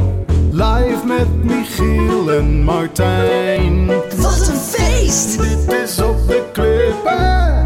[0.52, 3.86] Live met Michiel en Martijn.
[4.16, 5.38] Wat een feest!
[5.42, 7.66] Dit is op de klippen.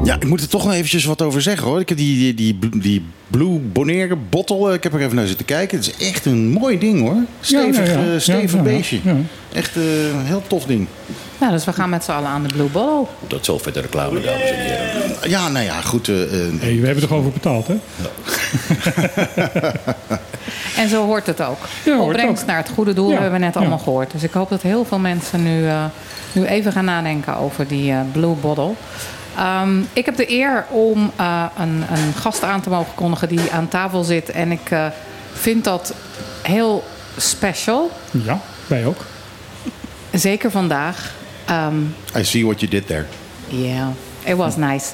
[0.00, 0.04] 901.1.
[0.04, 1.80] Ja, ik moet er toch nog eventjes wat over zeggen hoor.
[1.80, 5.46] Ik heb die, die, die, die Blue Bonaire bottle, ik heb er even naar zitten
[5.46, 5.78] kijken.
[5.78, 7.16] Het is echt een mooi ding hoor.
[7.40, 8.12] Stevig, Ja, ja, ja.
[8.14, 8.76] eh, stevig Ja, ja, ja.
[8.76, 8.98] beestje.
[9.04, 9.16] Ja.
[9.52, 10.86] Echt eh, een heel tof ding.
[11.38, 13.06] Nou, dus we gaan met z'n allen aan de Blue Bottle.
[13.26, 15.30] Tot zover de reclame, dames en heren.
[15.30, 16.08] Ja, nou ja, goed.
[16.08, 16.30] eh, eh,
[16.60, 17.76] Hey, we hebben er gewoon voor betaald, hè?
[20.76, 21.58] En zo hoort het ook.
[21.84, 22.48] Ja, hoort Opbrengst ook.
[22.48, 23.60] naar het goede doel Ja, hebben we net ja.
[23.60, 24.10] allemaal gehoord.
[24.12, 25.84] Dus ik hoop dat heel veel mensen nu, eh,
[26.32, 28.70] nu even gaan nadenken over die eh, Blue Bottle.
[29.36, 33.50] Ehm, ik heb de eer om eh, een, een gast aan te mogen kondigen die
[33.52, 34.30] aan tafel zit.
[34.30, 34.86] En ik eh,
[35.32, 35.94] vind dat
[36.42, 36.84] heel
[37.16, 37.90] special.
[38.10, 39.00] Ja, wij ook.
[40.12, 41.14] Zeker vandaag.
[41.46, 41.80] Ehm,
[42.16, 43.04] I see what you did there.
[43.48, 43.92] Ja,
[44.24, 44.86] it was nice.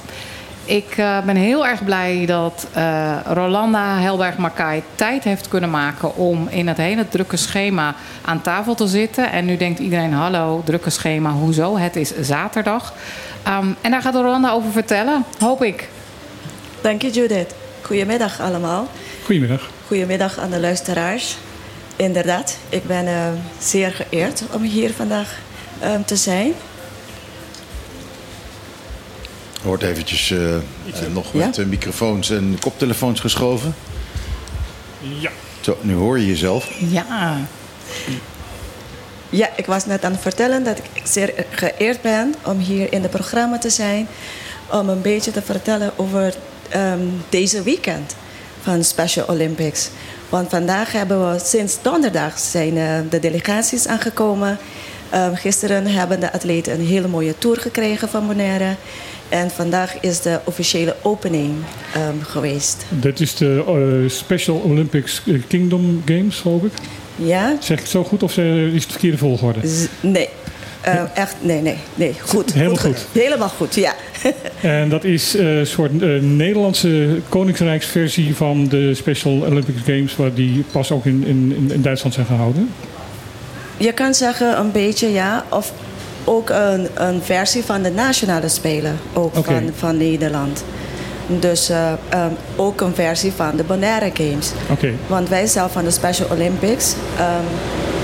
[0.65, 6.49] Ik eh, ben heel erg blij dat eh, Rolanda Helberg-Makai tijd heeft kunnen maken om
[6.49, 7.95] in het hele drukke schema
[8.25, 9.33] aan tafel te zitten.
[9.33, 11.77] En nu denkt iedereen, hallo, drukke schema, hoezo?
[11.79, 12.95] Het is zaterdag.
[13.43, 15.89] Ehm, en daar gaat Rolanda over vertellen, hoop ik.
[16.81, 17.55] Dank je Judith.
[17.81, 18.89] Goedemiddag allemaal.
[19.25, 19.71] Goedemiddag.
[19.87, 21.37] Goedemiddag aan de luisteraars.
[21.97, 23.27] Inderdaad, ik ben eh,
[23.59, 25.39] zeer geëerd om hier vandaag
[26.05, 26.55] te zijn.
[29.63, 30.63] Er wordt eventjes eh, eh,
[31.13, 31.47] nog Ja?
[31.47, 33.75] met eh, microfoons en koptelefoons geschoven.
[35.01, 35.31] Ja.
[35.61, 36.71] Zo, nu hoor je jezelf.
[36.79, 37.37] Ja,
[39.31, 43.03] Ja, ik was net aan het vertellen dat ik zeer geëerd ben om hier in
[43.03, 44.09] het programma te zijn.
[44.71, 46.35] Om een beetje te vertellen over
[46.69, 48.15] ehm, deze weekend
[48.63, 49.89] van Special Olympics.
[50.29, 52.75] Want vandaag hebben we sinds donderdag zijn
[53.09, 54.59] de delegaties aangekomen.
[55.13, 58.75] Ehm, gisteren hebben de atleten een hele mooie tour gekregen van Bonaire.
[59.29, 61.55] En vandaag is de officiële opening
[61.95, 62.85] ehm, geweest.
[62.89, 66.73] Dit is de eh, Special Olympics eh, Kingdom Games, geloof ik.
[67.17, 67.57] Ja?
[67.61, 69.59] Zeg ik het zo goed of eh, is het de verkeerde volgorde?
[69.69, 70.29] Z- Nee.
[70.81, 72.15] Eh, echt, nee, nee, nee.
[72.27, 72.53] Goed.
[72.53, 73.07] Helemaal goed.
[73.13, 73.95] Helemaal goed, ja.
[74.61, 75.93] En dat is een soort
[76.23, 82.15] Nederlandse Koninkrijksversie van de Special Olympics Games, waar die pas ook in, in, in Duitsland
[82.15, 82.69] zijn gehouden.
[83.83, 85.73] Je kan zeggen een beetje ja, of
[86.25, 90.65] ook een, een versie van de nationale spelen ook van, van Nederland.
[91.27, 94.51] Dus eh, ehm, ook een versie van de Bonaire Games.
[95.07, 97.45] Want wij zelf van de Special Olympics ehm,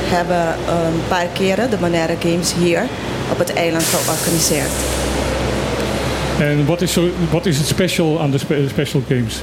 [0.04, 2.82] hebben een paar keren de Bonaire Games hier
[3.32, 4.70] op het eiland georganiseerd.
[6.40, 9.40] En wat is, zo, wat is het special aan de spe- Special Games?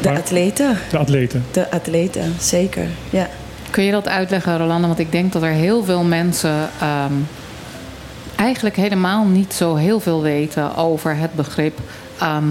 [0.00, 1.44] De atleten, De atleten.
[1.50, 2.86] de atleten, zeker.
[3.10, 3.28] Ja.
[3.70, 4.86] Kun je dat uitleggen Rolanda?
[4.86, 7.12] Want ik denk dat er heel veel mensen ehm,
[8.36, 11.78] eigenlijk helemaal niet zo heel veel weten over het begrip
[12.18, 12.48] ehm,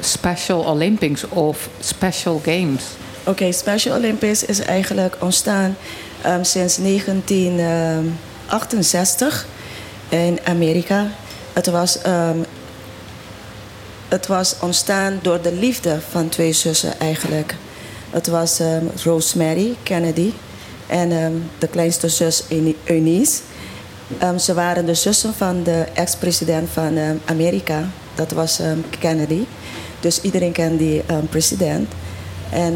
[0.00, 2.84] Special Olympics of Special Games.
[3.24, 5.76] Oké, Special Olympics is eigenlijk ontstaan
[6.22, 9.46] ehm, sinds 1968
[10.08, 11.06] in Amerika.
[11.52, 11.98] Het was,
[14.08, 17.54] het was ontstaan door de liefde van twee zussen eigenlijk.
[18.10, 18.60] Dat was
[19.04, 20.32] Rosemary Kennedy
[20.88, 23.40] en ehm, de kleinste zus Euni- Eunice.
[24.18, 27.82] Ehm, ze waren de zussen van de ex-president van ehm, Amerika.
[28.14, 28.60] Dat was
[28.98, 29.44] Kennedy.
[30.00, 31.88] Dus iedereen kent die president.
[32.50, 32.74] En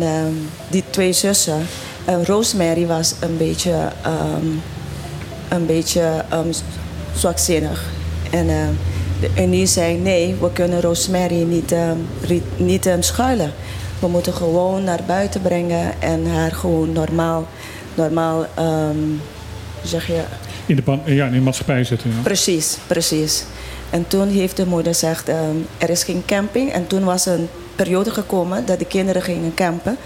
[0.70, 1.66] die twee zussen.
[2.24, 3.88] Rosemary was een beetje,
[5.48, 6.24] een beetje
[7.16, 7.90] zwakzinnig.
[8.30, 8.76] En
[9.20, 11.74] de zei: nee, we kunnen Rosemary niet,
[12.56, 13.52] niet schuilen.
[13.98, 17.46] We moeten gewoon naar buiten brengen en haar gewoon normaal,
[17.94, 18.96] normaal ehm,
[19.84, 20.22] zeg je,
[20.66, 22.10] In de, ban- ja, in de maatschappij zetten.
[22.10, 22.16] Ja.
[22.22, 23.44] Precies, precies.
[23.90, 26.72] En toen heeft de moeder gezegd, ehm, er is geen camping.
[26.72, 29.96] En toen was een periode gekomen dat de kinderen gingen campen.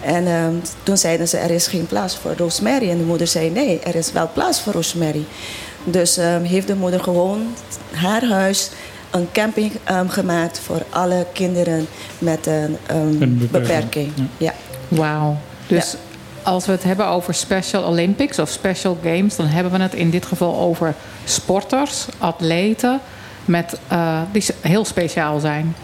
[0.00, 0.52] En ehm,
[0.82, 2.90] toen zeiden ze, er is geen plaats voor Rosemary.
[2.90, 5.24] En de moeder zei, nee, er is wel plaats voor Rosemary.
[5.84, 7.46] Dus ehm, heeft de moeder gewoon
[7.92, 8.70] haar huis
[9.10, 11.86] een camping ehm, gemaakt voor alle kinderen
[12.18, 14.12] met een, ehm, Een beperking, beperking.
[14.38, 14.52] Ja.
[14.88, 15.36] Wauw.
[15.66, 15.96] Dus
[16.42, 20.10] als we het hebben over Special Olympics of Special Games, dan hebben we het in
[20.10, 23.00] dit geval over sporters, atleten,
[23.44, 25.74] met, eh, die heel speciaal zijn.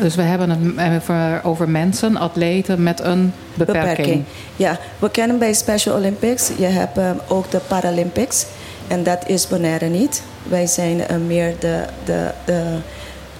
[0.00, 4.24] Dus we hebben het over, over mensen, atleten met een beperking.
[4.56, 8.46] Ja, we kennen bij Special Olympics, je hebt ehm, ook de Paralympics.
[8.88, 10.22] En dat is Bonaire niet.
[10.42, 11.84] Wij zijn eh, meer de...
[12.04, 12.78] de, de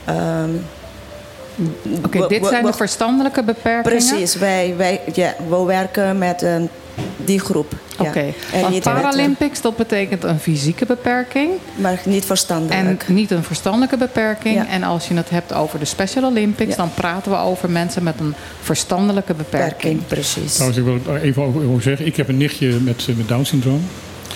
[0.04, 0.50] ehm,
[2.05, 3.82] Oké, dit we- zijn we- de verstandelijke beperkingen.
[3.82, 6.44] Precies, wij, wij, ja, we werken met
[7.24, 7.72] die groep.
[7.98, 8.24] Oké,
[8.61, 11.51] want met, Paralympics, dat betekent een fysieke beperking.
[11.76, 13.03] Maar niet verstandelijk.
[13.09, 14.55] En niet een verstandelijke beperking.
[14.55, 14.66] Ja.
[14.68, 16.76] En als je het hebt over de Special Olympics, Ja.
[16.76, 19.70] dan praten we over mensen met een verstandelijke beperking.
[19.72, 20.53] beperking, precies.
[20.55, 22.07] Trouwens, ik wil er even over, zeggen.
[22.07, 23.82] Ik heb een nichtje met, eh, met Down syndroom.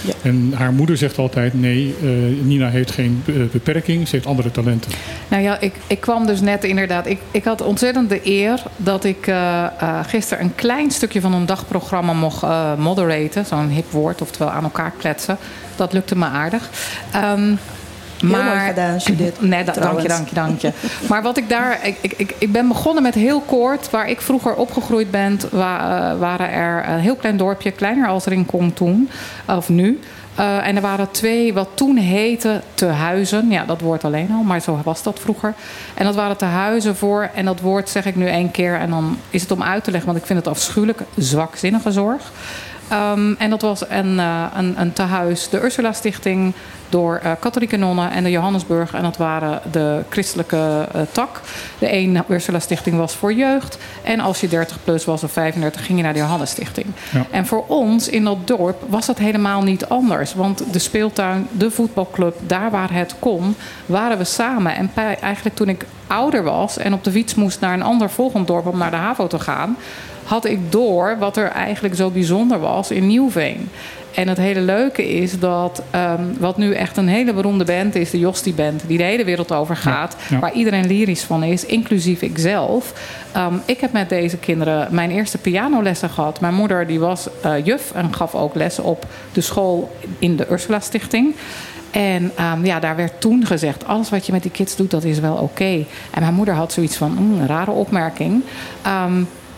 [0.04, 0.12] Ja.
[0.22, 2.08] En haar moeder zegt altijd: nee, eh,
[2.42, 4.90] Nina heeft geen eh, beperking, ze heeft andere talenten.
[5.28, 7.06] Nou ja, ik, ik kwam dus net inderdaad.
[7.06, 9.66] Ik, ik had ontzettend de eer dat ik eh,
[10.06, 12.42] gisteren een klein stukje van een dagprogramma mocht
[12.78, 13.46] moderaten.
[13.46, 15.36] Zo'n hip woord, oftewel aan elkaar kletsen.
[15.76, 16.70] Dat lukte me aardig.
[18.32, 20.72] Ehm, Heel mooi gedaan, Judith, Nee, da- dank je, dank je, dank je.
[21.08, 21.78] Maar wat ik daar...
[21.82, 23.90] Ik, ik, ik, ben begonnen met heel kort.
[23.90, 27.70] Waar ik vroeger opgegroeid ben, wa- eh, waren er een heel klein dorpje.
[27.70, 29.08] Kleiner als Rincon toen,
[29.46, 30.00] of nu.
[30.34, 33.50] Eh, en er waren twee, wat toen heette tehuizen.
[33.50, 35.54] Ja, dat woord alleen al, maar zo was dat vroeger.
[35.94, 38.74] En dat waren tehuizen voor, en dat woord zeg ik nu één keer...
[38.74, 41.00] en dan is het om uit te leggen, want ik vind het afschuwelijk...
[41.16, 42.22] zwakzinnige zorg.
[42.88, 46.54] Ehm, en dat was een, eh, een, een tehuis, de Ursula Stichting,
[46.94, 48.94] door eh, katholieke nonnen en de Johannesburg.
[48.94, 51.40] En dat waren de christelijke eh, tak.
[51.78, 53.78] De een Ursula Stichting was voor jeugd.
[54.02, 56.86] En als je 30 plus was of 35, ging je naar de Johannes Stichting.
[57.12, 57.26] Ja.
[57.30, 60.34] En voor ons in dat dorp was dat helemaal niet anders.
[60.34, 63.56] Want de speeltuin, de voetbalclub, daar waar het kon,
[63.86, 64.76] waren we samen.
[64.76, 68.46] En eigenlijk toen ik ouder was en op de fiets moest naar een ander volgend
[68.46, 69.76] dorp om naar de HAVO te gaan,
[70.24, 73.68] had ik door wat er eigenlijk zo bijzonder was in Nieuwveen.
[74.14, 78.10] En het hele leuke is dat ehm, wat nu echt een hele beroemde band is,
[78.10, 80.38] de Josti Band, die de hele wereld over gaat, ja.
[80.38, 82.92] waar iedereen lyrisch van is, inclusief ikzelf.
[83.32, 86.40] Ehm, ik heb met deze kinderen mijn eerste pianolessen gehad.
[86.40, 90.46] Mijn moeder die was eh, juf en gaf ook lessen op de school in de
[90.50, 91.34] Ursula Stichting.
[91.90, 95.04] En ehm, ja, daar werd toen gezegd: alles wat je met die kids doet, dat
[95.04, 95.84] is wel oké.
[96.10, 98.42] En mijn moeder had zoiets van: "Mm, een rare opmerking.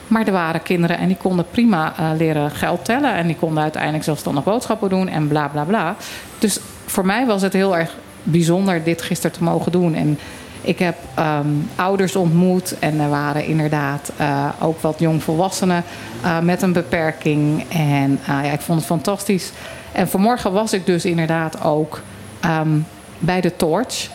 [0.06, 3.14] Maar er waren kinderen en die konden prima eh, leren geld tellen.
[3.14, 5.96] En die konden uiteindelijk zelfstandig boodschappen doen en bla bla bla.
[6.38, 9.94] Dus voor mij was het heel erg bijzonder dit gisteren te mogen doen.
[9.94, 10.18] En
[10.60, 15.84] ik heb ehm, ouders ontmoet en er waren inderdaad eh, ook wat jongvolwassenen
[16.22, 17.64] eh, met een beperking.
[17.68, 19.52] En ja, ik vond het fantastisch.
[19.92, 22.02] En vanmorgen was ik dus inderdaad ook
[22.40, 22.78] ehm,
[23.18, 24.08] bij de Torch.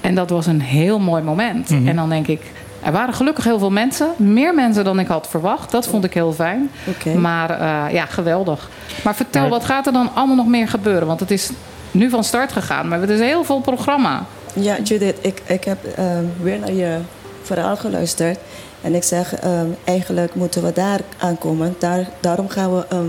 [0.00, 1.70] En dat was een heel mooi moment.
[1.70, 1.88] Mhm.
[1.88, 2.40] En dan denk ik,
[2.84, 4.08] er waren gelukkig heel veel mensen.
[4.16, 5.70] Meer mensen dan ik had verwacht.
[5.70, 6.70] Dat vond ik heel fijn.
[6.88, 7.14] Oké.
[7.14, 8.70] Maar eh, ja, geweldig.
[9.04, 11.06] Maar vertel, Maar- wat gaat er dan allemaal nog meer gebeuren?
[11.06, 11.50] Want het is
[11.90, 12.88] nu van start gegaan.
[12.88, 14.24] Maar het is heel vol programma.
[14.54, 16.98] Ja, Judith, ik, ik heb ehm, weer naar je
[17.42, 18.38] verhaal geluisterd.
[18.80, 21.74] En ik zeg, ehm, eigenlijk moeten we daar aankomen.
[21.78, 23.04] Daar, daarom gaan we ehm,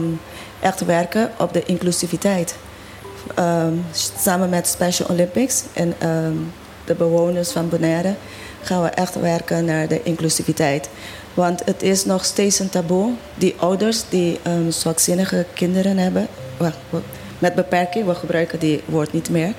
[0.60, 2.56] echt werken op de inclusiviteit.
[3.36, 3.74] Ehm,
[4.18, 6.34] samen met Special Olympics en ehm,
[6.86, 8.14] de bewoners van Bonaire
[8.66, 10.90] gaan we echt werken naar de inclusiviteit.
[11.34, 13.14] Want het is nog steeds een taboe.
[13.36, 16.28] Die ouders die ehm, zwakzinnige kinderen hebben,
[17.40, 19.54] met beperking, we gebruiken die woord niet meer.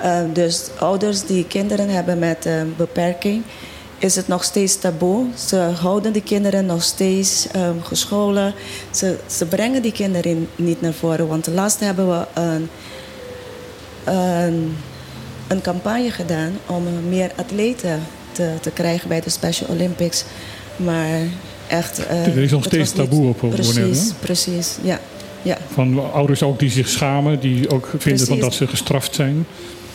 [0.00, 3.42] Ehm, dus ouders die kinderen hebben met ehm, beperking,
[3.98, 5.26] is het nog steeds taboe.
[5.46, 7.46] Ze houden die kinderen nog steeds
[7.82, 8.54] gescholen.
[8.90, 11.28] Ze, ze brengen die kinderen niet naar voren.
[11.28, 12.68] Want laatst hebben we een,
[14.04, 14.76] een,
[15.48, 18.02] een campagne gedaan om meer atleten
[18.32, 20.24] te, te krijgen bij de Special Olympics.
[20.76, 21.18] Maar
[21.66, 22.06] echt...
[22.06, 24.14] eh, Er is nog steeds taboe op Precies, hè?
[24.20, 25.00] precies, ja.
[25.42, 25.58] ja.
[25.72, 29.46] Van ouders ook die zich schamen, die ook vinden van dat ze gestraft zijn.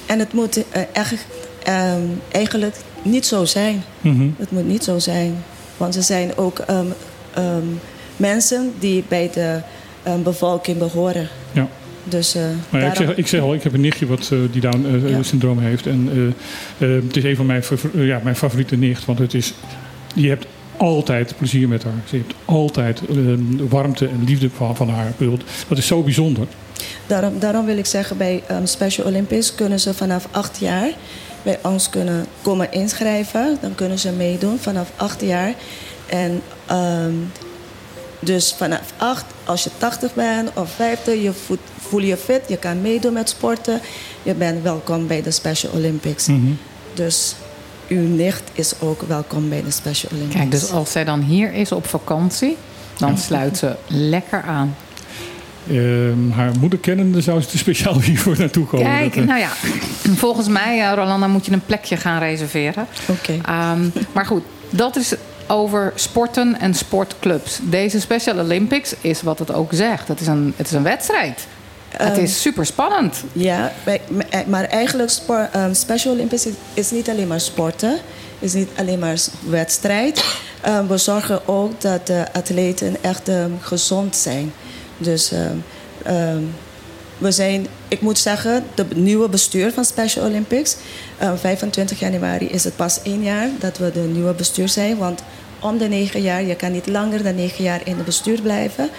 [0.05, 1.25] En het moet eh, echt,
[1.63, 3.83] ehm, eigenlijk niet zo zijn.
[4.01, 4.27] Mhm.
[4.37, 5.43] Het moet niet zo zijn.
[5.77, 6.85] Want er zijn ook ehm,
[7.33, 7.65] ehm,
[8.15, 9.59] mensen die bij de
[10.23, 11.27] bevolking behoren.
[11.51, 11.67] Ja.
[12.09, 14.39] Dus eh, Maar ja, ik, zeg, ik zeg al, ik heb een nichtje wat eh,
[14.51, 15.85] die Down-syndroom heeft.
[15.87, 16.09] En
[16.79, 19.05] eh, eh, het is een van mijn, eh, ja, mijn favoriete nicht.
[19.05, 19.53] Want het is,
[20.15, 20.45] je hebt
[20.77, 22.01] altijd plezier met haar.
[22.09, 23.15] Ze heeft altijd eh,
[23.69, 25.11] warmte en liefde van, van haar.
[25.67, 26.47] Dat is zo bijzonder.
[27.07, 30.89] Daarom, daarom wil ik zeggen, bij ehm, Special Olympics kunnen ze vanaf acht jaar
[31.43, 33.57] bij ons kunnen komen inschrijven.
[33.61, 35.53] Dan kunnen ze meedoen vanaf acht jaar.
[36.05, 37.13] En ehm,
[38.19, 42.57] dus vanaf acht, als je 80 bent of 50, je voelt, voel je fit, je
[42.57, 43.81] kan meedoen met sporten.
[44.23, 46.27] Je bent welkom bij de Special Olympics.
[46.27, 46.51] Mhm.
[46.93, 47.35] Dus
[47.87, 50.39] uw nicht is ook welkom bij de Special Olympics.
[50.39, 52.57] Kijk, dus als zij dan hier is op vakantie,
[52.97, 54.75] dan sluit ze lekker aan.
[55.69, 58.85] Ehm, haar moeder kennende zou ze er speciaal hiervoor naartoe komen.
[58.85, 59.49] Kijk, Dat, eh, nou ja,
[60.25, 62.87] volgens mij, eh, Rolanda, moet je een plekje gaan reserveren.
[63.05, 63.39] Oké.
[63.45, 65.13] Ehm, maar goed, dat is
[65.47, 67.59] over sporten en sportclubs.
[67.63, 70.07] Deze Special Olympics is wat het ook zegt.
[70.07, 71.47] Het is een, het is een wedstrijd.
[71.89, 73.23] het Ehm, is super spannend.
[73.33, 73.71] Ja,
[74.47, 77.97] maar eigenlijk sport, ehm, Special Olympics is, is niet alleen maar sporten,
[78.39, 79.17] is niet alleen maar
[79.49, 80.25] wedstrijd.
[80.61, 84.53] Ehm, we zorgen ook dat de atleten echt ehm, gezond zijn.
[84.97, 85.55] Dus ehm,
[86.03, 86.41] ehm,
[87.17, 90.75] we zijn, ik moet zeggen, de nieuwe bestuur van Special Olympics.
[91.17, 94.97] ehm, 25 januari is het pas één jaar dat we de nieuwe bestuur zijn.
[94.97, 95.23] Want
[95.59, 98.89] om de negen jaar, je kan niet langer dan negen jaar in het bestuur blijven.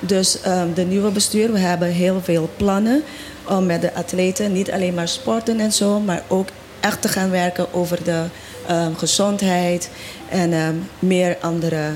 [0.00, 3.02] Dus ehm, de nieuwe bestuur, we hebben heel veel plannen
[3.48, 6.48] om met de atleten niet alleen maar sporten en zo, maar ook
[6.80, 8.24] echt te gaan werken over de
[8.66, 9.90] ehm, gezondheid
[10.28, 11.90] en ehm, meer andere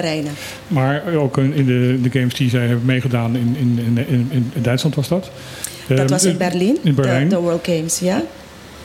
[0.00, 0.32] terreinen.
[0.68, 4.94] Maar ook in de, de games die zij hebben meegedaan in, in, in, in, Duitsland
[4.94, 5.30] was dat.
[5.88, 7.28] Dat Ehm, was in eh, Berlijn, In Berlijn.
[7.28, 8.22] De, de World Games, ja.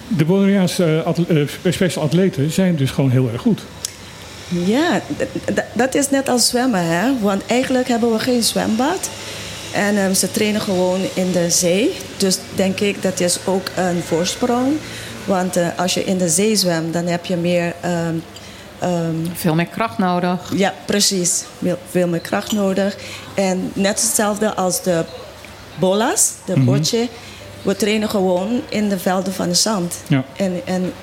[0.07, 1.25] De Bolivariaanse eh, atle-
[1.63, 3.61] eh, special atleten zijn dus gewoon heel erg goed.
[4.65, 5.01] Ja,
[5.73, 7.19] dat is net als zwemmen, hè?
[7.21, 9.09] Want eigenlijk hebben we geen zwembad.
[9.73, 11.91] En ehm, ze trainen gewoon in de zee.
[12.17, 14.73] Dus denk ik dat is ook een voorsprong.
[15.25, 17.73] Want als je in de zee zwemt, dan heb je meer.
[17.81, 18.15] ehm,
[18.79, 20.51] ehm, Veel meer kracht nodig.
[20.55, 21.43] ja, precies.
[21.89, 22.95] Veel, meer kracht nodig.
[23.33, 25.05] En net hetzelfde als de
[25.79, 27.07] bolas, de botje.
[27.61, 29.95] We trainen gewoon in de velden van de zand.
[30.07, 30.23] Ja.
[30.35, 30.93] En, en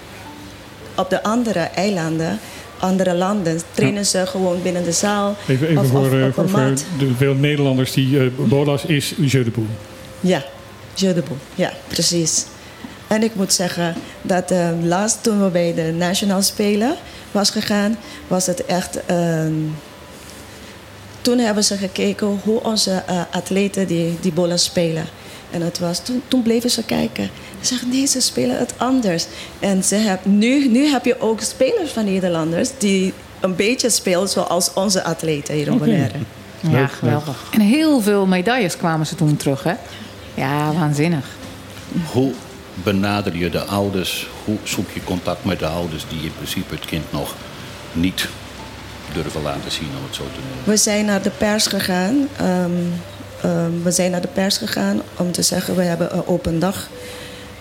[0.95, 2.39] op de andere eilanden,
[2.79, 5.37] andere landen, trainen ze gewoon binnen de zaal.
[5.47, 9.15] Even, even of, voor, of eh, voor, voor de veel Nederlanders die eh, Bolas is
[9.17, 9.67] Jeu de Boel.
[10.21, 10.45] Ja,
[10.95, 11.39] Jeu de Boel.
[11.55, 12.47] Ja, precies.
[13.07, 16.97] En ik moet zeggen dat eh, laatst toen we bij de Nationaal Spelen
[17.37, 17.97] was gegaan,
[18.29, 19.05] was het echt.
[19.07, 19.53] ehm,
[21.21, 25.05] toen hebben ze gekeken hoe onze eh, atleten die, die bollen spelen.
[25.51, 27.31] En het was, toen, toen bleven ze kijken.
[27.61, 29.27] Ze zeggen, nee, ze spelen het anders.
[29.59, 34.29] En ze heb, nu, nu heb je ook spelers van Nederlanders die een beetje spelen
[34.29, 35.85] zoals onze atleten hier in Oké.
[35.85, 36.19] Bonaire.
[36.61, 37.45] Ja, geweldig.
[37.53, 39.75] En heel veel medailles kwamen ze toen terug, hè?
[40.35, 41.27] Ja, waanzinnig.
[42.13, 42.33] Hoe
[42.83, 44.29] benader je de ouders?
[44.45, 47.35] Hoe zoek je contact met de ouders die in principe het kind nog
[47.93, 48.29] niet
[49.13, 50.65] durven laten zien, om het zo te noemen?
[50.65, 52.29] We zijn naar de pers gegaan.
[52.37, 52.71] Ehm,
[53.43, 56.89] ehm, we zijn naar de pers gegaan om te zeggen we hebben een open dag.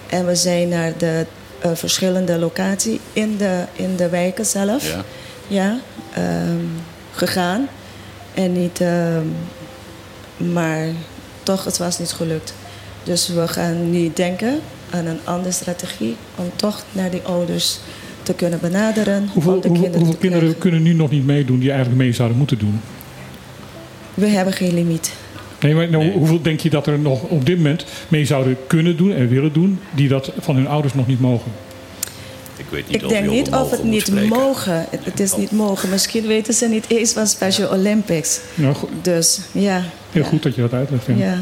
[0.07, 1.25] En we zijn naar de
[1.59, 5.03] eh, verschillende locaties in de, in de wijken zelf Ja.
[5.47, 5.79] ja,
[6.13, 6.65] ehm,
[7.11, 7.67] gegaan.
[8.33, 8.81] En niet,
[10.37, 10.87] maar
[11.43, 12.53] toch, het was niet gelukt.
[13.03, 17.79] Dus we gaan nu denken aan een andere strategie om toch naar die ouders
[18.23, 19.29] te kunnen benaderen.
[19.33, 22.01] Hoeveel, om de hoeveel, kinderen hoeveel te kinderen kunnen nu nog niet meedoen die eigenlijk
[22.01, 22.81] mee zouden moeten doen?
[24.13, 25.13] We hebben geen limiet.
[25.59, 28.97] Nee, maar nou, hoeveel denk je dat er nog op dit moment mee zouden kunnen
[28.97, 31.51] doen en willen doen, die dat van hun ouders nog niet mogen?
[32.57, 34.27] Ik weet niet Ik of denk niet of het niet spreken.
[34.27, 34.85] mogen.
[34.89, 35.89] Het, het is niet mogen.
[35.89, 38.39] Misschien weten ze niet eens van Special Olympics.
[38.55, 39.83] Nou, Dus ja.
[40.11, 41.05] heel goed dat je dat uitlegt.
[41.05, 41.15] Ja.
[41.15, 41.37] ja.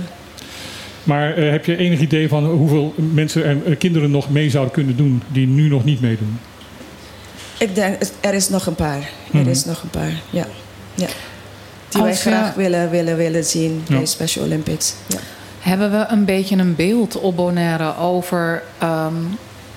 [1.04, 4.74] Maar eh, heb je enig idee van hoeveel mensen en eh, kinderen nog mee zouden
[4.74, 6.40] kunnen doen die nu nog niet meedoen?
[7.60, 9.10] Ik denk, er is nog een paar.
[9.32, 9.38] Mhm.
[9.44, 10.46] Er is nog een paar, ja.
[10.96, 11.08] ja.
[11.90, 13.96] Die wij Als graag willen, willen, willen zien Ja.
[13.96, 14.94] bij Special Olympics.
[15.08, 15.18] Ja.
[15.60, 19.16] Hebben we een beetje een beeld op Bonaire over ehm,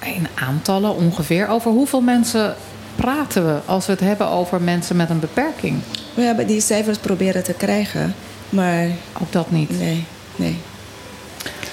[0.03, 1.49] in aantallen ongeveer?
[1.49, 2.55] Over hoeveel mensen
[2.97, 5.79] praten we als we het hebben over mensen met een beperking?
[6.15, 8.15] We hebben die cijfers proberen te krijgen,
[8.49, 8.87] maar...
[9.23, 9.79] Ook dat niet?
[9.79, 10.05] Nee,
[10.37, 10.57] nee.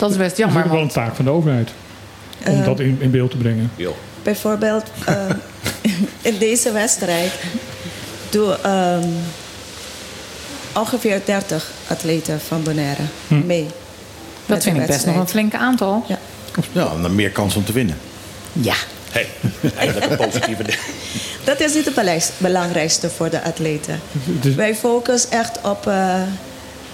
[0.03, 0.63] Dat is best Dat is jammer.
[0.65, 1.69] ook wel een taak van de overheid
[2.47, 3.71] om Eh, dat in, in beeld te brengen.
[4.23, 5.15] Bijvoorbeeld, eh,
[6.21, 7.31] in deze wedstrijd
[8.29, 9.07] doen ehm,
[10.75, 13.45] ongeveer 30 atleten van Bonaire Hm.
[13.45, 13.67] mee.
[14.45, 15.29] Dat vind ik best nog een wedstrijd.
[15.49, 16.05] flink aantal.
[16.07, 16.17] Ja.
[16.71, 17.97] Ja, dan meer kans om te winnen.
[18.53, 18.75] Ja.
[19.11, 19.27] Hey,
[19.75, 20.77] eigenlijk een positieve ding.
[21.43, 23.99] Dat is niet het belangrijkste voor de atleten.
[24.23, 26.21] Dus- Wij focussen echt op eh,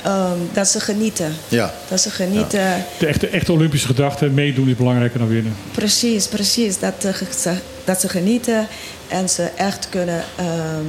[0.04, 1.34] ehm, dat ze genieten.
[1.48, 1.74] Ja.
[1.88, 2.86] Dat ze genieten.
[3.00, 5.56] De echte, echte Olympische gedachte, meedoen is belangrijker dan winnen.
[5.72, 6.80] Precies, precies.
[6.80, 8.68] Dat, eh, ze, dat ze genieten
[9.08, 10.86] en ze echt kunnen, ehm,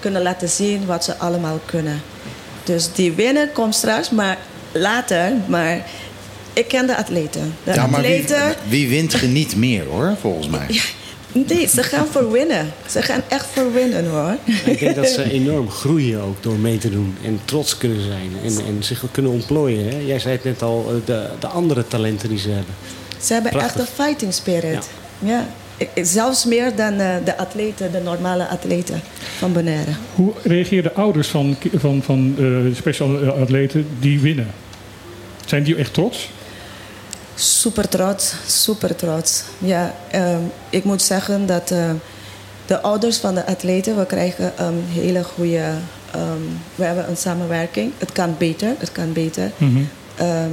[0.00, 2.02] kunnen laten zien wat ze allemaal kunnen.
[2.64, 4.38] Dus die winnen komt straks, maar
[4.72, 5.32] later.
[5.46, 5.86] Maar
[6.52, 7.54] ik ken de atleten.
[7.64, 10.80] De ja, maar wie, atleten, wie wint geniet meer hoor, volgens mij.
[11.32, 12.72] Nee, ze gaan voor winnen.
[12.88, 14.36] Ze gaan echt voor winnen hoor.
[14.64, 17.16] Ik denk dat ze enorm groeien ook door mee te doen.
[17.24, 18.30] En trots kunnen zijn.
[18.44, 19.88] En, en zich ook kunnen ontplooien.
[19.88, 19.98] Hè?
[20.06, 22.74] Jij zei het net al, eh, de, de andere talenten die ze hebben.
[23.22, 23.80] Ze hebben Prachtig.
[23.80, 24.88] echt een fighting spirit.
[25.18, 25.46] Ja.
[25.76, 29.00] Ik- Zelfs meer dan eh, de atleten, de normale atleten
[29.38, 29.90] van Bonaire.
[30.14, 34.46] Hoe reageerden ouders van, van, van eh, special atleten die winnen?
[35.46, 36.30] Zijn die echt trots?
[37.40, 39.42] Super trots, super trots.
[39.58, 41.90] Ja, ehm, ik moet zeggen dat eh,
[42.66, 45.72] de ouders van de atleten, we krijgen een hele goede,
[46.12, 46.42] ehm,
[46.74, 47.92] we hebben een samenwerking.
[47.98, 49.50] Het kan beter, het kan beter.
[49.56, 49.80] Mhm.
[50.16, 50.50] Ehm,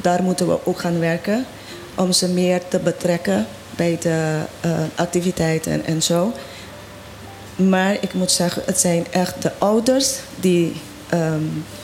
[0.00, 1.44] daar moeten we ook gaan werken
[1.94, 6.32] om ze meer te betrekken bij de eh, activiteiten en, en zo.
[7.56, 10.72] Maar ik moet zeggen, het zijn echt de ouders die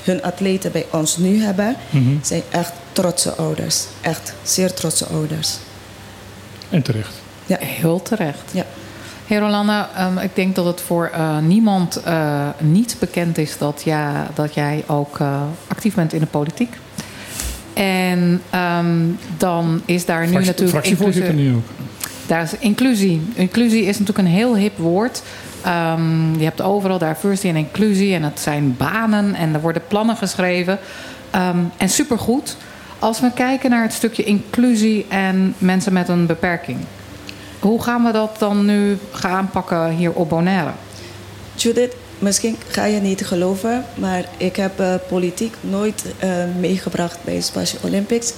[0.03, 2.15] hun atleten bij ons nu hebben, Mhm.
[2.23, 3.85] zijn echt trotse ouders.
[4.01, 5.57] Echt zeer trotse ouders.
[6.71, 7.15] En terecht.
[7.47, 7.57] Ja.
[7.61, 8.51] Heel terecht.
[8.53, 8.65] Ja.
[9.27, 13.83] Hey Rolanda, ehm, ik denk dat het voor eh, niemand eh, niet bekend is dat,
[13.85, 16.75] ja, dat jij ook eh, actief bent in de politiek.
[17.75, 18.95] En ehm,
[19.37, 20.71] dan is daar nu Fractie- natuurlijk.
[20.71, 21.65] Fractievoorzitter inclusie- nu ook.
[22.27, 23.21] Daar is inclusie.
[23.35, 25.23] Inclusie is natuurlijk een heel hip woord.
[25.63, 30.17] Ehm, je hebt overal diversity en inclusie en het zijn banen en er worden plannen
[30.17, 30.79] geschreven.
[31.31, 32.57] Ehm, en supergoed.
[32.99, 36.79] Als we kijken naar het stukje inclusie en mensen met een beperking.
[37.61, 40.71] Hoe gaan we dat dan nu gaan aanpakken hier op Bonaire?
[41.55, 47.41] Judith, misschien ga je niet geloven, maar ik heb eh, politiek nooit eh, meegebracht bij
[47.41, 48.33] Special Olympics.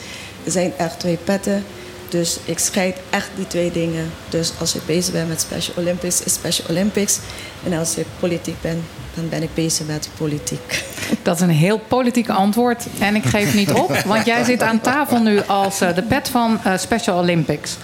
[0.44, 1.64] Er zijn echt twee petten.
[2.08, 4.10] Dus ik scheid echt die twee dingen.
[4.28, 7.18] Dus als ik bezig ben met Special Olympics, is Special Olympics.
[7.64, 8.84] En als ik politiek ben,
[9.18, 10.84] dan ben ik bezig met politiek.
[11.22, 12.86] Dat is een heel politiek antwoord.
[12.98, 16.28] En ik geef niet op, want jij zit aan tafel nu als eh, de pet
[16.28, 17.76] van eh, Special Olympics.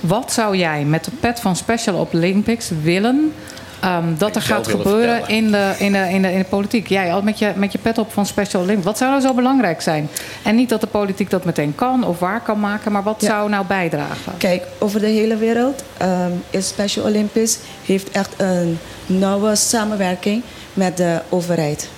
[0.00, 3.32] Wat zou jij met de pet van Special Olympics willen
[3.80, 6.88] ehm, dat er gaat gebeuren in de, in, de, in, de, in de politiek?
[6.88, 8.86] Jij al met je, met je pet op van Special Olympics.
[8.86, 10.08] Wat zou nou zo belangrijk zijn?
[10.42, 13.26] En niet dat de politiek dat meteen kan of waar kan maken, maar wat Ja.
[13.26, 14.32] zou nou bijdragen?
[14.38, 20.42] Kijk, over de hele wereld ehm, is Special Olympics heeft echt een nauwe samenwerking
[20.74, 21.88] met de overheid.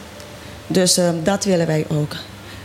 [0.67, 2.15] Dus ehm, dat willen wij ook.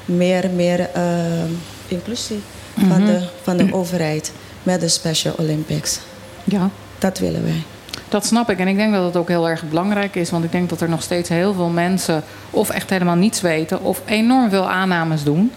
[0.06, 1.50] Meer, meer ehm,
[1.88, 2.42] inclusie
[2.88, 4.32] van, de, van de overheid
[4.64, 6.00] met de Special Olympics.
[6.44, 6.70] Ja.
[7.00, 7.64] Dat willen wij.
[8.10, 8.60] Dat snap ik.
[8.60, 10.30] En ik denk dat het ook heel erg belangrijk is.
[10.30, 13.84] Want ik denk dat er nog steeds heel veel mensen of echt helemaal niets weten
[13.84, 15.52] of enorm veel aannames doen.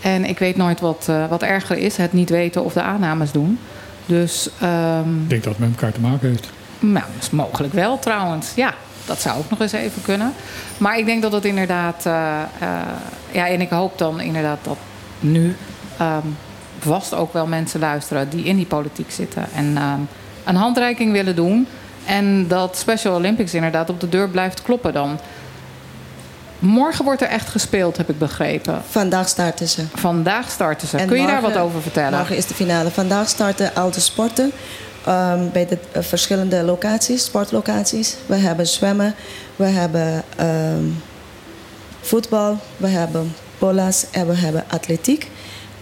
[0.00, 3.32] En ik weet nooit wat, eh, wat erger is, het niet weten of de aannames
[3.32, 3.58] doen.
[4.06, 6.48] Dus ehm, Ik denk dat het met elkaar te maken heeft.
[6.78, 8.52] nou, dat is mogelijk wel trouwens.
[8.54, 8.74] Ja,
[9.06, 10.32] dat zou ook nog eens even kunnen.
[10.78, 12.06] Maar ik denk dat het inderdaad...
[12.06, 12.68] eh, eh,
[13.30, 14.76] ja, en ik hoop dan inderdaad dat
[15.20, 15.56] nu
[15.98, 16.26] ehm,
[16.78, 18.28] vast ook wel mensen luisteren...
[18.28, 20.00] die in die politiek zitten en ehm,
[20.44, 21.66] een handreiking willen doen.
[22.06, 25.18] En dat Special Olympics inderdaad op de deur blijft kloppen dan.
[26.58, 28.82] Morgen wordt er echt gespeeld, heb ik begrepen.
[28.88, 29.84] Vandaag starten ze.
[29.94, 30.96] Vandaag starten ze.
[30.96, 32.18] En Kun je daar wat over vertellen?
[32.18, 32.90] Morgen is de finale.
[32.90, 34.52] Vandaag starten al de sporten
[35.06, 38.16] ehm, bij de eh, verschillende locaties, sportlocaties.
[38.26, 39.14] We hebben zwemmen,
[39.56, 40.84] we hebben ehm,
[42.00, 45.30] voetbal, we hebben polas en we hebben atletiek.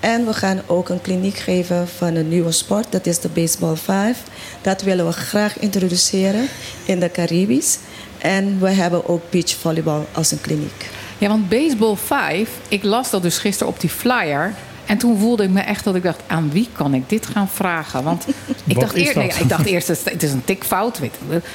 [0.01, 3.77] En we gaan ook een kliniek geven van een nieuwe sport, dat is de Baseball
[3.77, 4.23] 5.
[4.63, 6.49] Dat willen we graag introduceren
[6.85, 7.79] in de Caribisch.
[8.19, 10.91] En we hebben ook beachvolleybal als een kliniek.
[11.19, 14.55] Ja, want Baseball 5, ik las dat dus gisteren op die flyer.
[14.87, 17.49] En toen voelde ik me echt dat ik dacht, aan wie kan ik dit gaan
[17.49, 18.03] vragen?
[18.05, 18.25] Want
[18.67, 19.23] ik, dacht, is eer- dat?
[19.23, 21.01] nee, ik dacht eerst, het is- het is een tikfout.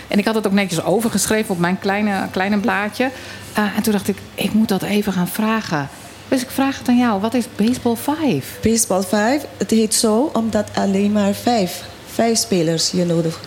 [0.08, 3.10] En ik had het ook netjes overgeschreven op mijn kleine, kleine blaadje.
[3.54, 5.90] Eh, en toen dacht ik, ik moet dat even gaan vragen.
[6.28, 8.58] Dus ik vraag het aan jou, wat is Baseball 5?
[8.62, 13.40] Baseball 5, het heet zo omdat alleen maar vijf, vijf spelers je nodig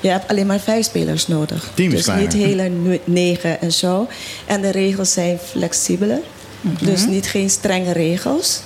[0.00, 1.70] Je hebt alleen maar vijf spelers nodig.
[1.74, 2.70] Team is dus niet hele
[3.04, 4.08] negen en zo.
[4.46, 6.18] En de regels zijn flexibeler.
[6.60, 6.84] Mhm.
[6.84, 8.60] Dus niet geen strenge regels.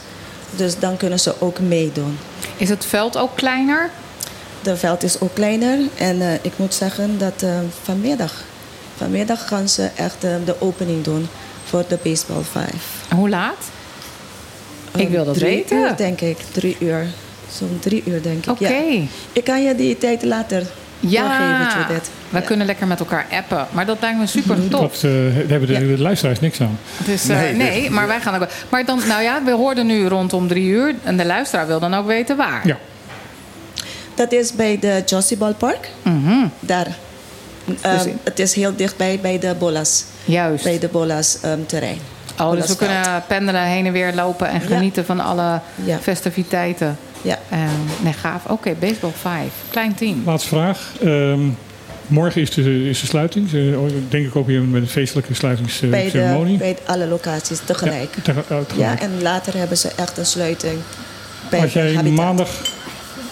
[0.56, 2.18] Dus dan kunnen ze ook meedoen.
[2.56, 3.90] Is het veld ook kleiner?
[4.64, 5.78] de veld is ook kleiner.
[5.94, 8.44] En eh, ik moet zeggen dat eh, vanmiddag,
[8.96, 11.28] vanmiddag gaan ze echt eh, de opening doen
[11.64, 12.66] voor de Baseball 5.
[13.14, 13.70] Hoe laat?
[14.96, 15.78] Ik wil dat drie weten.
[15.78, 17.06] Uur, denk ik, drie uur.
[17.52, 18.50] Zo'n drie uur, denk ik.
[18.50, 18.68] Oké.
[18.68, 19.02] Ja.
[19.32, 20.66] Ik kan je die tijd later
[21.06, 21.86] Ja,
[22.30, 23.66] we kunnen lekker met elkaar appen.
[23.70, 24.80] Maar dat lijkt me super tof.
[25.00, 25.10] Dat, eh,
[25.50, 26.78] hebben de, de luisteraars niks aan.
[27.04, 28.48] Dus, eh, Nee, nee, dus- maar wij gaan ook.
[28.68, 30.94] Maar dan, nou ja, we hoorden nu rondom drie uur.
[31.02, 32.66] En de luisteraar wil dan ook weten waar.
[32.66, 32.76] Ja.
[34.14, 35.88] Dat is bij de Josie Ballpark.
[36.02, 36.46] Mhm.
[36.60, 36.86] Daar.
[37.80, 40.04] Ehm, het is heel dichtbij bij de Bolas.
[40.24, 40.64] Juist.
[40.64, 41.98] Bij de Bolas ehm, terrein.
[42.40, 44.66] Oh, dus we kunnen pendelen, heen en weer lopen en Ja.
[44.66, 45.98] genieten van alle Ja.
[45.98, 46.98] festiviteiten.
[47.24, 47.38] Ja.
[47.48, 47.58] Eh,
[48.02, 48.44] nee, gaaf.
[48.46, 49.48] Oké, baseball 5.
[49.70, 50.22] Klein team.
[50.26, 50.92] Laatste vraag.
[51.02, 51.40] Ehm,
[52.06, 53.48] morgen is de, is de sluiting.
[53.48, 56.58] Ze- denk ik ook weer met een feestelijke bij, de, sluitingsceremonie.
[56.58, 58.14] bij alle locaties tegelijk.
[58.16, 59.00] Ja, tege- uh, tegelijk.
[59.00, 60.78] Ja, en later hebben ze echt een sluiting.
[61.50, 62.16] Bij Als jij Habitat.
[62.18, 62.48] maandag,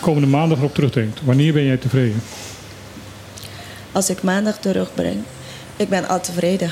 [0.01, 2.23] komende maandag erop terugdenkt, wanneer ben jij tevreden?
[3.93, 5.17] Als ik maandag terugbreng,
[5.77, 6.71] ik ben al tevreden.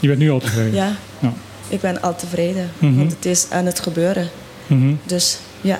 [0.00, 0.74] Je bent nu al tevreden.
[0.74, 1.32] Ja, Ja.
[1.68, 2.70] ik ben al tevreden.
[2.78, 2.96] Mhm.
[2.96, 4.28] Want het is aan het gebeuren.
[4.66, 4.94] Mhm.
[5.04, 5.78] Dus ja,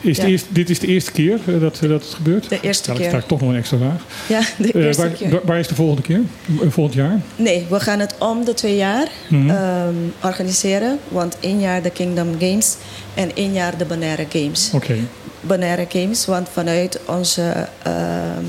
[0.00, 2.48] Is de eerste, dit is de eerste keer eh, dat, dat het gebeurt?
[2.48, 3.10] De eerste keer.
[3.10, 4.02] Dat is toch nog een extra vraag.
[4.28, 5.40] ja de Eh, eerste waar, keer.
[5.44, 6.20] waar- is de volgende keer?
[6.62, 7.20] Eh, Volgend jaar?
[7.36, 9.50] Nee, we gaan het om de twee jaar Mhm.
[9.50, 10.98] ehm, organiseren.
[11.08, 12.76] Want één jaar de Kingdom Games
[13.14, 14.70] en één jaar de Bonaire Games.
[14.74, 14.96] Oké.
[15.40, 17.68] Bonaire Games, want vanuit onze...
[17.82, 18.44] ehm,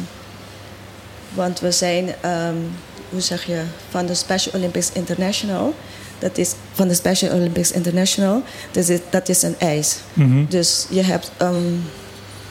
[1.34, 2.56] want we zijn, ehm,
[3.10, 5.74] hoe zeg je, van de Special Olympics International.
[6.20, 8.42] Dat is van de Special Olympics International.
[8.72, 9.98] Dus het- dat is een eis.
[10.14, 10.46] Mhm.
[10.50, 11.56] Dus je hebt ehm,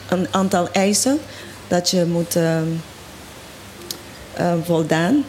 [0.09, 1.19] een aantal eisen
[1.67, 2.67] dat je moet ehm,
[4.63, 5.23] voldaan.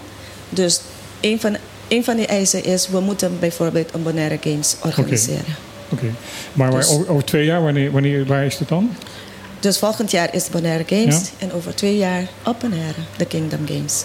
[0.49, 0.81] Dus
[1.21, 1.57] een van,
[1.89, 5.45] een van die eisen is, we moeten bijvoorbeeld een Bonaire Games organiseren.
[5.89, 6.07] Oké.
[6.53, 8.97] Maar Dus- over, over twee jaar, wanneer, wanneer, waar is het dan?
[9.61, 11.47] Dus volgend jaar is de Bonaire Games Ja.
[11.47, 14.05] en over twee jaar op Bonaire, de Kingdom Games.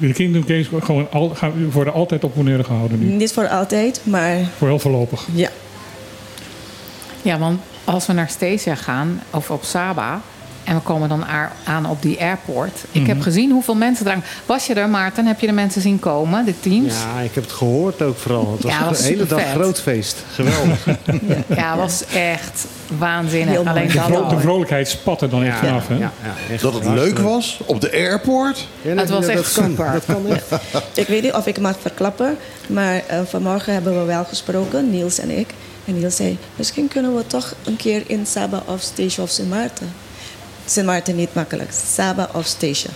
[0.00, 3.06] De Kingdom Games gewoon al, gaan, worden altijd op Bonaire gehouden nu.
[3.06, 5.26] Niet voor altijd, maar Voor heel voorlopig.
[5.34, 5.48] ja.
[7.22, 10.20] Ja, want als we naar Stasia gaan, of op Saba...
[10.64, 11.24] en we komen dan
[11.64, 12.84] aan op die airport...
[12.92, 13.08] ik Mhm.
[13.10, 14.24] heb gezien hoeveel mensen er aan...
[14.46, 15.26] Was je er, Maarten?
[15.26, 16.94] Heb je de mensen zien komen, de teams?
[17.14, 18.52] Ja, ik heb het gehoord ook vooral.
[18.52, 20.16] Het was, Ja, was een hele dag groot feest.
[20.34, 20.86] Geweldig.
[21.56, 22.66] Ja, was echt
[22.98, 23.48] waanzinnig.
[23.54, 23.66] Heel.
[23.66, 25.88] Alleen De, dat vro- de vrolijkheid spat er dan echt vanaf.
[25.88, 25.94] Hè?
[25.94, 28.66] ja, ja, echt Dat het leuk was op de airport.
[28.82, 29.92] Ja, Het was dat echt kan, super.
[29.92, 30.46] Dat kan echt.
[31.02, 32.36] Ik weet niet of ik mag verklappen,
[32.66, 35.50] maar eh, vanmorgen hebben we wel gesproken, Niels en ik.
[35.84, 39.48] En Niels zei, misschien kunnen we toch een keer in Saba of Station of Sint
[39.50, 39.92] Maarten.
[40.72, 42.92] Sint Maarten niet makkelijk, Saba of Station.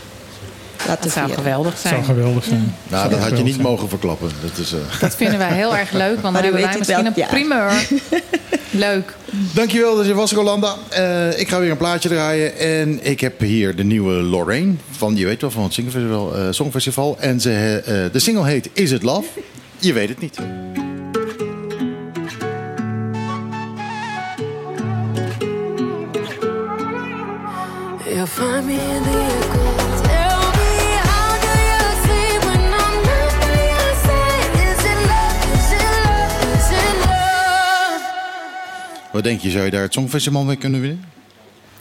[0.87, 1.45] Laten Dat zou vieren.
[1.45, 2.05] geweldig Het zou zijn.
[2.05, 2.75] geweldig zijn.
[2.89, 4.31] Nou, dat had je niet mogen verklappen.
[4.43, 7.13] Dat is, eh, Dat vinden wij heel erg leuk, want dan hebben wij misschien een
[7.15, 7.27] wel, ja.
[7.27, 7.73] primeur.
[8.71, 9.15] Leuk.
[9.55, 10.75] Dankjewel dat je was, Rolanda.
[10.89, 12.59] Eh, ik ga weer een plaatje draaien.
[12.59, 14.75] En ik heb hier de nieuwe Lorraine.
[14.91, 16.37] Van, je weet wel, van het Songfestival.
[16.37, 17.17] eh, Songfestival.
[17.21, 19.29] En ze, eh, de single heet Is It Love?
[19.79, 20.39] Je weet het niet.
[28.27, 28.33] Is
[34.85, 35.43] it love?
[36.57, 38.03] Is it love?
[39.13, 41.05] Wat denk je, zou je daar het Songfestival mee kunnen winnen?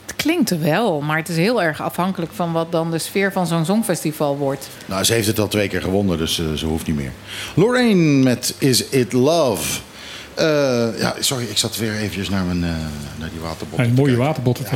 [0.06, 3.46] Het klinkt wel, maar het is heel erg afhankelijk van wat dan de sfeer van
[3.46, 4.68] zo'n songfestival wordt.
[4.86, 7.12] Nou, ze heeft het al twee keer gewonnen, dus eh, ze hoeft niet meer.
[7.54, 9.80] Lorraine met Is It Love?
[10.36, 12.70] Eh, ja, sorry, ik zat weer eventjes naar, mijn, eh,
[13.18, 13.84] naar die waterbottel.
[13.86, 14.70] Een mooie waterbotten te.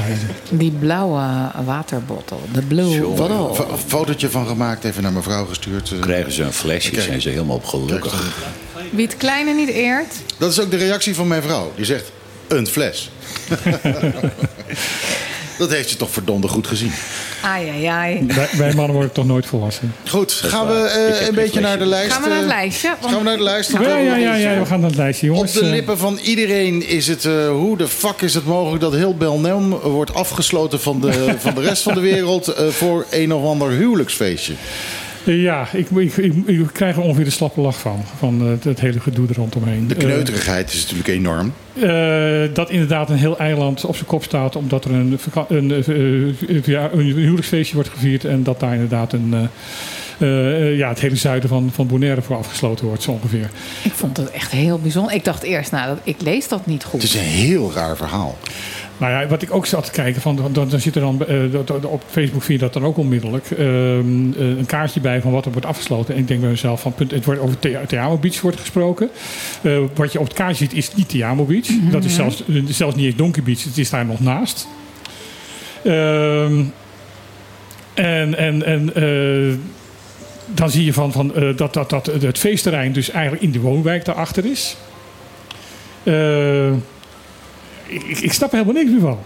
[0.56, 3.66] Die blauwe waterbottel, de blue bottle.
[3.70, 5.92] Een fotootje van gemaakt, even naar mijn vrouw gestuurd.
[6.00, 7.02] Krijgen ze een flesje, Kijk.
[7.02, 8.44] zijn ze helemaal op gelukkig.
[8.90, 11.72] Wie het kleine niet eert, Dat is ook de reactie van mijn vrouw.
[11.76, 12.12] Die zegt,
[12.48, 13.10] een fles.
[15.58, 16.92] dat heeft ze toch verdomde goed gezien.
[17.42, 18.24] Ai ai ai.
[18.26, 19.94] Wij, wij mannen worden toch nooit volwassen.
[20.08, 20.74] Goed, gaan we
[21.18, 22.12] eh, een beetje naar de lijst.
[22.12, 22.88] Gaan we naar het eh, lijstje?
[23.00, 23.70] Want- Gaan we naar de lijst?
[23.72, 25.56] Ja, ja, ja, ja, we gaan naar het lijstje, jongens.
[25.56, 27.24] Op de lippen van iedereen is het...
[27.24, 31.54] eh, hoe de fuck is het mogelijk dat heel Belnem wordt afgesloten van de, van
[31.54, 32.48] de rest van de wereld...
[32.48, 34.52] eh, voor een of ander huwelijksfeestje?
[35.24, 38.04] Ja, ik, ik, ik, ik krijg er ongeveer de slappe lach van.
[38.18, 39.88] Van eh, het, het hele gedoe er rondomheen.
[39.88, 41.52] De kneuterigheid is natuurlijk enorm.
[41.80, 44.56] Eh, eh, dat inderdaad een heel eiland op zijn kop staat.
[44.56, 45.18] Omdat er een,
[45.48, 45.88] een, eh,
[46.56, 48.24] eh, ja, een huwelijksfeestje wordt gevierd.
[48.24, 49.46] En dat daar inderdaad een, eh,
[50.20, 53.50] eh, ja, het hele zuiden van, van Bonaire voor afgesloten wordt, zo ongeveer.
[53.82, 55.14] Ik vond het echt heel bijzonder.
[55.14, 57.02] Ik dacht eerst, nou, dat, ik lees dat niet goed.
[57.02, 58.38] Het is een heel raar verhaal.
[59.00, 61.90] Nou ja, wat ik ook zat te kijken, van, dan, dan zit er dan, eh,
[61.90, 65.44] op Facebook vind je dat dan ook onmiddellijk, ehm, eh, een kaartje bij van wat
[65.44, 66.14] er wordt afgesloten.
[66.14, 69.10] En ik denk bij mezelf, van, punt, het wordt over Teamo Beach wordt gesproken.
[69.62, 71.66] Eh, wat je op het kaartje ziet is niet Teamo Beach.
[71.90, 74.68] Dat is zelfs, zelfs niet eens Donkey Beach, het is daar nog naast.
[75.84, 76.62] Ehm,
[77.94, 78.92] en en, en
[80.46, 84.04] dan zie je van, van, dat, dat, dat het feestterrein dus eigenlijk in de woonwijk
[84.04, 84.76] daarachter is.
[86.02, 86.72] Eh,
[88.20, 89.18] ik, snap er helemaal niks meer van.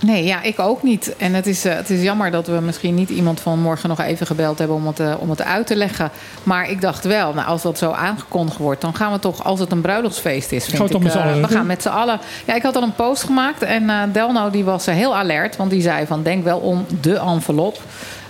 [0.00, 1.16] Nee, ja, ik ook niet.
[1.16, 4.00] En het is, eh, het is jammer dat we misschien niet iemand van morgen nog
[4.00, 6.10] even gebeld hebben om het, eh, om het uit te leggen.
[6.42, 9.60] Maar ik dacht wel, nou, als dat zo aangekondigd wordt, dan gaan we toch, als
[9.60, 11.66] het een bruiloftsfeest is, vind Gaan we het ik, dan met z'n allen we gaan
[11.66, 12.20] met z'n allen.
[12.44, 15.70] Ja, ik had al een post gemaakt en eh, Delno die was heel alert, want
[15.70, 17.80] die zei van denk wel om de envelop.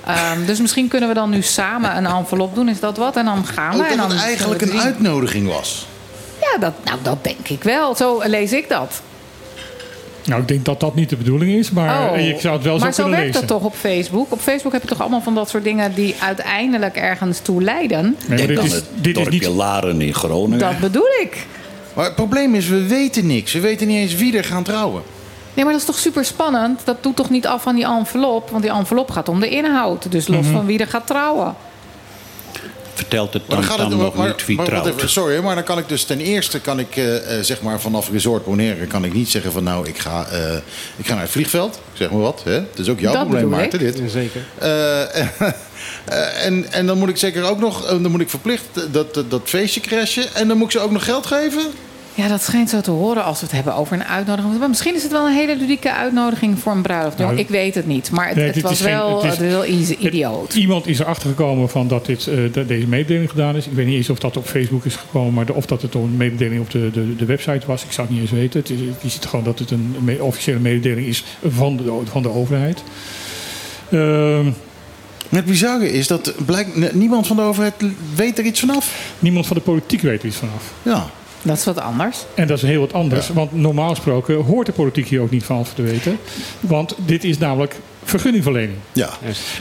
[0.07, 2.69] Ehm, dus misschien kunnen we dan nu samen een envelop doen.
[2.69, 3.17] Is dat wat?
[3.17, 3.83] En dan gaan we.
[3.83, 5.87] En dat dan het eigenlijk een uitnodiging was.
[6.41, 7.95] Ja, dat, nou, dat denk ik wel.
[7.95, 9.03] Zo lees ik dat.
[10.25, 12.17] Nou, ik denk dat dat niet de bedoeling is, maar Oh.
[12.17, 13.49] eh, ik zou het wel maar zo zo kunnen werkt lezen.
[13.49, 14.33] dat toch op Facebook?
[14.33, 18.03] Op Facebook heb je toch allemaal van dat soort dingen die uiteindelijk ergens toe leiden?
[18.03, 19.47] Nee, maar Denk dit aan is, het dit is niet...
[19.47, 20.59] Laren in Groningen.
[20.59, 21.47] Dat bedoel ik.
[21.95, 23.53] Maar het probleem is, we weten niks.
[23.53, 25.03] We weten niet eens wie er gaan trouwen.
[25.55, 26.81] Nee, maar dat is toch super spannend?
[26.85, 28.51] Dat doet toch niet af van die envelop?
[28.51, 30.11] Want die envelop gaat om de inhoud.
[30.13, 30.53] Dus los Mhm.
[30.53, 31.55] van wie er gaat trouwen.
[32.95, 34.87] Vertelt het Maar dan, dan nog maar, niet wie trouwt.
[34.87, 37.81] even, sorry, maar dan kan ik dus ten eerste kan ik eh, eh, zeg maar
[37.81, 40.55] vanaf resort Bonaire kan ik niet zeggen van nou ik ga, eh,
[40.97, 42.43] ik ga naar het vliegveld, zeg maar wat.
[42.45, 42.53] Hè?
[42.53, 43.81] Het is ook jouw Dat probleem, Maarten.
[43.81, 43.97] ik.
[43.97, 44.11] Dit.
[44.11, 44.43] Zeker.
[46.43, 49.41] En, en dan moet ik zeker ook nog, dan moet ik verplicht dat, dat, dat
[49.45, 51.63] feestje crashen en dan moet ik ze ook nog geld geven.
[52.17, 54.59] Ja, dat schijnt zo te horen als we het hebben over een uitnodiging.
[54.59, 57.19] Maar misschien is het wel een hele ludieke uitnodiging voor een bruiloft.
[57.19, 58.11] Nou, ik weet het niet.
[58.11, 60.55] Maar het, Nee, het was geen- wel, het is- wel idioot.
[60.55, 63.67] Iemand is erachter gekomen van dat dit, eh, dat deze mededeling gedaan is.
[63.67, 65.95] Ik weet niet eens of dat op Facebook is gekomen, maar de- of dat het
[65.95, 67.85] een mededeling op de, de, de website was.
[67.85, 68.61] Ik zou het niet eens weten.
[68.61, 72.23] Het is, je ziet gewoon dat het een me- officiële mededeling is van de, van
[72.23, 72.83] de overheid.
[73.91, 74.51] Ehm,
[75.29, 77.75] Het bizarre is dat blijkt, niemand van de overheid
[78.15, 79.13] weet er iets vanaf.
[79.19, 80.73] niemand van de politiek weet er iets vanaf.
[80.83, 81.07] Ja.
[81.45, 82.25] Dat is wat anders.
[82.35, 85.45] En dat is heel wat anders, want normaal gesproken hoort de politiek hier ook niet
[85.45, 86.19] van af te weten.
[86.61, 88.79] Want dit is namelijk vergunningverlening.
[88.93, 89.11] Ja.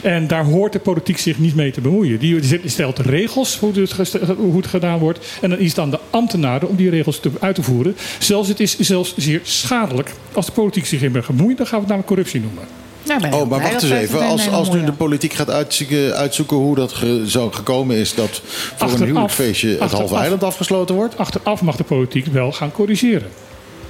[0.02, 2.18] En daar hoort de politiek zich niet mee te bemoeien.
[2.18, 3.92] Die stelt regels hoe het,
[4.36, 5.26] hoe het gedaan wordt.
[5.40, 7.96] En dan is het aan de ambtenaren om die regels te, uit te voeren.
[8.18, 10.12] Zelfs het is zelfs zeer schadelijk.
[10.32, 12.83] Als de politiek zich in bemoeit, dan gaan we het namelijk corruptie noemen.
[13.04, 14.20] Ik Oh, maar wacht eens even.
[14.26, 18.28] Als, als nu de politiek gaat uitzoeken, uitzoeken hoe dat ge- zo gekomen is dat
[18.44, 21.18] voor Achteraf- een huwelijksfeestje het achteraf- halve eiland afgesloten wordt.
[21.18, 23.28] Achteraf mag de politiek wel gaan corrigeren.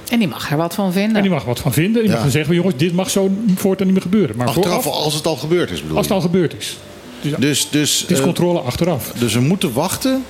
[0.09, 1.15] En die mag er wat van vinden.
[1.15, 1.93] En die mag wat van vinden.
[2.01, 2.11] Die Ja.
[2.11, 4.35] mag dan zeggen, jongens, dit mag zo voortaan niet meer gebeuren.
[4.37, 6.21] Maar Achteraf, vooraf, als het al gebeurd is, bedoel als het je?
[6.21, 6.77] al gebeurd is.
[7.21, 9.11] Dus, Dus, dus, het is eh, controle achteraf.
[9.17, 10.23] dus we moeten wachten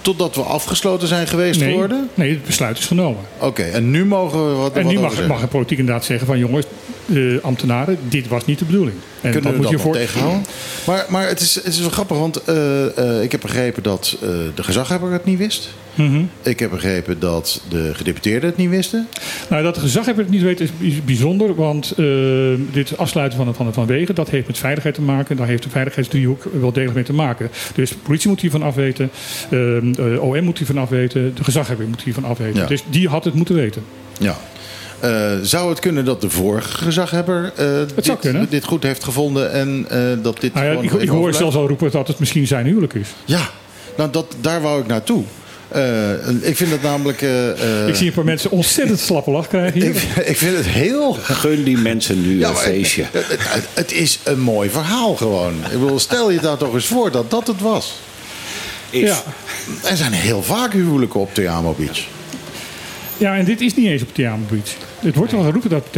[0.00, 2.08] totdat we afgesloten zijn geweest Nee, geworden?
[2.14, 3.20] nee, het besluit is genomen.
[3.38, 6.26] Oké, en nu mogen we wat, En wat nu mag, mag de politiek inderdaad zeggen
[6.26, 6.64] van jongens,
[7.12, 8.96] de ambtenaren, dit was niet de bedoeling.
[9.20, 10.44] En Kunnen we moet dat je voor tegenhouden?
[10.86, 14.16] Maar, maar het, is, het is wel grappig, want eh, eh, ik heb begrepen dat
[14.22, 15.68] eh, de gezaghebber het niet wist.
[16.42, 19.08] Ik heb begrepen dat de gedeputeerden het niet wisten.
[19.50, 22.04] Nou, dat de gezaghebber het niet weet is bij- bijzonder, want eh,
[22.72, 25.36] dit afsluiten van, van, van wegen, dat heeft met veiligheid te maken.
[25.36, 27.50] Daar heeft de veiligheidsdriehoek wel degelijk mee te maken.
[27.74, 29.10] Dus de politie moet hiervan afweten,
[29.44, 32.60] eh, de OM moet hiervan afweten, de gezaghebber moet hiervan afweten.
[32.60, 32.66] Ja.
[32.66, 33.82] Dus die had het moeten weten.
[34.18, 34.36] Ja.
[35.00, 37.66] Eh, zou het kunnen dat de vorige gezaghebber eh,
[38.22, 41.56] dit, dit goed heeft gevonden en eh, dat dit Nou ja, gewoon ik, hoor zelfs
[41.56, 43.08] al roepen dat het misschien zijn huwelijk is.
[43.24, 43.50] Ja,
[43.96, 45.22] nou dat, daar wou ik naartoe.
[45.68, 46.10] Eh,
[46.40, 47.22] ik vind het namelijk...
[47.22, 49.90] eh, eh, ik zie een paar mensen ontzettend slappe lach krijgen hier.
[50.16, 51.12] ik, ik vind het heel...
[51.12, 53.04] Gun die mensen nu Ja, een feestje.
[53.10, 55.52] Het, het- het is een mooi verhaal gewoon.
[55.72, 57.94] Ik bedoel, stel je daar toch eens voor dat dat het was.
[58.90, 59.08] Is.
[59.08, 59.22] Ja.
[59.90, 62.00] Er zijn heel vaak huwelijken op Teamo Beach.
[63.16, 64.70] Ja, en dit is niet eens op Tiamo Beach.
[65.00, 65.92] Het wordt wel geroepen dat het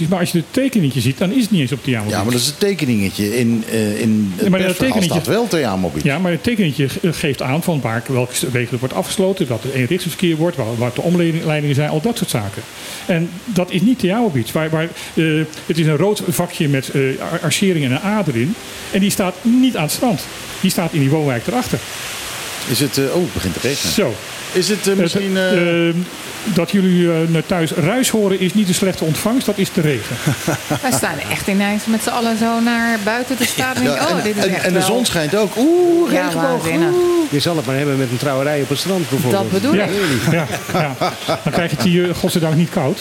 [0.00, 2.08] is, maar als je het tekeningetje ziet, dan is het niet eens op Beach.
[2.08, 3.38] Ja, maar dat is een tekeningetje.
[3.38, 6.04] In, eh in het Ja, maar tekeningetje- staat wel Teamo Beach.
[6.04, 9.72] Ja, maar het tekeningetje ge- geeft aan van waar, welke wegen wordt afgesloten, dat er
[9.72, 12.62] eenrichtingsverkeer wordt, waar, waar de omleidingen zijn, al dat soort zaken.
[13.06, 13.98] En dat is niet
[14.32, 14.52] Beach.
[14.52, 15.24] Waar, waar, eh,
[15.66, 17.00] het is een rood vakje met eh
[17.32, 18.54] ar- arcering en een A erin.
[18.90, 20.20] En die staat niet aan het strand.
[20.60, 21.78] Die staat in die woonwijk erachter.
[22.70, 22.98] Is het...
[22.98, 23.92] eh, oh, het begint te regenen.
[23.92, 24.14] Zo.
[24.52, 25.36] Is het eh, misschien...
[26.54, 29.80] Dat jullie eh, naar thuis ruis horen is niet een slechte ontvangst, dat is de
[29.80, 30.16] regen.
[30.82, 33.74] Wij staan echt ineens met z'n allen zo naar buiten te staan.
[33.74, 35.52] En, ja, oh, en, dit is en- echt en de zon schijnt ook.
[35.56, 36.66] Oeh, Ja, regenboog.
[37.30, 39.42] Je zal het maar hebben met een trouwerij op het strand bijvoorbeeld.
[39.50, 39.90] Dat bedoel Ja, ik.
[40.30, 40.94] ja, ja.
[41.26, 43.00] Dan krijg je het hier godzijdank niet koud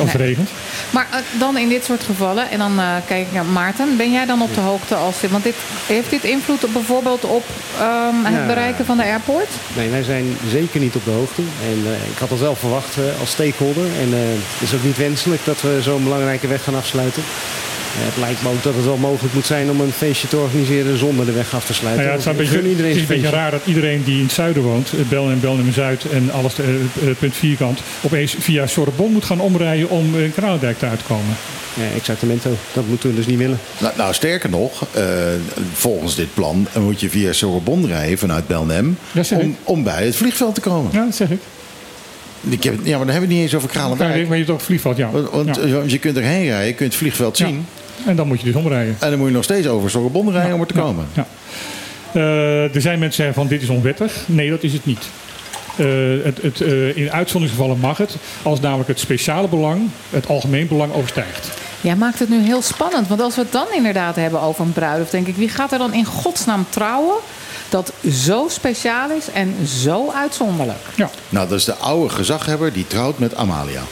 [0.00, 0.48] als het regent.
[0.90, 3.96] Maar eh, dan in dit soort gevallen, en dan eh, kijk ik naar Maarten.
[3.96, 5.30] Ben jij dan op de hoogte als dit...
[5.30, 5.54] Want dit,
[5.86, 7.44] heeft dit invloed op, bijvoorbeeld op
[7.78, 8.46] ehm, het Ja.
[8.46, 9.48] bereiken van de airport?
[9.76, 11.42] Nee, wij zijn zeker niet op de hoogte.
[11.70, 12.79] En eh, ik had dat wel verwacht
[13.20, 13.84] als stakeholder.
[13.84, 14.18] En eh,
[14.58, 17.22] het is ook niet wenselijk dat we zo'n belangrijke weg gaan afsluiten.
[17.22, 20.36] Eh, Het lijkt me ook dat het wel mogelijk moet zijn om een feestje te
[20.36, 22.04] organiseren zonder de weg af te sluiten.
[22.04, 24.16] Nou ja, het, is een Ik beetje, het is een beetje raar dat iedereen die
[24.16, 26.54] in het zuiden woont, eh, Bel en Belnem Zuid en alles
[27.18, 31.36] punt vierkant, opeens via Sorbonne moet gaan omrijden om in Kralendijk te uitkomen.
[31.74, 32.50] Ja, exactamento.
[32.72, 33.58] Dat moeten we dus niet willen.
[33.78, 35.04] Nou, nou, sterker nog, eh,
[35.72, 38.98] volgens dit plan moet je via Sorbonne rijden vanuit Belnem
[39.30, 40.90] om, om bij het vliegveld te komen.
[40.92, 41.40] Ja, dat zeg ik.
[42.48, 44.28] Ik heb, ja, maar dan hebben we het niet eens over Ja, Kralendijk.
[44.28, 45.10] maar je toch vliegveld, ja.
[45.10, 45.80] Want, want Ja.
[45.86, 47.46] je kunt erheen rijden, je kunt het vliegveld Ja.
[47.46, 47.66] zien.
[48.06, 48.96] En dan moet je dus omrijden.
[49.00, 51.06] En dan moet je nog steeds over Sorbonne rijden om er te Ja, komen.
[51.12, 51.26] Ja.
[52.12, 54.14] Eh, er zijn mensen die zeggen van dit is onwettig.
[54.26, 55.08] Nee, dat is het niet.
[55.76, 55.86] Eh,
[56.24, 60.92] het, het, eh, in uitzonderingsgevallen mag het, als namelijk het speciale belang het algemeen belang
[60.92, 61.50] overstijgt.
[61.80, 63.08] Jij maakt het nu heel spannend.
[63.08, 65.78] Want als we het dan inderdaad hebben over een bruiloft, denk ik, wie gaat er
[65.78, 67.14] dan in godsnaam trouwen
[67.70, 70.78] dat zo speciaal is en zo uitzonderlijk?
[70.96, 71.10] Ja.
[71.28, 73.82] Nou, dat is de oude gezaghebber die trouwt met Amalia.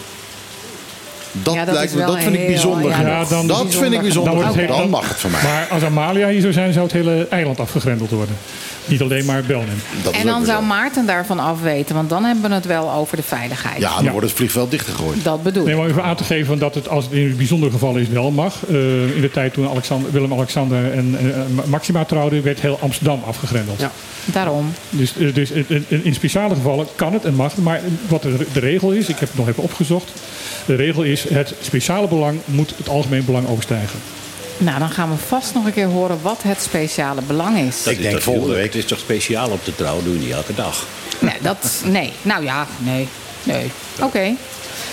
[1.33, 3.29] Dat, Ja, dat lijkt me, dat vind ik heel- bijzonder ja, genoeg.
[3.29, 5.43] dan- dat vind ik bijzonder wordt het Dan, heel- mag het van mij.
[5.43, 8.37] Maar als Amalia hier zou zijn, zou het hele eiland afgegrendeld worden.
[8.89, 9.69] Niet alleen maar Belnem.
[10.13, 10.67] En dan zou zo.
[10.67, 13.81] Maarten daarvan afweten, want dan hebben we het wel over de veiligheid.
[13.81, 14.11] Ja, dan Ja.
[14.11, 15.25] wordt het vliegveld dichtgegooid.
[15.25, 15.79] Dat bedoel Nee, ik.
[15.81, 18.55] maar even aan te geven dat het als het in bijzondere gevallen is wel mag.
[18.69, 18.75] Eh,
[19.17, 23.81] in de tijd toen Alexander, Willem-Alexander en eh, Maxima trouwden, werd heel Amsterdam afgegrendeld.
[23.81, 23.91] Ja.
[24.25, 24.73] Daarom.
[24.91, 27.55] Dus, eh, dus eh, in speciale gevallen kan het en mag.
[27.55, 27.65] het.
[27.65, 30.11] Maar wat de, de regel is, ik heb het nog even opgezocht.
[30.67, 33.99] De regel is het speciale belang moet het algemeen belang overstijgen.
[34.59, 37.83] Nou, dan gaan we vast nog een keer horen wat het speciale belang is.
[37.83, 38.65] Dat Ik is denk volgende week.
[38.65, 40.85] Het is toch speciaal op de trouw, doe je niet elke dag.
[41.19, 42.13] Nee, dat, nee.
[42.23, 43.09] Nou ja, nee.
[43.43, 43.71] Nee.
[44.01, 44.35] Oké.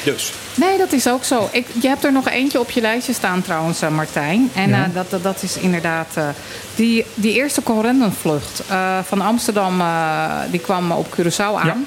[0.03, 0.31] Dus.
[0.55, 1.49] Nee, dat is ook zo.
[1.51, 4.51] Ik, je hebt er nog eentje op je lijstje staan trouwens, eh, Martijn.
[4.55, 4.83] En Ja.
[4.85, 6.07] eh, dat, dat, dat is inderdaad...
[6.13, 6.27] eh,
[6.75, 11.65] die, die eerste correndenvlucht eh, van Amsterdam, eh, die kwam op Curaçao aan.
[11.65, 11.77] Ja.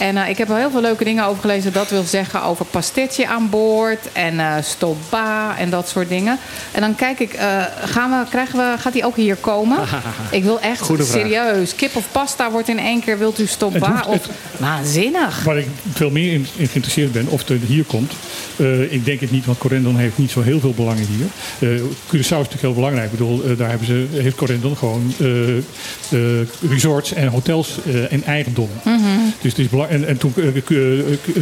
[0.00, 1.72] En eh, ik heb er heel veel leuke dingen over gelezen.
[1.72, 6.38] Dat wil zeggen over pastetje aan boord en eh stopba en dat soort dingen.
[6.72, 9.78] En dan kijk ik, eh, gaan we, krijgen we, gaat die ook hier komen?
[10.30, 11.20] ik wil echt Goede vraag.
[11.20, 11.74] serieus.
[11.74, 15.42] Kip of pasta wordt in één keer, wilt u hoeft- Of, waanzinnig.
[15.44, 18.12] Waar ik veel meer in, in geïnteresseerd ben, of het hier komt.
[18.60, 21.26] Eh, ik denk het niet, want Corendon heeft niet zo heel veel belangen hier.
[21.58, 23.12] Eh Curaçao is natuurlijk heel belangrijk.
[23.12, 25.12] Ik bedoel, eh, daar hebben ze, heeft Corendon gewoon
[26.68, 27.78] resorts en hotels
[28.08, 28.68] in eigendom.
[29.40, 30.34] Dus het is en, en toen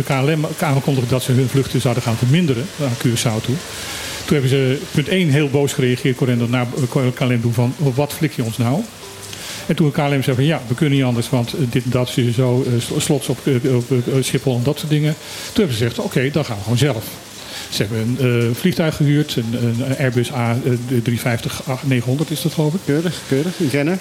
[0.04, 3.54] KLM aankondigde dat ze hun vluchten zouden gaan verminderen naar Curaçao toe.
[4.24, 6.66] Toen hebben ze punt 1 heel boos gereageerd, Corendon, naar
[7.14, 8.82] KLM toe van wat flik je ons nou?
[9.68, 12.16] En toen KLM zei van ja, we kunnen niet anders, want eh, dit en dat
[12.16, 13.84] is zo, eh, sl- slots op, eh, op
[14.20, 15.14] Schiphol en dat soort dingen.
[15.52, 17.04] Toen hebben ze gezegd, oké, dan gaan we gewoon zelf.
[17.70, 22.80] Ze hebben een eh, vliegtuig gehuurd, een, een Airbus A350-900 is dat geloof ik.
[22.84, 23.58] Keurig, keurig.
[23.60, 23.98] Een kenner.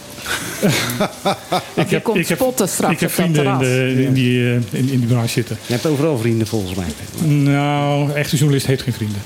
[1.76, 5.07] Ik je komt spotten straks ik heb vrienden in, de, in, die, in, in die
[5.07, 5.57] branche zitten.
[5.65, 6.88] Je hebt overal vrienden volgens mij.
[7.27, 9.22] Nou, echte journalist heeft geen vrienden.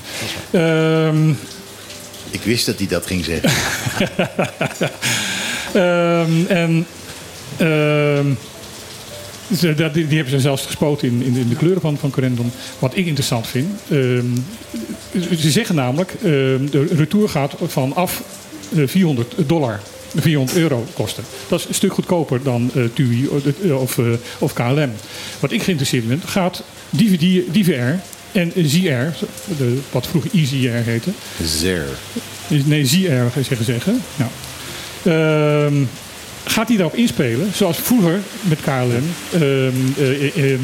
[0.50, 1.32] Ehm,
[2.32, 3.50] Ik wist dat hij dat ging zeggen.
[5.72, 6.86] Ehm, en
[7.56, 8.26] ehm,
[9.56, 12.12] ze, die, hebben ze zelfs gespoten in, in, de kleuren van, van.
[12.78, 13.68] Wat ik interessant vind.
[13.90, 14.26] ehm,
[15.38, 18.22] ze zeggen namelijk, de retour gaat vanaf
[18.76, 19.80] eh, 400 dollar.
[20.16, 21.24] 400 euro kosten.
[21.48, 24.04] Dat is een stuk goedkoper dan eh, TUI of, of, eh,
[24.38, 24.92] of KLM.
[25.40, 26.62] Wat ik geïnteresseerd ben, gaat
[27.52, 27.94] DVR
[28.32, 29.24] en ZR,
[29.56, 31.10] de, wat vroeger EasyR heette,
[31.44, 31.86] Zer.
[32.48, 34.02] Nee, ZR zeggen zeggen.
[34.16, 34.30] Nou.
[35.02, 35.84] Ehm,
[36.44, 39.42] gaat hij daarop inspelen, zoals vroeger met KLM, ehm
[39.98, 40.58] eh, eh,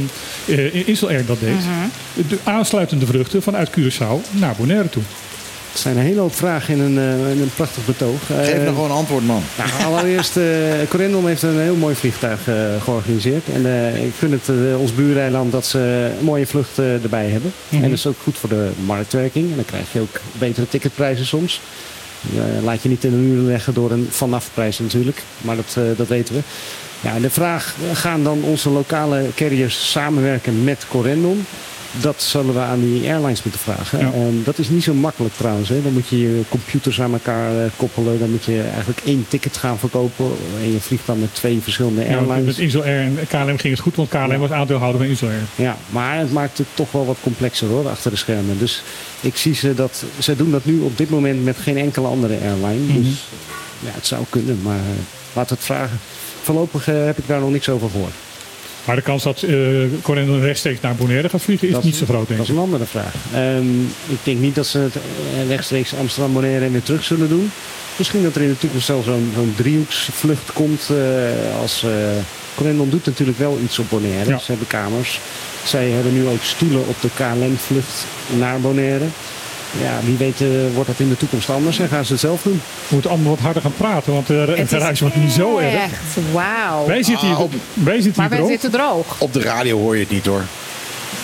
[0.47, 1.55] eh, Insel Air dat deed.
[1.55, 2.29] Mhm.
[2.29, 5.03] De aansluitende vluchten vanuit Curaçao naar Bonaire toe.
[5.73, 8.27] Het zijn een hele hoop vragen in een, eh, in een prachtig betoog.
[8.27, 9.43] Geef Eh, nou gewoon een antwoord, man.
[9.59, 10.45] Nou, allereerst, eh
[10.89, 13.43] Corendon heeft een heel mooi vliegtuig eh, georganiseerd.
[13.55, 17.27] En eh, ik vind het eh, ons buureiland dat ze een mooie vlucht eh, erbij
[17.29, 17.53] hebben.
[17.69, 17.83] Mhm.
[17.83, 19.51] En dat is ook goed voor de marktwerking.
[19.51, 21.61] En dan krijg je ook betere ticketprijzen soms.
[22.37, 25.23] Eh, laat je niet in een uur leggen door een vanafprijs natuurlijk.
[25.41, 26.41] Maar dat, eh, dat weten we.
[27.01, 31.47] Ja, en de vraag, gaan dan onze lokale carriers samenwerken met Corendon?
[32.01, 33.99] Dat zullen we aan die airlines moeten vragen.
[33.99, 34.13] Ja.
[34.13, 35.69] En dat is niet zo makkelijk trouwens.
[35.69, 35.83] Hè.
[35.83, 38.19] Dan moet je je computers aan elkaar eh, koppelen.
[38.19, 40.27] Dan moet je eigenlijk één ticket gaan verkopen.
[40.63, 42.45] En je vliegt dan met twee verschillende Ja, airlines.
[42.45, 45.43] met Insel Air en KLM ging het goed, want KLM was aandeelhouder van Insel Air.
[45.55, 48.59] Ja, maar het maakt het toch wel wat complexer hoor, achter de schermen.
[48.59, 48.83] Dus
[49.21, 52.35] ik zie ze dat, ze doen dat nu op dit moment met geen enkele andere
[52.43, 52.93] airline.
[52.93, 53.03] Mhm.
[53.03, 53.25] Dus
[53.81, 54.99] ja, het zou kunnen, maar uh,
[55.33, 55.99] laat het vragen.
[56.43, 58.13] Voorlopig uh, heb ik daar nog niks over gehoord.
[58.89, 62.05] Maar de kans dat uh, Corendon rechtstreeks naar Bonaire gaat vliegen is dat, niet zo
[62.05, 63.15] groot, denk Dat is een andere vraag.
[63.35, 67.29] Um, ik denk niet dat ze het uh, rechtstreeks Amsterdam Bonaire en weer terug zullen
[67.29, 67.51] doen.
[67.97, 70.89] Misschien dat er in de toekomst zelfs zo'n zo driehoeksvlucht komt.
[70.93, 71.85] Uh, als,
[72.55, 74.31] Corendon doet natuurlijk wel iets op Bonaire.
[74.31, 74.39] Ja.
[74.39, 75.21] Ze hebben kamers.
[75.65, 78.07] Zij hebben nu ook stoelen op de KLM-vlucht
[78.39, 79.05] naar Bonaire.
[79.83, 82.43] Ja, wie weet eh, wordt dat in de toekomst anders en gaan ze het zelf
[82.43, 82.61] doen.
[82.89, 85.59] We moeten allemaal wat harder gaan praten, want de Het is geruis wordt niet zo
[85.59, 85.75] erg.
[85.75, 86.87] Echt, wauw.
[86.87, 88.51] Wij zitten hier, Ah, op- wij zitten Maar hier wij droog.
[88.51, 89.07] zitten droog.
[89.19, 90.43] Op de radio hoor je het niet hoor.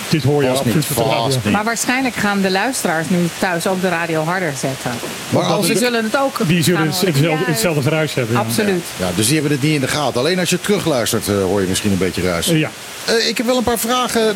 [0.08, 1.50] Dit hoor je absoluut.
[1.50, 4.90] Maar waarschijnlijk gaan de luisteraars nu thuis ook de radio harder zetten.
[5.30, 8.36] Maar als die het- zullen het ook Die zullen het- hetzelfde, hetzelfde geruis hebben.
[8.36, 8.82] Absoluut.
[8.96, 10.20] Ja, dus die hebben het niet in de gaten.
[10.20, 12.46] Alleen als je terugluistert eh, hoor je misschien een beetje ruis.
[12.46, 12.70] Ja.
[13.05, 14.35] Eh, ik heb wel een paar vragen.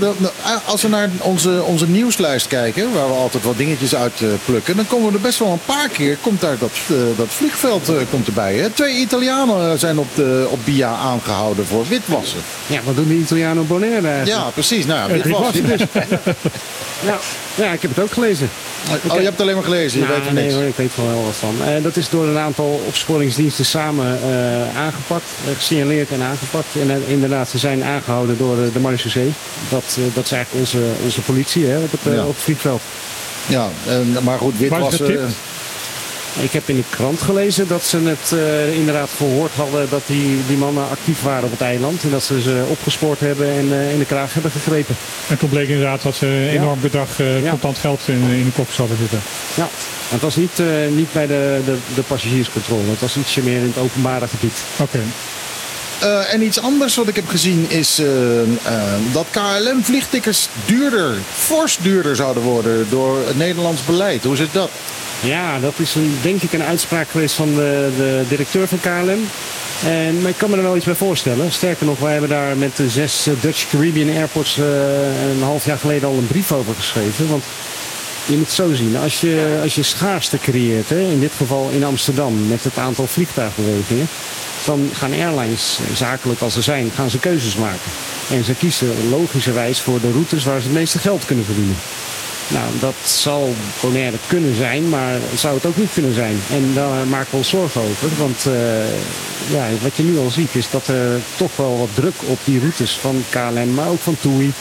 [0.65, 4.77] Als we naar onze, onze nieuwslijst kijken, waar we altijd wat dingetjes uit eh, plukken,
[4.77, 6.17] dan komen we er best wel een paar keer.
[6.21, 8.55] Komt daar dat, eh, dat vliegveld komt erbij.
[8.55, 8.71] Hè?
[8.71, 12.41] Twee Italianen zijn op, de, op BIA aangehouden voor witwassen.
[12.67, 14.45] Ja, wat doen de Italiano Bonaire eigenlijk?
[14.45, 14.87] Ja, precies.
[14.87, 15.65] Nou, witwassen.
[17.05, 17.19] Ja,
[17.55, 18.51] ja, ik heb het ook gelezen.
[18.89, 20.01] Oh, je hebt het alleen maar gelezen.
[20.01, 21.55] Je Nou, weet er nee hoor, ik weet er wel wat van.
[21.67, 24.19] Eh, dat is door een aantal opsporingsdiensten samen
[24.77, 25.25] aangepakt,
[25.57, 26.67] gesignaleerd en aangepakt.
[26.81, 29.33] En inderdaad, ze zijn aangehouden door eh, de Marechaussee.
[29.69, 32.23] Dat, eh, dat is eigenlijk onze, onze politie hè, op, het, eh, Ja.
[32.23, 32.81] op het vliegveld.
[33.47, 35.07] Ja, en, maar goed, witwassen.
[35.07, 35.33] getipt?
[36.41, 40.39] Ik heb in de krant gelezen dat ze het eh, inderdaad gehoord hadden dat die,
[40.47, 42.03] die mannen actief waren op het eiland.
[42.03, 44.97] En dat ze ze opgespoord hebben en in de kraag hebben gegrepen.
[45.29, 47.51] En toen bleek inderdaad dat ze een enorm bedrag eh, Ja.
[47.51, 49.21] contant geld in, in de koffers hadden zitten.
[49.55, 49.63] Ja,
[50.09, 52.91] en het was niet, eh, niet bij de, de, de passagierscontrole.
[52.91, 54.57] Het was ietsje meer in het openbare gebied.
[54.77, 55.01] Oké.
[55.99, 58.47] Eh, en iets anders wat ik heb gezien is eh, eh,
[59.13, 64.25] dat KLM-vliegtickets duurder, fors duurder zouden worden door het Nederlands beleid.
[64.25, 64.71] Hoe zit dat?
[65.21, 69.29] Ja, dat is een, denk ik een uitspraak geweest van de, de directeur van KLM.
[69.85, 71.53] En, maar ik kan me er wel iets bij voorstellen.
[71.53, 76.09] Sterker nog, wij hebben daar met de zes Dutch Caribbean Airports een half jaar geleden
[76.09, 77.29] al een brief over geschreven.
[77.29, 77.45] Want
[78.27, 81.69] je moet het zo zien, als je, als je schaarste creëert, hè, in dit geval
[81.73, 84.09] in Amsterdam met het aantal vliegtuigbewegingen,
[84.69, 87.91] dan gaan airlines, eh, zakelijk als ze zijn, gaan ze keuzes maken.
[88.31, 91.77] En ze kiezen logischerwijs voor de routes waar ze het meeste geld kunnen verdienen.
[92.49, 96.41] Nou, dat zal Bonaire kunnen zijn, maar zou het ook niet kunnen zijn.
[96.51, 98.09] En daar maken we ons zorgen over.
[98.19, 102.15] Want eh, ja, wat je nu al ziet is dat er toch wel wat druk
[102.25, 104.53] op die routes van KLM, maar ook van TUI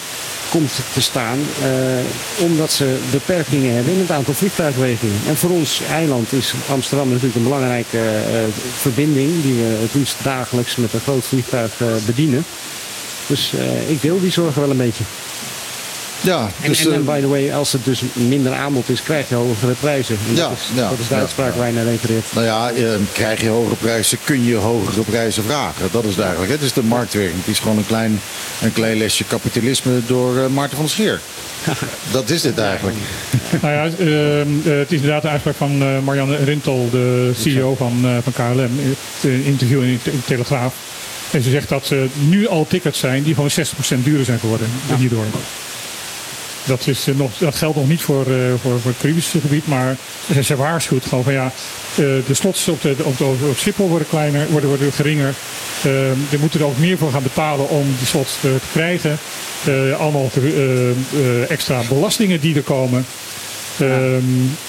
[0.49, 1.40] komt te staan.
[1.61, 5.19] eh, omdat ze beperkingen hebben in het aantal vliegtuigbewegingen.
[5.28, 8.40] En voor ons eiland is Amsterdam natuurlijk een belangrijke eh,
[8.78, 12.45] verbinding die we het liefst dagelijks met een groot vliegtuig eh, bedienen.
[13.28, 13.53] Dus
[13.88, 15.03] ik deel die zorgen wel een beetje.
[16.22, 19.03] Ja, En, dus, en, eh, en by the way, als het dus minder aanbod is,
[19.03, 20.18] krijg je hogere prijzen.
[20.27, 21.57] En Ja, dat, is, ja, dat is de ja, uitspraak ja.
[21.57, 22.26] waar je naar refereert.
[22.34, 25.89] nou ja, eh, krijg je hogere prijzen, kun je hogere prijzen vragen.
[25.91, 26.52] Dat is het eigenlijk.
[26.52, 27.39] Het is de marktwerking.
[27.39, 28.19] Het is gewoon een klein,
[28.61, 31.22] een klein lesje kapitalisme door eh, Maarten van der Scheer.
[32.11, 32.98] Dat is dit eigenlijk.
[33.61, 37.76] Nou ja, ehm, eh, het is inderdaad de uitspraak van eh, Marianne Rintel, de CEO
[37.76, 40.73] van, eh, van KLM, in een interview in de Telegraaf.
[41.31, 44.68] En ze zegt dat ze nu al tickets zijn die gewoon 60% duurder zijn geworden
[44.98, 45.26] hierdoor.
[46.68, 49.68] Dat, is, eh, nog, dat geldt nog niet voor, eh, voor, voor het Caribische gebied,
[49.68, 49.98] maar
[50.44, 51.45] ze, waarschuwt gewoon van ja,
[51.91, 55.34] eh, de slots op, de, op, de, op Schiphol worden kleiner, worden, worden geringer.
[55.84, 59.18] Ehm, er moeten er ook meer voor gaan betalen om die slots te, krijgen.
[59.99, 60.31] Allemaal
[61.48, 63.06] extra belastingen die er komen.
[63.80, 64.66] Ehm, eh, gel-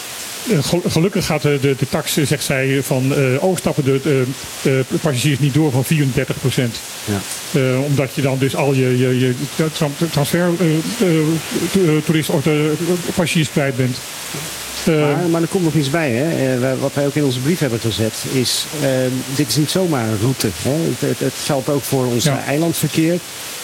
[0.88, 4.24] gelukkig gaat de, de, de tax, eh, zegt zij, van eh overstappen de, de,
[4.62, 6.76] de passagiers niet door van 34 procent.
[7.04, 7.76] Ja.
[7.86, 10.66] omdat je dan dus al je, je, je tra- transfer eh,
[11.08, 11.18] eh,
[11.98, 12.04] eh,
[12.42, 13.96] de passagiers kwijt bent.
[14.84, 16.10] Eh, Maar, maar er komt nog iets bij.
[16.10, 16.54] Hè.
[16.56, 18.88] Eh, wat wij ook in onze brief hebben gezet is, eh,
[19.36, 20.48] dit is niet zomaar een route.
[20.62, 20.70] Hè.
[20.70, 22.42] Het, het, het geldt ook voor ons Ja.
[22.46, 23.18] eilandverkeer,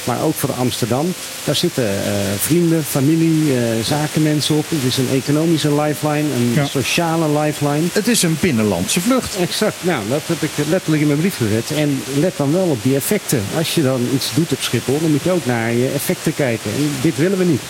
[0.05, 1.13] maar ook voor Amsterdam.
[1.45, 4.65] Daar zitten eh, vrienden, familie, eh, zakenmensen op.
[4.69, 6.65] Het is een economische lifeline, een Ja.
[6.67, 7.87] sociale lifeline.
[7.93, 9.37] Het is een binnenlandse vlucht.
[9.37, 11.79] Exact, nou dat heb ik letterlijk in mijn brief gezet.
[11.79, 13.43] En let dan wel op die effecten.
[13.57, 16.71] Als je dan iets doet op Schiphol, dan moet je ook naar je effecten kijken.
[16.77, 17.61] En dit willen we niet.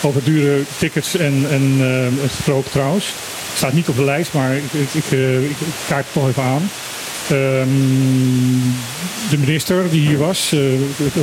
[0.00, 1.78] Over dure tickets en, en
[2.20, 3.06] het gesproken trouwens.
[3.56, 5.04] Staat niet op de lijst, maar ik, ik,
[5.50, 5.56] ik
[5.88, 6.70] kaart het toch even aan.
[7.30, 7.68] Ehm,
[9.30, 10.80] de minister die hier was, eh, eh,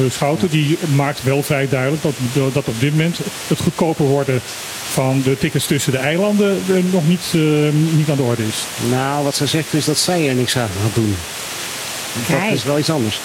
[0.10, 2.14] Schouten, die maakt wel vrij duidelijk dat,
[2.54, 4.42] dat op dit moment het goedkoper worden
[4.96, 7.42] van de tickets tussen de eilanden eh, nog niet, eh,
[7.98, 8.64] niet aan de orde is.
[8.90, 11.16] Nou, wat ze zegt is dat zij er niks aan gaat doen.
[12.28, 12.54] Dat Kijk.
[12.54, 13.20] is wel iets anders.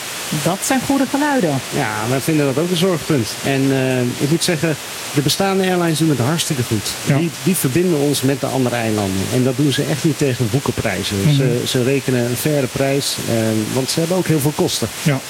[0.44, 1.60] Dat zijn goede geluiden.
[1.74, 3.28] Ja, wij vinden dat ook een zorgpunt.
[3.44, 4.76] En eh, ik moet zeggen,
[5.14, 6.90] de bestaande airlines doen het hartstikke goed.
[7.04, 7.18] Ja.
[7.18, 9.22] Die, die verbinden ons met de andere eilanden.
[9.34, 11.34] En dat doen ze echt niet tegen boekenprijzen.
[11.34, 13.34] ze, ze rekenen een faire prijs, eh,
[13.72, 14.88] want ze hebben ook heel veel kosten.
[15.02, 15.20] Ja.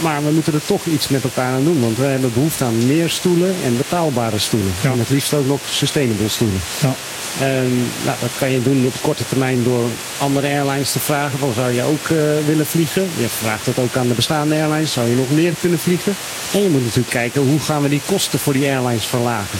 [0.00, 1.80] Maar we moeten er toch iets met elkaar aan doen.
[1.80, 4.72] Want wij hebben behoefte aan meer stoelen en betaalbare stoelen.
[4.80, 4.90] Ja.
[4.90, 6.60] En het liefst ook nog sustainable stoelen.
[6.80, 6.94] Ja.
[7.40, 9.88] Ehm, nou, dat kan je doen op korte termijn door
[10.18, 11.38] andere airlines te vragen.
[11.38, 13.08] Van, zou je ook eh, willen vliegen?
[13.16, 14.92] Je vraagt dat ook aan de bestaande airlines.
[14.92, 16.16] Zou je nog meer kunnen vliegen?
[16.52, 19.58] En je moet natuurlijk kijken hoe gaan we die kosten voor die airlines verlagen.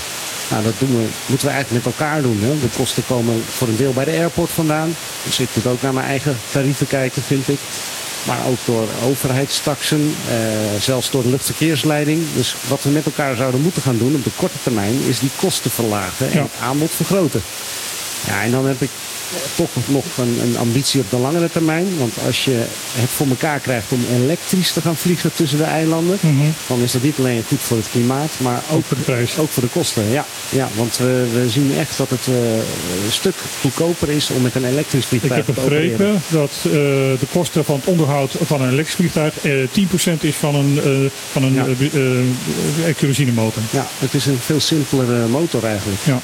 [0.50, 2.38] Nou, dat doen we, moeten we eigenlijk met elkaar doen.
[2.42, 2.60] Hè?
[2.60, 4.96] De kosten komen voor een deel bij de airport vandaan.
[5.24, 7.58] Dus ik moet ook naar mijn eigen tarieven kijken, vind ik.
[8.24, 10.34] Maar ook door overheidstaxen, eh,
[10.80, 12.22] zelfs door de luchtverkeersleiding.
[12.34, 14.94] Dus wat we met elkaar zouden moeten gaan doen op de korte termijn...
[15.08, 16.42] is die kosten verlagen en Ja.
[16.42, 17.42] het aanbod vergroten.
[18.26, 18.90] Ja, en dan heb ik
[19.54, 21.86] toch nog een, een ambitie op de langere termijn.
[21.98, 26.18] Want als je het voor elkaar krijgt om elektrisch te gaan vliegen tussen de eilanden...
[26.66, 29.38] dan is dat niet alleen goed voor het klimaat, maar ook, voor de prijs.
[29.38, 30.10] ook voor de kosten.
[30.10, 32.34] Ja, ja want we, we zien echt dat het eh,
[33.04, 35.90] een stuk goedkoper is om met een elektrisch Ik vliegtuig heb te opereren.
[35.96, 36.70] begrepen dat eh,
[37.20, 39.52] de kosten van het onderhoud van een elektrisch vliegtuig eh
[40.16, 41.64] 10% is van een, eh, van een Ja.
[41.66, 42.18] eh, eh,
[42.88, 43.62] eh, kerosinemotor.
[43.70, 46.00] Ja, het is een veel simpelere motor eigenlijk.
[46.04, 46.20] Ja.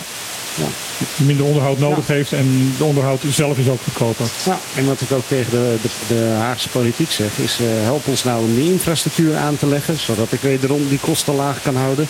[1.17, 4.27] Minder onderhoud nodig heeft en de onderhoud zelf is ook goedkoper.
[4.45, 8.07] Ja, en wat ik ook tegen de, de, de Haagse politiek zeg, is eh, help
[8.07, 11.77] ons nou om die infrastructuur aan te leggen, zodat ik wederom die kosten laag kan
[11.77, 12.09] houden.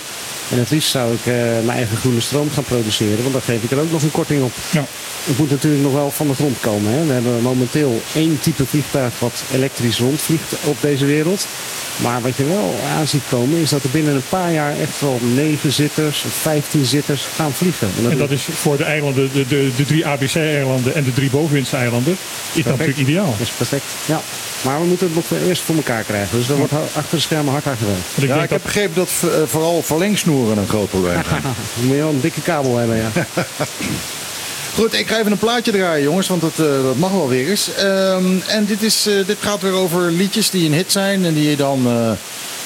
[0.50, 3.62] En het liefst zou ik eh, mijn eigen groene stroom gaan produceren, want dan geef
[3.62, 4.52] ik er ook nog een korting op.
[4.70, 4.84] Ja.
[5.24, 6.92] Het moet natuurlijk nog wel van de grond komen.
[6.92, 7.06] Hè.
[7.06, 11.46] We hebben momenteel één type vliegtuig wat elektrisch rondvliegt op deze wereld.
[11.96, 15.00] Maar wat je wel aan ziet komen is dat er binnen een paar jaar echt
[15.00, 17.88] wel negen zitters of 15 zitters gaan vliegen.
[18.10, 21.76] En dat is voor de eilanden, de, de, de drie ABC-eilanden en de drie bovenwindse
[21.76, 22.16] eilanden,
[22.52, 23.34] is dat natuurlijk ideaal.
[23.38, 23.84] Dat is perfect.
[24.06, 24.20] Ja.
[24.62, 26.38] Maar we moeten het nog eerst voor elkaar krijgen.
[26.38, 28.02] Dus daar wordt achter de schermen hard aan gewerkt.
[28.14, 29.42] Want ik Ja, ik heb begrepen dat eh,
[30.48, 31.42] een groot probleem zijn.
[31.74, 33.10] Dan moet je wel een dikke kabel hebben, ja.
[34.74, 37.48] Goed, ik ga even een plaatje draaien, jongens, want dat, eh, dat mag wel weer
[37.48, 37.74] eens.
[37.74, 41.34] Ehm, en dit, is, eh, dit gaat weer over liedjes die een hit zijn en
[41.34, 41.86] die je dan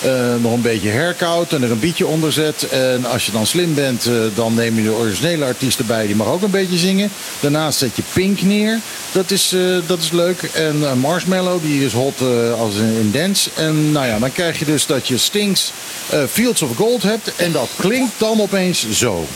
[0.03, 2.69] eh, nog een beetje herkoudt en er een beatje onder zet.
[2.69, 6.17] En als je dan slim bent, eh, dan neem je de originele artiest erbij, die
[6.17, 7.11] mag ook een beetje zingen.
[7.41, 8.81] Daarnaast zet je Pink neer,
[9.13, 10.43] dat is, eh, dat is leuk.
[10.43, 12.21] En Marshmallow, die is hot
[12.59, 13.51] als in, in dance.
[13.55, 15.73] En nou ja, dan krijg je dus dat je Stings
[16.09, 19.27] eh, Fields of Gold hebt en dat klinkt dan opeens zo.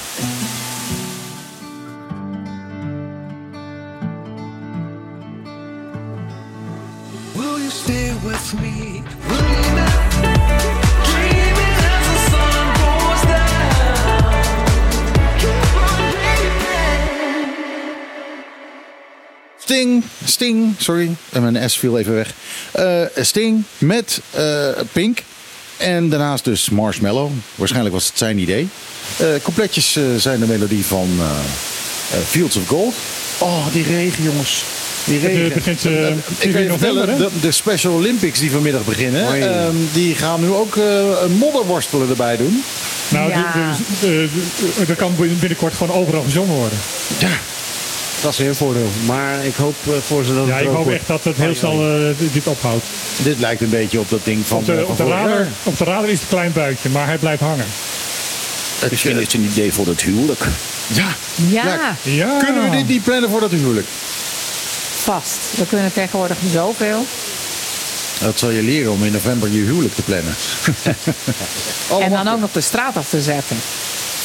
[19.68, 22.30] Sting, Sting, sorry, en mijn S viel even weg.
[22.70, 25.22] Eh, Sting met eh, Pink.
[25.76, 27.30] En daarnaast dus Marshmallow.
[27.54, 28.68] Waarschijnlijk was het zijn idee.
[29.16, 31.24] Eh, completjes eh, zijn de melodie van eh,
[32.18, 32.94] eh, Fields of Gold.
[33.38, 34.62] Oh, die regen, jongens.
[35.04, 35.44] Die regen.
[35.44, 37.16] Het begint, eh, ik 4 kan je november, vertellen, hè?
[37.40, 40.84] de, de Special Olympics die vanmiddag beginnen, ehm, die gaan nu ook eh,
[41.22, 42.62] een modderworstelen erbij doen.
[43.08, 43.76] Nou, Ja.
[44.88, 46.78] er kan binnenkort gewoon overal gezongen worden.
[48.22, 48.88] Dat is weer een voordeel.
[49.06, 50.98] Maar ik hoop eh, voor ze dat Ja, het ik hoop wordt.
[50.98, 52.84] echt dat het heel snel eh, dit ophoudt.
[53.22, 55.48] Dit lijkt een beetje op dat ding van, Op de, eh, op, de radar, jaar.
[55.62, 57.66] op de radar is het een klein buikje, maar hij blijft hangen.
[58.90, 60.40] Misschien is het een idee voor het huwelijk.
[60.86, 61.08] Ja.
[61.48, 62.38] Ja, Ja.
[62.44, 63.86] Kunnen we dit niet plannen voor dat huwelijk?
[65.02, 65.38] vast.
[65.56, 67.06] We kunnen tegenwoordig zoveel.
[68.20, 70.34] Dat zal je leren om in november je huwelijk te plannen.
[72.04, 73.56] en dan ook nog de straat af te zetten.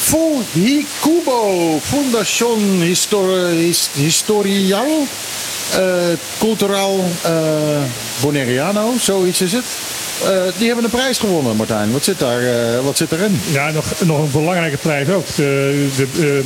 [0.04, 4.86] Fujikubo, Fundación Histor His- Historial
[5.72, 7.32] eh, Cultural eh,
[8.20, 9.64] Bonaireano, zoiets is het.
[10.24, 11.92] Eh, die hebben een prijs gewonnen, Martijn.
[11.92, 12.42] Wat zit, daar,
[12.82, 13.40] wat zit erin?
[13.52, 15.26] Ja, nog, nog een belangrijke prijs ook.
[15.36, 16.42] De, de,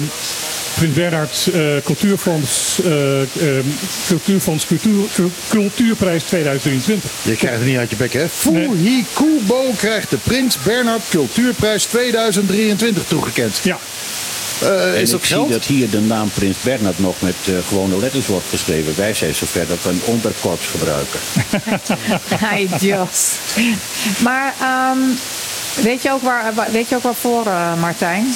[0.78, 3.28] Prins Bernhard eh, Cultuurfonds, eh, eh,
[4.06, 5.05] Cultuurfonds Cultuur,
[5.48, 7.10] Cultuurprijs 2023.
[7.22, 8.28] Je krijgt het niet uit je bek, hè?
[8.28, 13.60] Fujikubo krijgt de Prins Bernhard Cultuurprijs 2023 toegekend.
[13.62, 13.78] Ja,
[14.62, 17.52] Eh, En is dat ik zie dat hier de naam Prins Bernhard nog met eh,
[17.68, 18.92] gewone letters wordt geschreven.
[18.96, 21.20] Wij zijn zover dat we een onderkorps gebruiken.
[22.46, 23.28] Hey, Jos.
[24.22, 24.98] Maar ehm,
[25.82, 28.34] weet, je ook waar, weet je ook waarvoor, eh, Martijn?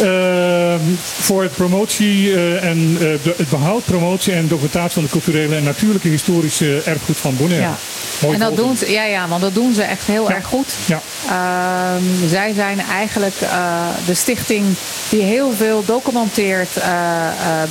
[0.00, 0.80] Ehm,
[1.20, 5.56] voor het promotie eh, en eh, de- het behoud, promotie en documentatie van de culturele
[5.56, 7.66] en natuurlijke historische erfgoed van Bonaire.
[7.66, 7.74] Ja.
[8.20, 10.34] Mooi en dat doen ze, ja, ja, want dat doen ze echt heel Ja.
[10.34, 10.66] erg goed.
[10.86, 11.00] Ja.
[11.28, 13.72] Ehm, zij zijn eigenlijk eh,
[14.06, 14.64] de stichting
[15.08, 16.68] die heel veel documenteert,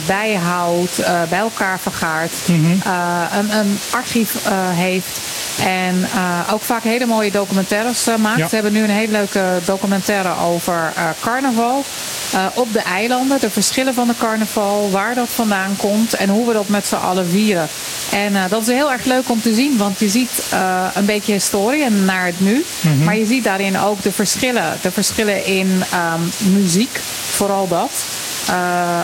[0.06, 4.36] bijhoudt, bij elkaar vergaart, eh, een, een archief
[4.74, 5.20] heeft.
[5.64, 6.08] En
[6.52, 8.38] ook vaak hele mooie documentaires maakt.
[8.40, 8.48] Ja.
[8.48, 11.84] Ze hebben nu een hele leuke documentaire over carnaval.
[12.32, 16.48] Eh, op de eilanden, de verschillen van de carnaval, waar dat vandaan komt en hoe
[16.48, 17.68] we dat met z'n allen vieren.
[18.12, 21.06] En eh, dat is heel erg leuk om te zien, want je ziet eh, een
[21.06, 22.66] beetje historie en naar het nu.
[23.04, 24.78] Maar je ziet daarin ook de verschillen.
[24.82, 27.00] De verschillen in ehm, muziek,
[27.32, 27.92] vooral dat.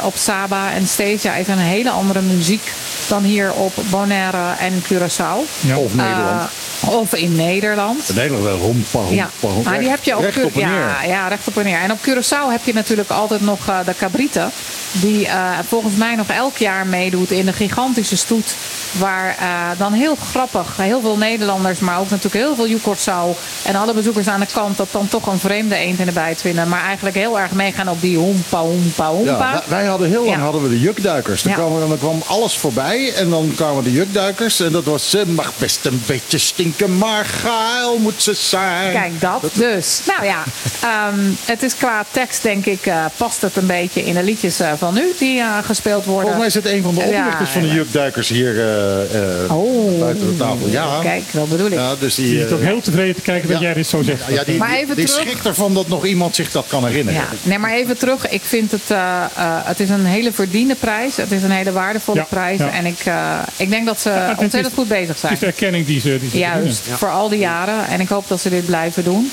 [0.04, 2.72] Op Saba en Stesia is een hele andere muziek
[3.08, 5.68] dan hier op Bonaire en Curaçao.
[5.76, 6.50] Of Nederland.
[6.86, 8.10] Of in Nederland.
[8.10, 9.30] In Nederland wel hompa, hompa, Ja,
[9.64, 10.54] maar die heb je ook recht op.
[10.54, 11.80] Ja, ja, recht op en neer.
[11.80, 14.50] En op Curaçao heb je natuurlijk altijd nog eh, de cabrita.
[14.92, 18.56] Die eh, volgens mij nog elk jaar meedoet in de gigantische stoet.
[18.92, 19.46] Waar eh,
[19.78, 24.28] dan heel grappig, heel veel Nederlanders, maar ook natuurlijk heel veel Curaçao en alle bezoekers
[24.28, 26.68] aan de kant dat dan toch een vreemde eend in de bijt vinden.
[26.70, 29.52] Maar eigenlijk heel erg meegaan op die hompa, hompa, hompa.
[29.52, 30.44] Ja, wij- hadden heel lang Ja.
[30.44, 31.42] hadden we de jukduikers.
[31.42, 34.60] Dan, kwam, dan kwam alles voorbij en dan kwamen de jukduikers.
[34.60, 38.91] En dat was, ze mag best een beetje stinken, maar geil moet ze zijn.
[38.94, 39.41] Kijk dat.
[39.54, 40.44] Dus, nou ja,
[40.82, 44.60] ehm, het is qua tekst denk ik, eh, past het een beetje in de liedjes
[44.60, 46.22] eh, van nu die eh, gespeeld worden.
[46.32, 49.58] Volgens mij is het een van de Ja, oprichters van de jukduikers hier eh, eh,
[49.58, 50.68] Oh, buiten de tafel.
[50.68, 51.00] Ja.
[51.02, 51.74] Kijk, dat bedoel ik.
[51.74, 54.22] Ja, dus Je die, zit ook heel tevreden te kijken dat jij dit zo zegt.
[54.30, 55.22] ja, die, Maar even die terug.
[55.22, 57.20] schrikt ervan dat nog iemand zich dat kan herinneren.
[57.22, 58.30] Ja, nee, maar even terug.
[58.30, 61.16] Ik vind het, eh, eh, het is een hele verdiende prijs.
[61.16, 62.60] Het is een hele waardevolle Ja, prijs.
[62.60, 62.70] ja.
[62.72, 65.34] En ik, eh, ik denk dat ze het is- ontzettend goed bezig Het zijn.
[65.34, 67.88] is de erkenning die ze, die ze Juist, voor al die jaren.
[67.88, 69.31] En ik hoop dat ze dit blijven doen.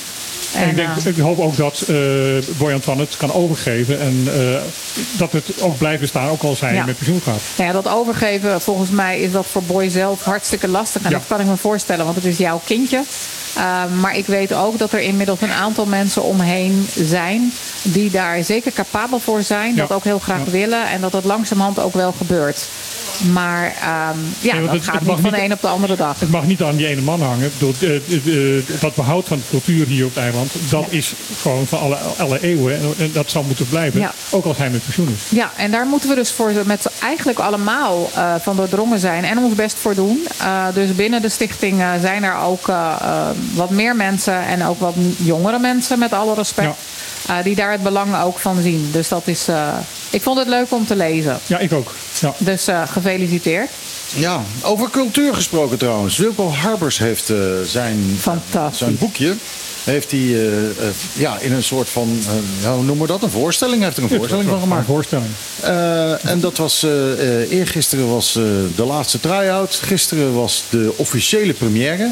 [0.53, 1.95] En ik, denk, eh, ik hoop ook dat eh
[2.57, 3.99] Boy Antoine het kan overgeven.
[3.99, 4.61] En eh,
[5.17, 6.85] dat het ook blijft bestaan, ook als hij Ja.
[6.85, 7.39] met pensioen gaat.
[7.57, 11.01] Nou ja, dat overgeven, volgens mij is dat voor Boy zelf hartstikke lastig.
[11.01, 11.17] En Ja.
[11.17, 13.01] dat kan ik me voorstellen, want het is jouw kindje.
[13.57, 17.53] Uh, maar ik weet ook dat er inmiddels een aantal mensen omheen zijn...
[17.81, 19.75] die daar zeker capabel voor zijn.
[19.75, 19.81] Ja.
[19.81, 20.87] Dat ook heel graag willen.
[20.87, 22.67] En dat het langzamerhand ook wel gebeurt.
[23.21, 25.95] Maar ehm, ja, Nee, dat het- gaat het niet van de een op de andere
[25.95, 26.19] dag.
[26.19, 27.51] Het mag niet aan die ene man hangen.
[27.59, 31.79] Bedoel, eh, wat behoud van de cultuur hier op het eiland, dat is gewoon van
[31.79, 32.73] alle, alle eeuwen.
[32.73, 34.13] En, en dat zal moeten blijven, Ja.
[34.29, 35.37] ook als hij met pensioen is.
[35.37, 39.37] Ja, en daar moeten we dus voor met eigenlijk allemaal eh, van doordrongen zijn en
[39.37, 40.27] ons best voor doen.
[40.37, 42.71] Eh, dus binnen de stichting zijn er ook
[43.53, 46.73] wat meer mensen en ook wat jongere mensen, met alle respect, eh,
[47.43, 48.89] die daar het belang ook van zien.
[48.91, 49.67] Dus dat is, eh,
[50.09, 51.39] ik vond het leuk om te lezen.
[51.47, 51.93] Ja, ik ook.
[52.19, 52.33] Ja.
[52.37, 53.69] Dus eh, gefeliciteerd.
[54.15, 56.17] Ja, over cultuur gesproken trouwens.
[56.17, 58.77] Wilco Harbers heeft eh, zijn, Fantastisch.
[58.77, 59.33] zijn boekje.
[59.83, 60.69] Heeft hij eh, eh,
[61.13, 62.19] ja, in een soort van,
[62.61, 63.23] eh, hoe noemen we dat?
[63.23, 63.75] Een voorstelling?
[63.77, 64.85] Hij heeft er een voorstelling van Een gemaakt.
[64.85, 65.29] voorstelling.
[65.61, 68.43] Eh, en dat was, eh eh, eergisteren was eh,
[68.75, 69.79] de laatste try-out.
[69.83, 72.11] Gisteren was de officiële première.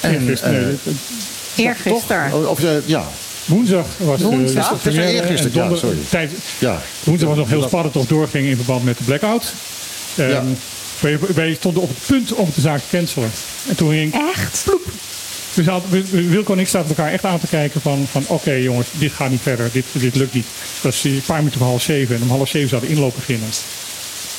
[0.00, 2.32] En, Eergisteren, eh, Eergisteren.
[2.34, 3.04] Of, of, eh, ja,
[3.48, 4.68] Woensdag was de- Woensdag?
[4.68, 5.12] de première.
[5.12, 5.96] eergisteren, ja, sorry.
[6.08, 6.82] tijd- ja.
[7.04, 9.52] Woensdag was nog heel spannend of doorging in verband met de blackout.
[10.16, 10.42] Ehm, Ja.
[11.00, 13.30] wij, wij stonden op het punt om de zaak te cancelen.
[13.68, 14.64] En toen ging Echt?
[15.54, 18.52] Dus hadden- we- Wilco en ik zaten elkaar echt aan te kijken van, van oké
[18.52, 20.46] jongens, dit gaat niet verder, dit, dit lukt niet.
[20.80, 23.14] Dat is een paar minuten voor half zeven en om half zeven zou de inloop
[23.14, 23.48] beginnen.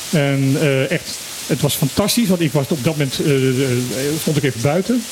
[0.09, 1.17] En eh, echt,
[1.47, 3.77] het was fantastisch, want ik was op dat moment, eh, eh,
[4.21, 5.03] stond ik even buiten.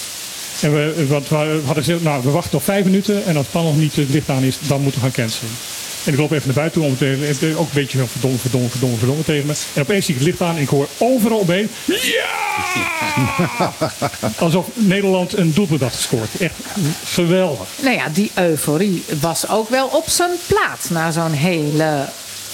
[0.61, 3.53] En we, want we hadden gezegd, nou we wachten nog vijf minuten en als het
[3.53, 5.51] dan nog niet het licht aan is, dan moeten we gaan cancelen.
[6.07, 8.37] En ik loop even naar buiten toe, om het, eh, ook een beetje van verdomme,
[8.37, 9.53] verdomme, verdomme, verdomme tegen me.
[9.73, 12.35] En opeens zie ik het licht aan en ik hoor overal omheen, ja!
[14.45, 16.29] Alsof Nederland een doelpunt had gescoord.
[16.39, 16.53] Echt
[17.05, 17.67] geweldig.
[17.81, 22.05] Nou ja, die euforie was ook wel op zijn plaats na zo'n hele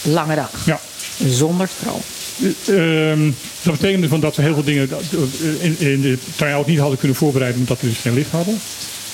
[0.02, 0.66] lange dag.
[0.66, 0.80] Ja.
[1.26, 2.02] Zonder stroom.
[2.42, 3.32] Eh, ehm,
[3.62, 7.00] dat betekende van dat we heel veel dingen eh, in, in de try-out niet hadden
[7.00, 8.60] kunnen voorbereiden omdat we dus geen licht hadden.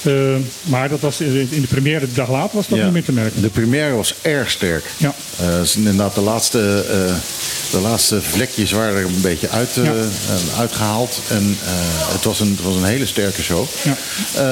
[0.03, 0.13] Eh,
[0.63, 2.83] maar dat was in de première de dag later was dat Ja.
[2.83, 3.41] niet meer te merken.
[3.41, 4.85] De première was erg sterk.
[4.97, 5.13] Ja.
[5.39, 5.45] Eh,
[5.75, 7.13] inderdaad, de laatste, eh,
[7.71, 9.91] de laatste vlekjes waren er een beetje uit, eh, Ja.
[9.91, 11.19] eh, uitgehaald.
[11.27, 11.57] En
[12.13, 13.65] het, was een, het was een hele sterke show.
[13.83, 13.97] Ja.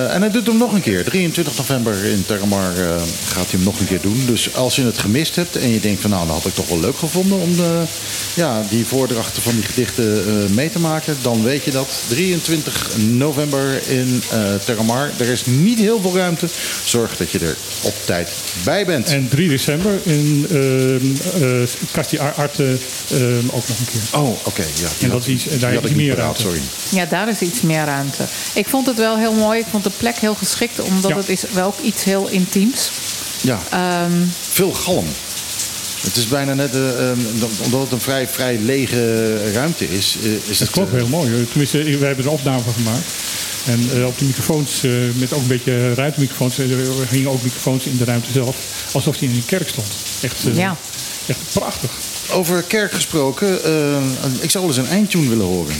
[0.07, 1.03] En hij doet hem nog een keer.
[1.03, 2.71] 23 november in Terramar
[3.27, 4.23] gaat hij hem nog een keer doen.
[4.25, 6.67] Dus als je het gemist hebt en je denkt van nou, dat had ik toch
[6.67, 7.81] wel leuk gevonden om de,
[8.33, 11.17] ja, die voordrachten van die gedichten mee te maken.
[11.21, 11.87] Dan weet je dat.
[12.07, 14.23] 23 november in
[14.65, 15.09] Terramar.
[15.17, 16.47] Er is niet heel veel ruimte.
[16.85, 18.29] Zorg dat je er op tijd
[18.63, 19.07] bij bent.
[19.07, 21.05] En 3 december in ehm
[21.43, 22.77] eh Arte
[23.11, 24.19] ehm, ook nog een keer.
[24.19, 24.61] Oh, oké.
[24.75, 26.41] ja, En dat had- is daar had is meer ruimte.
[26.41, 26.61] sorry.
[26.89, 28.23] Ja, daar is iets meer ruimte.
[28.53, 29.59] Ik vond het wel heel mooi.
[29.59, 31.17] Ik vond de plek heel geschikt, omdat Ja.
[31.17, 32.89] het is wel ook iets heel intiems.
[33.41, 34.11] Ja, Ehm,
[34.51, 35.05] veel galm.
[36.01, 36.81] Het is bijna net, eh,
[37.63, 40.69] omdat het een vrij, vrij lege ruimte is, eh, is Dat het...
[40.69, 41.47] klopt, heel mooi.
[41.49, 43.05] Tenminste, we hebben er een opname van gemaakt.
[43.67, 46.67] En eh, op de microfoons, eh, met ook een beetje ruimtemicrofoons, er
[47.09, 48.55] gingen ook microfoons in de ruimte zelf.
[48.91, 49.87] Alsof die in een kerk stond.
[50.21, 50.77] Echt, eh, Ja.
[51.25, 51.91] echt prachtig.
[52.31, 53.53] Over kerk gesproken,
[54.39, 55.75] ik zou wel eens een eindtune willen horen.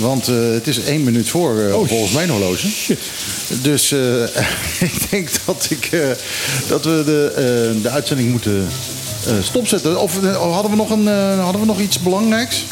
[0.00, 2.68] Want eh, het is één minuut voor, Oh, volgens mijn horloge.
[2.68, 2.98] Shit.
[3.62, 4.22] Dus eh,
[4.92, 6.00] ik denk dat, ik, eh,
[6.68, 7.32] dat we de,
[7.76, 8.68] eh, de uitzending moeten
[9.26, 10.00] eh, stopzetten.
[10.00, 11.06] Of hadden, we nog een,
[11.38, 12.64] hadden we nog iets belangrijks?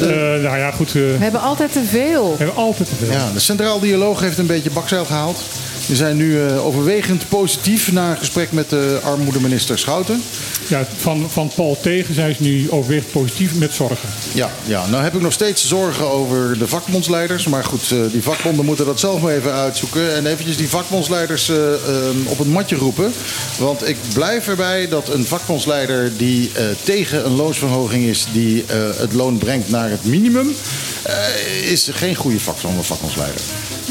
[0.00, 0.08] Eh,
[0.42, 0.88] nou ja, goed.
[0.88, 2.30] eh, we hebben altijd te veel.
[2.30, 3.12] we hebben altijd te veel.
[3.12, 5.38] Ja, de Centraal Dialoog heeft een beetje bakzeil gehaald.
[5.90, 10.22] Die zijn nu eh, overwegend positief na een gesprek met de armoedeminister Schouten.
[10.68, 14.08] Ja, van, van Paul tegen zijn ze nu overwegend positief met zorgen.
[14.32, 17.46] Ja, ja, nou heb ik nog steeds zorgen over de vakbondsleiders.
[17.46, 20.14] Maar goed, eh, die vakbonden moeten dat zelf maar even uitzoeken.
[20.14, 21.80] En eventjes die vakbondsleiders eh, eh,
[22.24, 23.12] op het matje roepen.
[23.58, 26.50] Want ik blijf erbij dat een vakbondsleider die
[26.82, 28.26] tegen een loonsverhoging is...
[28.32, 28.64] die
[28.96, 30.54] het loon brengt naar het minimum...
[31.64, 33.40] is geen goede vakbond- vakbondsleider.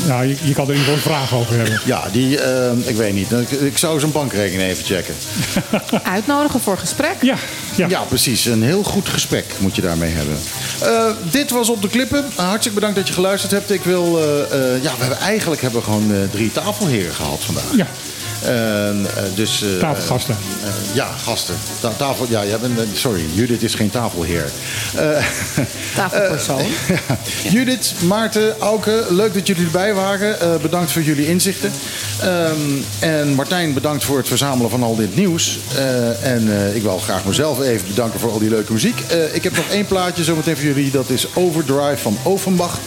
[0.08, 1.82] Nou, je, je kan er in ieder geval een vraag over hebben.
[1.86, 3.32] Ja, die, eh, ik weet niet.
[3.32, 5.16] Ik, ik zou zijn bankrekening even checken.
[6.16, 7.16] Uitnodigen voor gesprek?
[7.22, 7.36] Ja,
[7.76, 8.02] Ja.
[8.02, 8.46] precies.
[8.46, 10.38] Een heel goed gesprek moet je daarmee hebben.
[10.82, 12.26] Eh, dit was Op de Klippen.
[12.36, 13.72] Hartstikke bedankt dat je geluisterd hebt.
[13.72, 14.18] Ik wil...
[14.20, 14.42] eh,
[14.76, 17.76] eh, ja, we hebben, eigenlijk hebben we gewoon eh, drie tafelheren gehad vandaag.
[17.76, 17.88] Ja.
[18.44, 20.36] En, eh, dus, eh, Tafelgasten.
[20.64, 21.56] eh, ja, gasten.
[21.80, 24.50] Ta- tafel, ja, jij bent, sorry, Judith is geen tafelheer.
[24.96, 25.04] Eh,
[25.96, 26.64] Tafelpersoon.
[26.88, 27.18] ja.
[27.52, 30.42] Judith, Maarten, Auke, leuk dat jullie erbij waren.
[30.42, 31.72] Eh, bedankt voor jullie inzichten.
[32.22, 32.54] Ehm,
[33.00, 35.60] en Martijn, bedankt voor het verzamelen van al dit nieuws.
[35.76, 39.00] Eh, en eh, ik wil graag mezelf even bedanken voor al die leuke muziek.
[39.08, 40.92] Eh, ik heb nog één plaatje zometeen voor jullie.
[40.92, 42.80] Dat is Overdrive van Offenbach.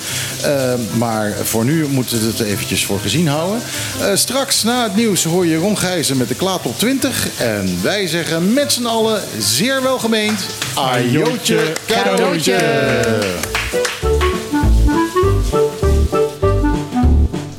[0.97, 3.61] Maar voor nu moeten we het eventjes voor gezien houden.
[4.01, 7.41] Eh, straks na het nieuws hoor je Ron Gijzen met de Klaat op 20.
[7.41, 10.47] En wij zeggen met z'n allen zeer welgemeend...
[10.75, 12.59] Ajootje cadeautje.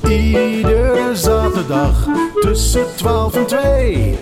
[0.10, 2.08] Iedere zaterdag
[2.40, 4.18] tussen 12 en 2.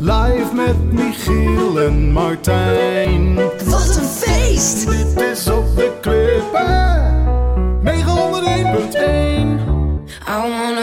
[0.00, 3.34] Live met Michiel en Martijn.
[3.64, 4.90] Wat een feest!
[4.90, 7.15] Dit is op de klippen.